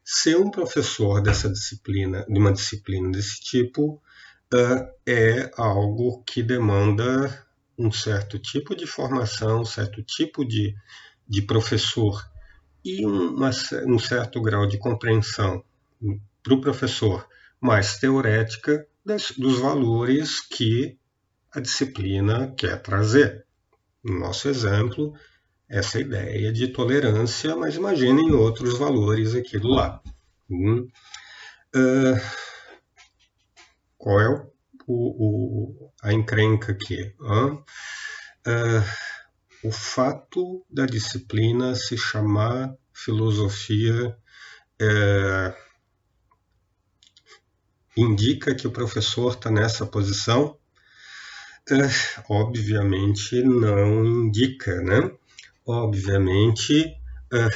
Ser 0.03 0.37
um 0.37 0.51
professor 0.51 1.21
dessa 1.21 1.49
disciplina, 1.49 2.25
de 2.27 2.39
uma 2.39 2.51
disciplina 2.51 3.11
desse 3.11 3.41
tipo, 3.41 4.01
uh, 4.53 4.91
é 5.07 5.49
algo 5.55 6.23
que 6.23 6.43
demanda 6.43 7.47
um 7.77 7.91
certo 7.91 8.37
tipo 8.37 8.75
de 8.75 8.85
formação, 8.85 9.61
um 9.61 9.65
certo 9.65 10.03
tipo 10.03 10.43
de, 10.43 10.75
de 11.27 11.41
professor 11.41 12.21
e 12.83 13.05
uma, 13.05 13.51
um 13.85 13.99
certo 13.99 14.41
grau 14.41 14.67
de 14.67 14.77
compreensão 14.77 15.63
para 16.43 16.53
o 16.53 16.61
professor 16.61 17.27
mais 17.59 17.97
teorética 17.97 18.87
das, 19.05 19.31
dos 19.31 19.59
valores 19.59 20.39
que 20.39 20.97
a 21.51 21.59
disciplina 21.59 22.53
quer 22.55 22.81
trazer. 22.81 23.45
No 24.03 24.19
nosso 24.19 24.47
exemplo, 24.47 25.13
essa 25.67 25.99
ideia 25.99 26.51
de 26.53 26.69
tolerância, 26.69 27.55
mas 27.55 27.75
imaginem 27.75 28.31
outros 28.31 28.77
valores 28.77 29.35
aqui 29.35 29.59
do 29.59 29.67
lado. 29.67 30.01
Hum. 30.49 30.87
Uh, 31.75 32.19
qual 33.97 34.19
é 34.19 34.29
o, 34.29 34.45
o, 34.87 35.91
a 36.01 36.13
encrenca 36.13 36.71
aqui? 36.71 37.13
Uh, 37.19 37.63
o 39.63 39.71
fato 39.71 40.65
da 40.69 40.85
disciplina 40.85 41.75
se 41.75 41.97
chamar 41.97 42.73
filosofia 42.93 44.17
uh, 44.81 45.53
indica 47.95 48.55
que 48.55 48.67
o 48.67 48.71
professor 48.71 49.33
está 49.33 49.51
nessa 49.51 49.85
posição? 49.85 50.57
obviamente 52.27 53.43
não 53.43 54.03
indica, 54.03 54.81
né? 54.81 55.11
obviamente, 55.69 56.97
eh, 57.31 57.49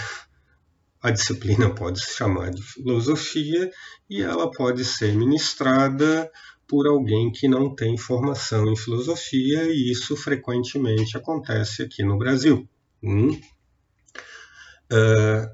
a 1.01 1.09
disciplina 1.09 1.73
pode 1.73 1.99
se 1.99 2.15
chamar 2.15 2.51
de 2.51 2.61
filosofia 2.61 3.71
e 4.09 4.21
ela 4.21 4.51
pode 4.51 4.85
ser 4.85 5.13
ministrada 5.13 6.31
por 6.73 6.87
alguém 6.87 7.31
que 7.31 7.47
não 7.47 7.69
tem 7.75 7.95
formação 7.95 8.65
em 8.65 8.75
filosofia, 8.75 9.65
e 9.65 9.91
isso 9.91 10.17
frequentemente 10.17 11.15
acontece 11.15 11.83
aqui 11.83 12.01
no 12.01 12.17
Brasil. 12.17 12.67
Hum? 13.03 13.39
Uh, 14.91 15.47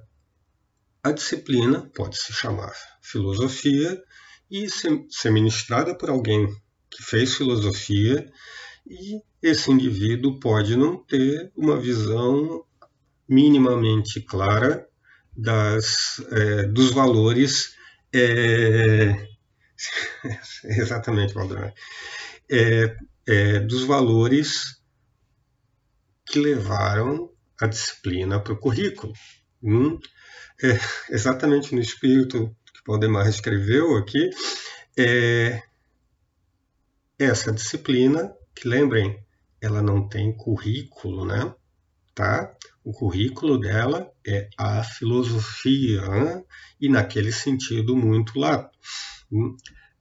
a 1.04 1.12
disciplina 1.12 1.92
pode 1.94 2.16
se 2.16 2.32
chamar 2.32 2.72
filosofia 3.02 4.02
e 4.50 4.70
ser, 4.70 5.30
ministrada 5.30 5.94
por 5.94 6.10
alguém 6.10 6.48
que 6.90 7.04
fez 7.04 7.36
filosofia 7.36 8.26
e 8.90 9.22
esse 9.44 9.70
indivíduo 9.70 10.40
pode 10.40 10.78
não 10.78 10.96
ter 11.04 11.52
uma 11.54 11.78
visão 11.78 12.64
minimamente 13.28 14.22
clara 14.22 14.88
das, 15.36 16.24
é, 16.32 16.64
dos 16.64 16.92
valores. 16.92 17.76
É, 18.16 19.28
exatamente, 20.66 21.34
Valdemar. 21.34 21.74
É, 22.50 22.96
é, 23.28 23.60
dos 23.60 23.84
valores 23.84 24.82
que 26.26 26.40
levaram 26.40 27.32
a 27.60 27.68
disciplina 27.68 28.40
para 28.40 28.54
o 28.54 28.60
currículo. 28.60 29.14
Hum? 29.64 30.00
É, 30.62 30.78
exatamente 31.14 31.74
no 31.74 31.82
espírito 31.82 32.56
que 32.66 32.82
Valdemar 32.86 33.28
escreveu 33.28 33.96
aqui, 33.98 34.30
é, 34.98 35.62
essa 37.18 37.52
disciplina 37.52 38.34
que 38.56 38.68
lembrem, 38.68 39.24
ela 39.62 39.82
não 39.82 40.08
tem 40.08 40.36
currículo, 40.36 41.26
né? 41.26 41.54
Tá? 42.16 42.54
O 42.84 42.92
currículo 42.92 43.58
dela 43.58 44.12
é 44.26 44.50
a 44.58 44.84
filosofia, 44.84 46.02
né? 46.02 46.44
e 46.80 46.90
naquele 46.90 47.32
sentido 47.32 47.96
muito 47.96 48.40
lá. 48.40 48.70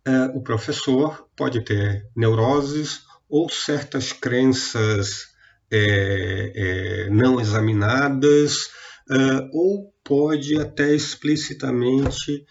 É, 0.06 0.24
o 0.34 0.40
professor 0.40 1.28
pode 1.36 1.62
ter 1.62 2.06
neuroses 2.16 3.02
ou 3.28 3.48
certas 3.50 4.12
crenças 4.12 5.28
é, 5.70 6.52
é, 6.56 7.10
não 7.10 7.38
examinadas, 7.38 8.70
é, 9.10 9.14
ou 9.52 9.92
pode 10.02 10.58
até 10.58 10.94
explicitamente 10.94 12.46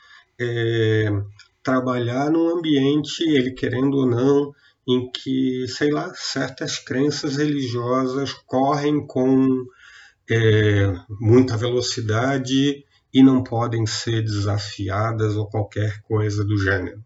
trabalhar 1.63 2.30
num 2.30 2.59
ambiente, 2.59 3.23
ele 3.23 3.55
querendo 3.55 3.95
ou 3.97 4.05
não, 4.05 4.53
em 4.88 5.11
que, 5.11 5.67
sei 5.67 5.89
lá, 5.89 6.13
certas 6.13 6.78
crenças 6.78 7.38
religiosas 7.38 8.34
correm 8.45 9.05
com 9.07 9.65
muita 11.19 11.57
velocidade 11.57 12.86
e 13.14 13.24
não 13.24 13.43
podem 13.43 13.86
ser 13.86 14.22
desafiadas 14.24 15.36
ou 15.36 15.47
qualquer 15.47 16.01
coisa 16.01 16.43
do 16.43 16.58
gênero. 16.58 17.03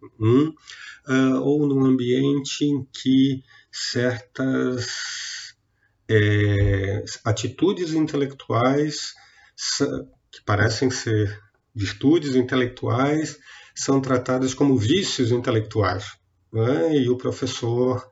Uh, 1.08 1.40
ou 1.42 1.68
num 1.68 1.86
ambiente 1.86 2.66
em 2.66 2.86
que 2.92 3.44
certas 3.72 5.56
é, 6.10 7.04
atitudes 7.24 7.94
intelectuais 7.94 9.14
que 10.32 10.44
parecem 10.46 10.90
ser 10.90 11.40
virtudes 11.74 12.36
intelectuais 12.36 13.38
são 13.74 14.02
tratadas 14.02 14.54
como 14.54 14.78
vícios 14.78 15.32
intelectuais 15.32 16.18
né? 16.52 16.98
e 16.98 17.10
o 17.10 17.18
professor, 17.18 18.12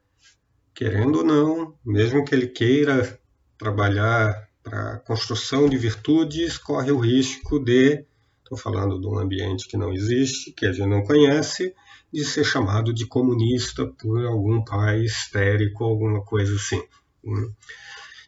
querendo 0.74 1.20
ou 1.20 1.26
não, 1.26 1.78
mesmo 1.86 2.24
que 2.24 2.34
ele 2.34 2.48
queira 2.48 3.20
trabalhar 3.58 4.49
para 4.70 4.94
a 4.94 5.00
construção 5.00 5.68
de 5.68 5.78
virtudes, 5.78 6.58
corre 6.58 6.92
o 6.92 7.00
risco 7.00 7.60
de, 7.60 8.06
estou 8.44 8.58
falando 8.58 9.02
de 9.02 9.08
um 9.08 9.18
ambiente 9.18 9.68
que 9.68 9.76
não 9.76 9.92
existe, 9.92 10.52
que 10.52 10.66
a 10.66 10.72
gente 10.72 10.88
não 10.88 11.04
conhece, 11.04 11.74
de 12.14 12.24
ser 12.24 12.44
chamado 12.44 12.94
de 12.94 13.06
comunista 13.08 13.88
por 13.88 14.24
algum 14.26 14.64
pai 14.64 15.02
histérico, 15.02 15.84
alguma 15.84 16.24
coisa 16.24 16.56
assim. 16.56 16.82
Né? 17.24 17.50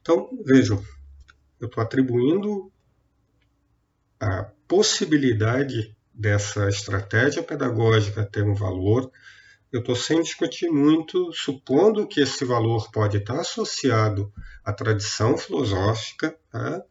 Então, 0.02 0.30
vejam, 0.44 0.84
eu 1.60 1.68
estou 1.68 1.82
atribuindo 1.82 2.72
a 4.20 4.52
possibilidade 4.68 5.96
dessa 6.14 6.68
estratégia 6.70 7.44
pedagógica 7.44 8.26
ter 8.26 8.44
um 8.44 8.56
valor 8.56 9.12
eu 9.72 9.80
estou 9.80 9.96
sem 9.96 10.22
discutir 10.22 10.70
muito, 10.70 11.32
supondo 11.32 12.08
que 12.08 12.20
esse 12.20 12.44
valor 12.44 12.92
pode 12.92 13.18
estar 13.18 13.40
associado 13.40 14.32
à 14.66 14.74
tradição 14.74 15.38
filosófica, 15.38 16.38
tá? 16.52 16.84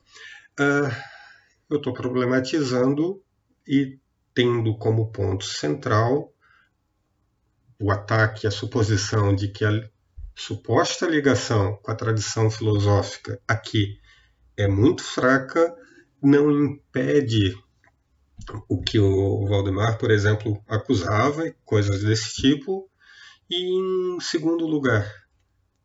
uh, 0.59 0.95
eu 1.69 1.77
estou 1.77 1.93
problematizando 1.93 3.23
e 3.69 3.99
tendo 4.35 4.77
como 4.79 5.13
ponto 5.13 5.45
central 5.45 6.33
o 7.79 7.91
ataque 7.91 8.47
à 8.47 8.51
suposição 8.51 9.35
de 9.35 9.49
que 9.49 9.65
a 9.65 9.89
suposta 10.35 11.07
ligação 11.07 11.77
com 11.83 11.91
a 11.91 11.95
tradição 11.95 12.51
filosófica 12.51 13.41
aqui 13.47 13.99
é 14.57 14.67
muito 14.67 15.03
fraca, 15.03 15.75
não 16.23 16.51
impede 16.51 17.57
o 18.69 18.81
que 18.81 18.99
o 18.99 19.47
Valdemar, 19.47 19.99
por 19.99 20.11
exemplo, 20.11 20.63
acusava, 20.69 21.53
coisas 21.65 22.03
desse 22.03 22.35
tipo. 22.35 22.89
E, 23.49 23.57
em 23.57 24.21
segundo 24.21 24.67
lugar, 24.67 25.07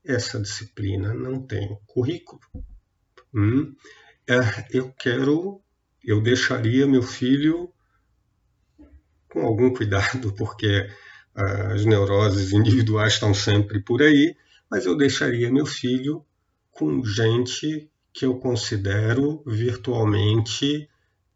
essa 0.03 0.39
disciplina 0.39 1.13
não 1.13 1.41
tem 1.41 1.77
currículo. 1.87 2.41
Hum, 3.33 3.75
é, 4.27 4.67
eu 4.71 4.91
quero, 4.91 5.61
eu 6.03 6.21
deixaria 6.21 6.87
meu 6.87 7.01
filho 7.01 7.71
com 9.29 9.41
algum 9.45 9.73
cuidado, 9.73 10.33
porque 10.33 10.89
ah, 11.35 11.73
as 11.73 11.85
neuroses 11.85 12.53
individuais 12.53 13.13
estão 13.13 13.33
sempre 13.33 13.81
por 13.81 14.01
aí, 14.01 14.35
mas 14.69 14.85
eu 14.85 14.95
deixaria 14.95 15.51
meu 15.51 15.65
filho 15.65 16.25
com 16.71 17.03
gente 17.03 17.89
que 18.13 18.25
eu 18.25 18.39
considero 18.39 19.43
virtualmente 19.45 20.89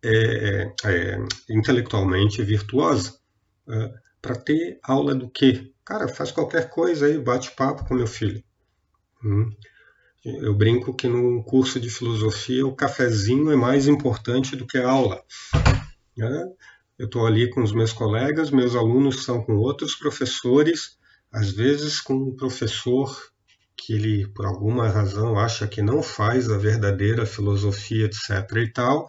é, 0.04 0.74
é, 0.86 1.18
intelectualmente 1.50 2.42
virtuosa. 2.44 3.18
É, 3.68 3.94
para 4.22 4.36
ter 4.36 4.80
aula 4.84 5.16
do 5.16 5.30
quê? 5.30 5.72
Cara, 5.86 6.08
faz 6.08 6.32
qualquer 6.32 6.70
coisa 6.70 7.06
aí, 7.06 7.18
bate 7.18 7.52
papo 7.52 7.86
com 7.86 7.94
meu 7.94 8.08
filho. 8.08 8.44
Hum. 9.24 9.50
Eu 10.24 10.54
brinco 10.54 10.94
que 10.94 11.08
no 11.08 11.44
curso 11.44 11.80
de 11.80 11.90
filosofia 11.90 12.68
o 12.68 12.76
cafezinho 12.76 13.52
é 13.52 13.56
mais 13.56 13.88
importante 13.88 14.56
do 14.56 14.68
que 14.68 14.78
a 14.78 14.90
aula. 14.90 15.24
Né? 16.18 16.46
Eu 16.98 17.06
estou 17.06 17.26
ali 17.26 17.50
com 17.50 17.64
os 17.64 17.72
meus 17.72 17.94
colegas, 17.94 18.52
meus 18.52 18.76
alunos 18.76 19.24
são 19.24 19.42
com 19.42 19.56
outros 19.56 19.96
professores, 19.96 20.98
às 21.32 21.50
vezes 21.52 22.02
com 22.02 22.14
um 22.14 22.36
professor 22.36 23.18
que 23.78 23.94
ele, 23.94 24.28
por 24.28 24.46
alguma 24.46 24.90
razão, 24.90 25.40
acha 25.40 25.66
que 25.66 25.82
não 25.82 26.04
faz 26.04 26.50
a 26.50 26.58
verdadeira 26.58 27.26
filosofia, 27.26 28.06
etc. 28.06 28.30
e 28.58 28.74
tal, 28.74 29.08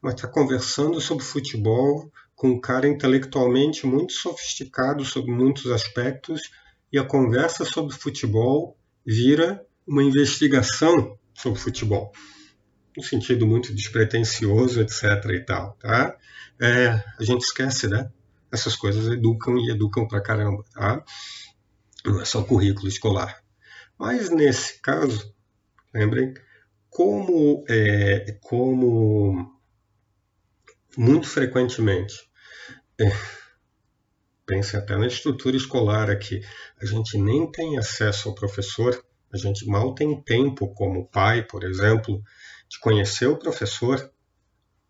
mas 0.00 0.14
está 0.14 0.28
conversando 0.28 1.00
sobre 1.00 1.24
futebol 1.24 2.10
com 2.34 2.50
um 2.50 2.60
cara 2.60 2.86
intelectualmente 2.86 3.86
muito 3.86 4.12
sofisticado 4.12 5.04
sobre 5.04 5.32
muitos 5.32 5.70
aspectos, 5.72 6.42
e 6.92 6.98
a 6.98 7.04
conversa 7.04 7.64
sobre 7.64 7.94
futebol 7.94 8.76
vira 9.04 9.64
uma 9.86 10.02
investigação 10.02 11.18
sobre 11.34 11.58
futebol, 11.58 12.12
no 12.96 13.02
sentido 13.02 13.46
muito 13.46 13.74
despretensioso, 13.74 14.80
etc. 14.80 15.02
e 15.32 15.40
tal, 15.40 15.76
tá? 15.80 16.16
É, 16.60 16.88
a 17.18 17.24
gente 17.24 17.42
esquece, 17.42 17.88
né? 17.88 18.10
Essas 18.52 18.76
coisas 18.76 19.08
educam 19.08 19.58
e 19.58 19.70
educam 19.70 20.06
pra 20.06 20.22
caramba, 20.22 20.64
tá? 20.72 21.02
Não 22.04 22.20
é 22.20 22.24
só 22.24 22.42
currículo 22.42 22.88
escolar. 22.88 23.42
Mas 23.98 24.30
nesse 24.30 24.80
caso, 24.80 25.34
lembrem, 25.92 26.34
como, 26.96 27.62
é, 27.68 28.38
como 28.40 29.54
muito 30.96 31.28
frequentemente, 31.28 32.26
é, 32.98 33.04
pense 34.46 34.74
até 34.74 34.96
na 34.96 35.06
estrutura 35.06 35.58
escolar 35.58 36.08
aqui, 36.08 36.40
a 36.80 36.86
gente 36.86 37.18
nem 37.18 37.52
tem 37.52 37.76
acesso 37.76 38.30
ao 38.30 38.34
professor, 38.34 39.04
a 39.30 39.36
gente 39.36 39.66
mal 39.66 39.94
tem 39.94 40.18
tempo, 40.22 40.72
como 40.72 41.06
pai, 41.06 41.42
por 41.42 41.64
exemplo, 41.64 42.22
de 42.66 42.78
conhecer 42.80 43.26
o 43.26 43.36
professor, 43.36 44.10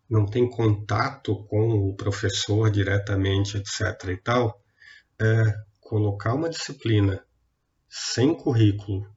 não 0.09 0.25
tem 0.25 0.49
contato 0.49 1.43
com 1.47 1.89
o 1.89 1.93
professor 1.93 2.71
diretamente, 2.71 3.57
etc. 3.57 4.11
e 4.11 4.15
tal, 4.15 4.63
é, 5.19 5.53
colocar 5.81 6.35
uma 6.35 6.49
disciplina 6.49 7.21
sem 7.89 8.33
currículo 8.33 9.16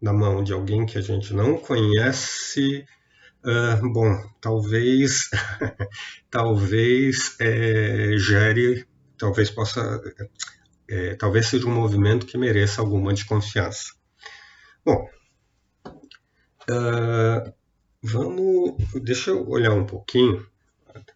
na 0.00 0.12
mão 0.12 0.42
de 0.42 0.52
alguém 0.52 0.86
que 0.86 0.96
a 0.96 1.00
gente 1.00 1.34
não 1.34 1.58
conhece, 1.58 2.86
uh, 3.44 3.92
bom, 3.92 4.16
talvez, 4.40 5.28
talvez 6.30 7.36
é, 7.38 8.16
gere, 8.16 8.86
talvez 9.18 9.50
possa, 9.50 10.00
é, 10.88 11.14
talvez 11.16 11.46
seja 11.46 11.66
um 11.66 11.74
movimento 11.74 12.26
que 12.26 12.38
mereça 12.38 12.80
alguma 12.80 13.12
desconfiança. 13.12 13.92
Bom, 14.84 15.06
uh, 16.70 17.52
vamos, 18.02 18.76
deixa 19.02 19.30
eu 19.30 19.46
olhar 19.48 19.72
um 19.72 19.84
pouquinho, 19.84 20.46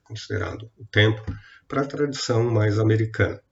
considerando 0.04 0.70
o 0.76 0.84
tempo, 0.84 1.24
para 1.66 1.80
a 1.80 1.86
tradição 1.86 2.50
mais 2.50 2.78
americana. 2.78 3.42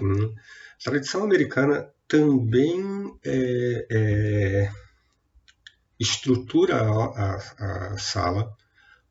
Hum, 0.00 0.34
a 0.80 0.90
tradição 0.90 1.22
americana 1.22 1.92
também 2.12 3.10
é, 3.24 3.86
é, 3.90 4.70
estrutura 5.98 6.76
a, 6.76 7.06
a, 7.06 7.92
a, 7.94 7.98
sala 7.98 8.54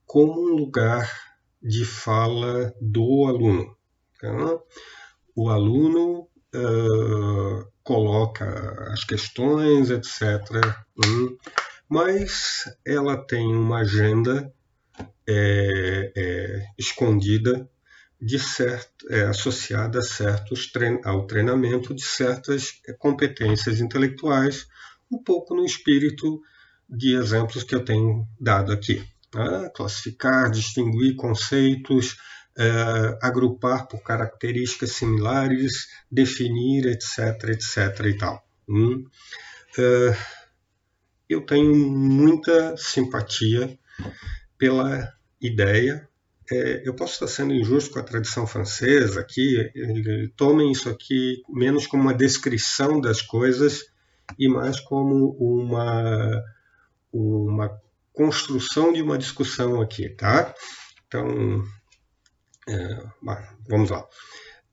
como 0.05 0.39
um 0.39 0.55
lugar 0.55 1.11
de 1.59 1.83
fala 1.83 2.71
do 2.79 3.25
aluno. 3.25 3.75
Tá? 4.19 4.59
O 5.35 5.49
aluno 5.49 6.27
uh, 6.53 7.67
coloca 7.81 8.91
as 8.93 9.03
questões, 9.03 9.89
etc. 9.89 10.21
Hum, 11.03 11.35
mas 11.89 12.65
ela 12.85 13.17
tem 13.17 13.47
uma 13.47 13.79
agenda 13.79 14.53
é, 15.27 16.13
é, 16.15 16.67
escondida 16.77 17.67
certo, 18.37 19.09
é, 19.09 19.23
associada 19.23 19.99
a 19.99 20.03
certos 20.03 20.71
trein, 20.71 20.99
ao 21.03 21.25
treinamento 21.25 21.93
de 21.93 22.03
certas 22.03 22.79
é, 22.87 22.93
competências 22.93 23.79
intelectuais, 23.79 24.67
um 25.11 25.17
pouco 25.17 25.55
no 25.55 25.65
espírito 25.65 26.41
de 26.87 27.15
exemplos 27.15 27.63
que 27.63 27.73
eu 27.73 27.83
tenho 27.83 28.27
dado 28.39 28.71
aqui. 28.71 29.03
Né? 29.33 29.71
Classificar, 29.73 30.51
distinguir 30.51 31.15
conceitos, 31.15 32.17
é, 32.57 33.17
agrupar 33.21 33.87
por 33.87 34.03
características 34.03 34.91
similares, 34.91 35.87
definir, 36.11 36.85
etc, 36.85 37.49
etc 37.49 38.05
e 38.05 38.17
tal. 38.17 38.45
Hum. 38.69 39.05
É, 39.77 40.17
eu 41.29 41.41
tenho 41.45 41.73
muita 41.73 42.75
simpatia 42.77 43.79
pela 44.57 45.11
ideia 45.39 46.07
é, 46.51 46.81
eu 46.85 46.93
posso 46.93 47.13
estar 47.13 47.27
sendo 47.27 47.53
injusto 47.53 47.91
com 47.91 47.99
a 47.99 48.03
tradição 48.03 48.45
francesa 48.45 49.21
aqui, 49.21 49.71
tomem 50.35 50.71
isso 50.71 50.89
aqui 50.89 51.41
menos 51.49 51.87
como 51.87 52.03
uma 52.03 52.13
descrição 52.13 52.99
das 52.99 53.21
coisas 53.21 53.85
e 54.37 54.49
mais 54.49 54.79
como 54.79 55.31
uma, 55.39 56.43
uma 57.11 57.81
construção 58.11 58.91
de 58.91 59.01
uma 59.01 59.17
discussão 59.17 59.81
aqui, 59.81 60.09
tá? 60.09 60.53
Então, 61.07 61.63
é, 62.67 63.03
vamos 63.69 63.89
lá. 63.89 64.05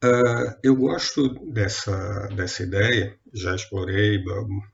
Uh, 0.05 0.55
eu 0.63 0.77
gosto 0.77 1.29
dessa, 1.53 2.29
dessa 2.29 2.63
ideia, 2.63 3.19
já 3.35 3.55
explorei 3.55 4.23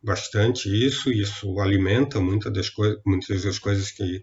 bastante 0.03 0.69
isso, 0.69 1.11
isso 1.11 1.59
alimenta 1.61 2.21
muitas 2.21 2.53
das, 2.53 2.71
muitas 3.07 3.45
das 3.45 3.59
coisas 3.59 3.91
que 3.91 4.23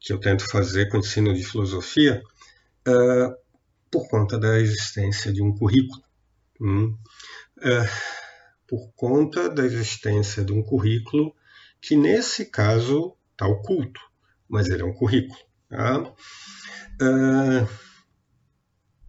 que 0.00 0.12
eu 0.12 0.18
tento 0.18 0.48
fazer 0.48 0.88
com 0.88 0.98
o 0.98 1.00
ensino 1.00 1.34
de 1.34 1.44
filosofia 1.44 2.22
uh, 2.86 3.36
por 3.90 4.08
conta 4.08 4.38
da 4.38 4.58
existência 4.58 5.32
de 5.32 5.42
um 5.42 5.54
currículo. 5.54 6.02
Hum? 6.60 6.96
Uh, 7.58 8.26
por 8.66 8.92
conta 8.94 9.48
da 9.48 9.64
existência 9.64 10.44
de 10.44 10.52
um 10.52 10.62
currículo 10.62 11.34
que, 11.80 11.96
nesse 11.96 12.46
caso, 12.46 13.16
está 13.32 13.46
oculto, 13.46 14.00
mas 14.48 14.68
ele 14.68 14.82
é 14.82 14.84
um 14.84 14.94
currículo. 14.94 15.38
Tá? 15.68 16.00
Uh, 16.00 17.68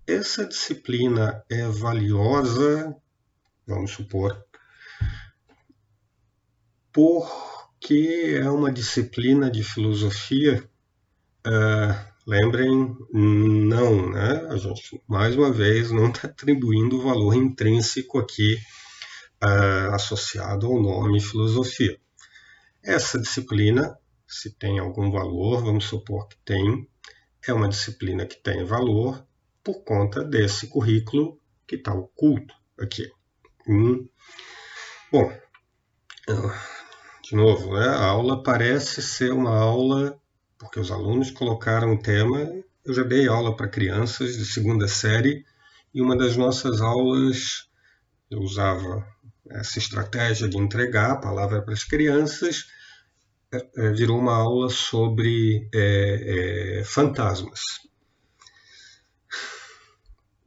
essa 0.06 0.46
disciplina 0.46 1.44
é 1.50 1.68
valiosa, 1.68 2.96
vamos 3.66 3.92
supor, 3.92 4.42
porque 6.92 8.40
é 8.42 8.50
uma 8.50 8.72
disciplina 8.72 9.52
de 9.52 9.64
filosofia 9.64 10.68
Uh, 11.46 11.96
lembrem, 12.26 12.96
não, 13.14 14.10
né? 14.10 14.48
A 14.50 14.58
gente, 14.58 15.02
mais 15.08 15.36
uma 15.36 15.52
vez, 15.52 15.92
não 15.92 16.10
está 16.10 16.28
atribuindo 16.28 17.02
valor 17.02 17.36
intrínseco 17.36 18.20
aqui 18.20 18.58
uh, 19.44 19.94
associado 19.94 20.68
ao 20.68 20.82
nome 20.82 21.22
filosofia. 21.22 21.98
Essa 22.84 23.20
disciplina, 23.20 23.98
se 24.28 24.52
tem 24.58 24.80
algum 24.80 25.12
valor, 25.12 25.64
vamos 25.64 25.86
supor 25.86 26.28
que 26.28 26.38
tem, 26.46 26.88
é 27.48 27.54
uma 27.54 27.70
disciplina 27.70 28.26
que 28.26 28.42
tem 28.42 28.64
valor 28.64 29.26
por 29.64 29.84
conta 29.84 30.24
desse 30.24 30.68
currículo 30.68 31.40
que 31.68 31.76
está 31.76 31.94
oculto 31.94 32.54
aqui. 32.80 33.10
Hum. 33.68 34.08
Bom, 35.12 35.32
de 37.24 37.36
novo, 37.36 37.74
né, 37.74 37.88
a 37.88 38.06
aula 38.06 38.42
parece 38.42 39.02
ser 39.02 39.32
uma 39.34 39.58
aula 39.58 40.20
porque 40.58 40.80
os 40.80 40.92
alunos 40.92 41.32
colocaram 41.32 41.94
o 41.94 42.00
tema. 42.00 42.40
Eu 42.84 42.94
já 42.94 43.04
dei 43.04 43.28
aula 43.28 43.56
para 43.56 43.68
crianças 43.68 44.36
de 44.38 44.46
segunda 44.46 44.88
série 44.88 45.46
e 45.94 46.02
uma 46.02 46.16
das 46.16 46.36
nossas 46.36 46.82
aulas 46.82 47.68
eu 48.30 48.40
usava 48.40 49.06
essa 49.50 49.80
estratégia 49.80 50.48
de 50.48 50.58
entregar 50.58 51.12
a 51.12 51.18
palavra 51.18 51.62
para 51.62 51.74
as 51.74 51.84
crianças, 51.84 52.66
é, 53.52 53.66
é, 53.78 53.90
virou 53.92 54.20
uma 54.20 54.36
aula 54.36 54.70
sobre 54.70 55.70
é, 55.74 56.80
é, 56.80 56.84
fantasmas. 56.84 57.62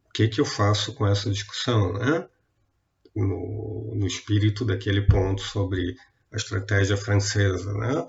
O 0.08 0.12
que, 0.12 0.28
que 0.28 0.40
eu 0.40 0.44
faço 0.44 0.94
com 0.94 1.06
essa 1.06 1.30
discussão? 1.30 1.94
Né? 1.94 2.28
No, 3.16 3.94
no 3.96 4.06
espírito 4.06 4.64
daquele 4.64 5.02
ponto 5.02 5.40
sobre 5.40 5.96
a 6.30 6.36
estratégia 6.36 6.96
francesa. 6.96 7.72
Né? 7.72 8.06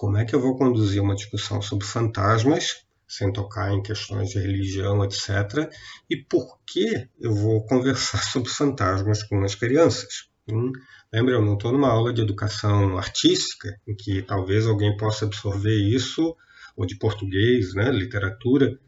Como 0.00 0.16
é 0.16 0.24
que 0.24 0.34
eu 0.34 0.40
vou 0.40 0.56
conduzir 0.56 1.02
uma 1.02 1.14
discussão 1.14 1.60
sobre 1.60 1.86
fantasmas, 1.86 2.86
sem 3.06 3.30
tocar 3.30 3.70
em 3.70 3.82
questões 3.82 4.30
de 4.30 4.38
religião, 4.38 5.04
etc. 5.04 5.70
E 6.08 6.16
por 6.16 6.58
que 6.66 7.06
eu 7.20 7.34
vou 7.34 7.62
conversar 7.68 8.22
sobre 8.24 8.48
fantasmas 8.48 9.22
com 9.22 9.44
as 9.44 9.54
crianças? 9.54 10.30
Hum? 10.50 10.72
Lembra, 11.12 11.34
eu 11.34 11.44
não 11.44 11.52
estou 11.52 11.70
numa 11.70 11.90
aula 11.90 12.14
de 12.14 12.22
educação 12.22 12.96
artística, 12.96 13.78
em 13.86 13.94
que 13.94 14.22
talvez 14.22 14.66
alguém 14.66 14.96
possa 14.96 15.26
absorver 15.26 15.76
isso, 15.76 16.34
ou 16.74 16.86
de 16.86 16.96
português, 16.96 17.74
né, 17.74 17.90
literatura, 17.90 18.80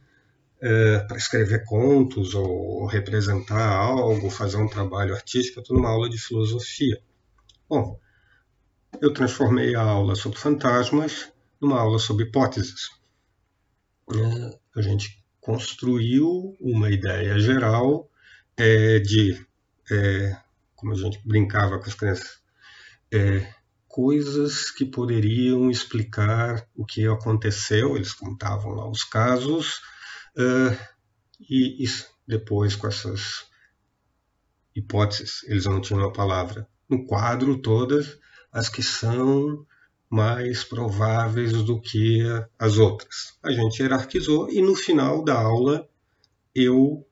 é, 0.62 1.00
para 1.00 1.18
escrever 1.18 1.62
contos 1.66 2.34
ou 2.34 2.86
representar 2.86 3.68
algo, 3.68 4.30
fazer 4.30 4.56
um 4.56 4.66
trabalho 4.66 5.14
artístico. 5.14 5.58
Eu 5.58 5.62
estou 5.62 5.76
numa 5.76 5.90
aula 5.90 6.08
de 6.08 6.16
filosofia. 6.16 6.98
Bom, 7.68 8.00
eu 9.00 9.12
transformei 9.12 9.74
a 9.74 9.82
aula 9.82 10.14
sobre 10.14 10.38
fantasmas 10.38 11.32
numa 11.60 11.80
aula 11.80 11.98
sobre 11.98 12.24
hipóteses. 12.24 12.90
É, 14.10 14.58
a 14.78 14.82
gente 14.82 15.22
construiu 15.40 16.56
uma 16.60 16.90
ideia 16.90 17.38
geral 17.38 18.10
é, 18.56 18.98
de, 18.98 19.44
é, 19.90 20.36
como 20.74 20.92
a 20.92 20.96
gente 20.96 21.20
brincava 21.24 21.78
com 21.78 21.86
as 21.86 21.94
crianças, 21.94 22.40
é, 23.12 23.52
coisas 23.88 24.70
que 24.70 24.84
poderiam 24.84 25.70
explicar 25.70 26.66
o 26.74 26.84
que 26.84 27.06
aconteceu. 27.06 27.96
Eles 27.96 28.12
contavam 28.12 28.72
lá 28.72 28.88
os 28.88 29.04
casos 29.04 29.76
uh, 30.36 30.76
e, 31.38 31.84
e, 31.84 31.88
depois 32.26 32.74
com 32.74 32.86
essas 32.86 33.44
hipóteses, 34.74 35.42
eles 35.44 35.66
não 35.66 35.80
tinham 35.80 36.04
a 36.04 36.12
palavra. 36.12 36.66
No 36.88 37.04
quadro, 37.04 37.60
todas 37.60 38.18
as 38.52 38.68
que 38.68 38.82
são 38.82 39.66
mais 40.10 40.62
prováveis 40.62 41.52
do 41.62 41.80
que 41.80 42.22
as 42.58 42.76
outras. 42.76 43.38
A 43.42 43.50
gente 43.50 43.80
hierarquizou 43.80 44.50
e 44.50 44.60
no 44.60 44.74
final 44.76 45.24
da 45.24 45.40
aula 45.40 45.88
eu 46.54 47.06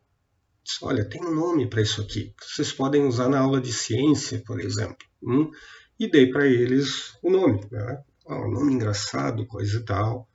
disse, 0.62 0.78
olha, 0.82 1.08
tem 1.08 1.24
um 1.24 1.34
nome 1.34 1.66
para 1.66 1.80
isso 1.80 2.02
aqui. 2.02 2.34
Vocês 2.38 2.72
podem 2.72 3.06
usar 3.06 3.28
na 3.28 3.40
aula 3.40 3.60
de 3.60 3.72
ciência, 3.72 4.42
por 4.46 4.60
exemplo. 4.60 5.06
Hum? 5.22 5.50
E 5.98 6.10
dei 6.10 6.30
para 6.30 6.46
eles 6.46 7.16
o 7.22 7.30
nome. 7.30 7.66
Né? 7.70 8.02
Oh, 8.26 8.48
nome 8.48 8.74
engraçado, 8.74 9.46
coisa 9.46 9.78
e 9.78 9.84
tal. 9.84 10.28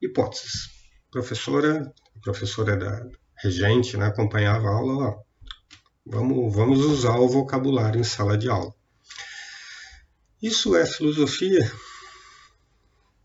Hipóteses. 0.00 0.70
Professora, 1.10 1.92
professora 2.22 2.74
da 2.74 3.06
regente, 3.36 3.96
né, 3.96 4.06
acompanhava 4.06 4.68
a 4.68 4.74
aula, 4.74 5.08
ó, 5.08 5.22
vamos, 6.06 6.54
vamos 6.54 6.80
usar 6.80 7.18
o 7.18 7.28
vocabulário 7.28 8.00
em 8.00 8.04
sala 8.04 8.38
de 8.38 8.48
aula. 8.48 8.72
Isso 10.42 10.74
é 10.76 10.84
filosofia? 10.84 11.70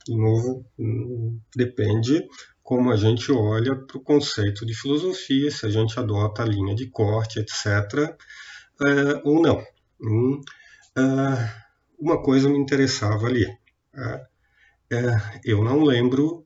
De 0.06 0.16
novo, 0.16 0.66
depende 1.56 2.24
como 2.62 2.92
a 2.92 2.96
gente 2.96 3.32
olha 3.32 3.76
para 3.76 3.98
o 3.98 4.04
conceito 4.04 4.66
de 4.66 4.74
filosofia, 4.74 5.50
se 5.50 5.66
a 5.66 5.70
gente 5.70 5.98
adota 6.00 6.44
a 6.44 6.46
linha 6.46 6.76
de 6.76 6.88
corte, 6.88 7.40
etc., 7.40 8.16
é, 8.80 9.22
ou 9.24 9.42
não. 9.42 9.66
Hum, 10.00 10.42
é, 10.98 11.02
uma 11.98 12.22
coisa 12.22 12.48
me 12.50 12.60
interessava 12.60 13.26
ali. 13.26 13.46
É 13.96 14.28
eu 15.44 15.64
não 15.64 15.84
lembro 15.84 16.46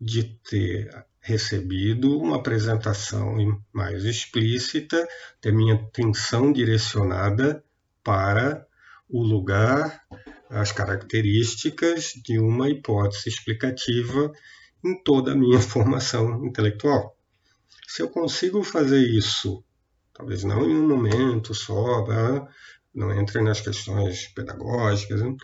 de 0.00 0.24
ter 0.48 0.88
recebido 1.20 2.18
uma 2.18 2.36
apresentação 2.36 3.36
mais 3.72 4.04
explícita, 4.04 5.06
ter 5.40 5.52
minha 5.52 5.74
atenção 5.74 6.52
direcionada 6.52 7.64
para 8.02 8.66
o 9.12 9.22
lugar, 9.22 10.00
as 10.48 10.72
características 10.72 12.12
de 12.24 12.38
uma 12.38 12.70
hipótese 12.70 13.28
explicativa 13.28 14.32
em 14.84 15.00
toda 15.02 15.32
a 15.32 15.36
minha 15.36 15.60
formação 15.62 16.44
intelectual. 16.44 17.16
Se 17.86 18.02
eu 18.02 18.08
consigo 18.08 18.64
fazer 18.64 19.00
isso, 19.00 19.62
talvez 20.14 20.42
não 20.44 20.64
em 20.64 20.74
um 20.74 20.88
momento 20.88 21.54
só, 21.54 22.04
não 22.94 23.12
entre 23.12 23.42
nas 23.42 23.60
questões 23.60 24.28
pedagógicas, 24.28 25.20
né? 25.20 25.36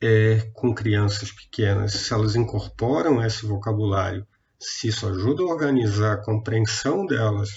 é, 0.00 0.50
com 0.52 0.74
crianças 0.74 1.30
pequenas, 1.30 1.92
se 1.92 2.12
elas 2.12 2.36
incorporam 2.36 3.24
esse 3.24 3.46
vocabulário, 3.46 4.26
se 4.58 4.88
isso 4.88 5.06
ajuda 5.06 5.42
a 5.42 5.46
organizar 5.46 6.14
a 6.14 6.22
compreensão 6.22 7.06
delas 7.06 7.50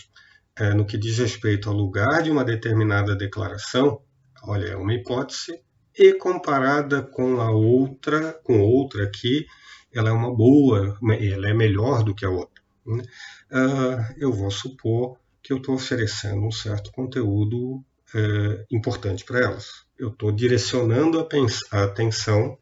é, 0.56 0.74
no 0.74 0.86
que 0.86 0.97
diz 0.97 1.18
respeito 1.18 1.70
ao 1.70 1.76
lugar 1.76 2.22
de 2.22 2.32
uma 2.32 2.43
determinada 2.43 3.16
declaração, 3.16 4.02
olha, 4.44 4.68
é 4.70 4.76
uma 4.76 4.94
hipótese, 4.94 5.62
e 5.98 6.14
comparada 6.14 7.02
com 7.02 7.42
a 7.42 7.52
outra, 7.52 8.34
com 8.44 8.62
outra 8.62 9.04
aqui, 9.04 9.46
ela 9.94 10.10
é 10.10 10.14
uma 10.14 10.34
boa, 10.34 10.98
ela 11.20 11.50
é 11.50 11.54
melhor 11.54 12.04
do 12.04 12.16
que 12.16 12.26
a 12.26 12.30
outra. 12.30 12.64
Né? 12.86 13.04
Uh, 13.52 14.14
eu 14.18 14.32
vou 14.32 14.50
supor 14.52 15.18
que 15.42 15.52
eu 15.52 15.58
estou 15.58 15.76
oferecendo 15.76 16.46
um 16.46 16.52
certo 16.52 16.92
conteúdo 16.92 17.78
uh, 17.78 18.66
importante 18.72 19.26
para 19.26 19.40
elas. 19.40 19.86
Eu 19.98 20.10
estou 20.10 20.32
direcionando 20.32 21.20
a, 21.20 21.28
a 21.72 21.84
atenção 21.84 22.58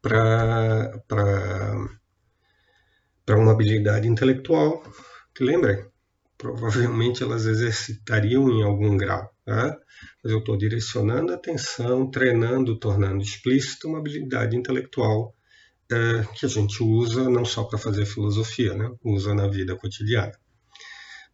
para 0.00 1.02
uma 3.28 3.52
habilidade 3.52 4.08
intelectual 4.08 4.82
que, 5.34 5.44
lembrem, 5.44 5.84
provavelmente 6.40 7.22
elas 7.22 7.44
exercitariam 7.44 8.48
em 8.48 8.62
algum 8.62 8.96
grau. 8.96 9.30
Tá? 9.44 9.76
Mas 10.24 10.32
eu 10.32 10.38
estou 10.38 10.56
direcionando 10.56 11.32
a 11.32 11.36
atenção, 11.36 12.10
treinando, 12.10 12.78
tornando 12.78 13.22
explícita 13.22 13.86
uma 13.86 13.98
habilidade 13.98 14.56
intelectual 14.56 15.34
é, 15.92 16.24
que 16.34 16.46
a 16.46 16.48
gente 16.48 16.82
usa 16.82 17.28
não 17.28 17.44
só 17.44 17.64
para 17.64 17.78
fazer 17.78 18.06
filosofia, 18.06 18.74
né? 18.74 18.90
usa 19.04 19.34
na 19.34 19.46
vida 19.48 19.76
cotidiana. 19.76 20.32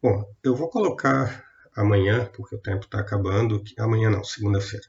Bom, 0.03 0.25
eu 0.43 0.57
vou 0.57 0.69
colocar 0.69 1.45
amanhã, 1.75 2.29
porque 2.35 2.57
o 2.57 2.61
tempo 2.61 2.87
está 2.87 2.99
acabando, 2.99 3.63
amanhã 3.79 4.11
não, 4.11 4.25
segunda-feira, 4.25 4.85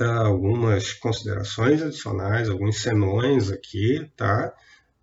uh, 0.00 0.26
algumas 0.26 0.92
considerações 0.92 1.80
adicionais, 1.80 2.48
alguns 2.48 2.82
senões 2.82 3.50
aqui, 3.50 4.10
tá? 4.16 4.52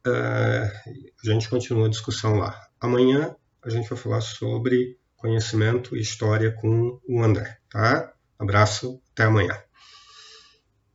Uh, 0.06 0.92
a 1.24 1.32
gente 1.32 1.50
continua 1.50 1.88
a 1.88 1.90
discussão 1.90 2.36
lá. 2.36 2.60
Amanhã 2.80 3.36
a 3.64 3.70
gente 3.70 3.90
vai 3.90 3.98
falar 3.98 4.22
sobre 4.22 4.98
conhecimento 5.16 5.96
e 5.96 6.02
história 6.02 6.52
com 6.52 7.00
o 7.08 7.24
André, 7.24 7.58
tá? 7.70 8.14
Abraço, 8.38 9.02
até 9.14 9.24
amanhã. 9.24 9.58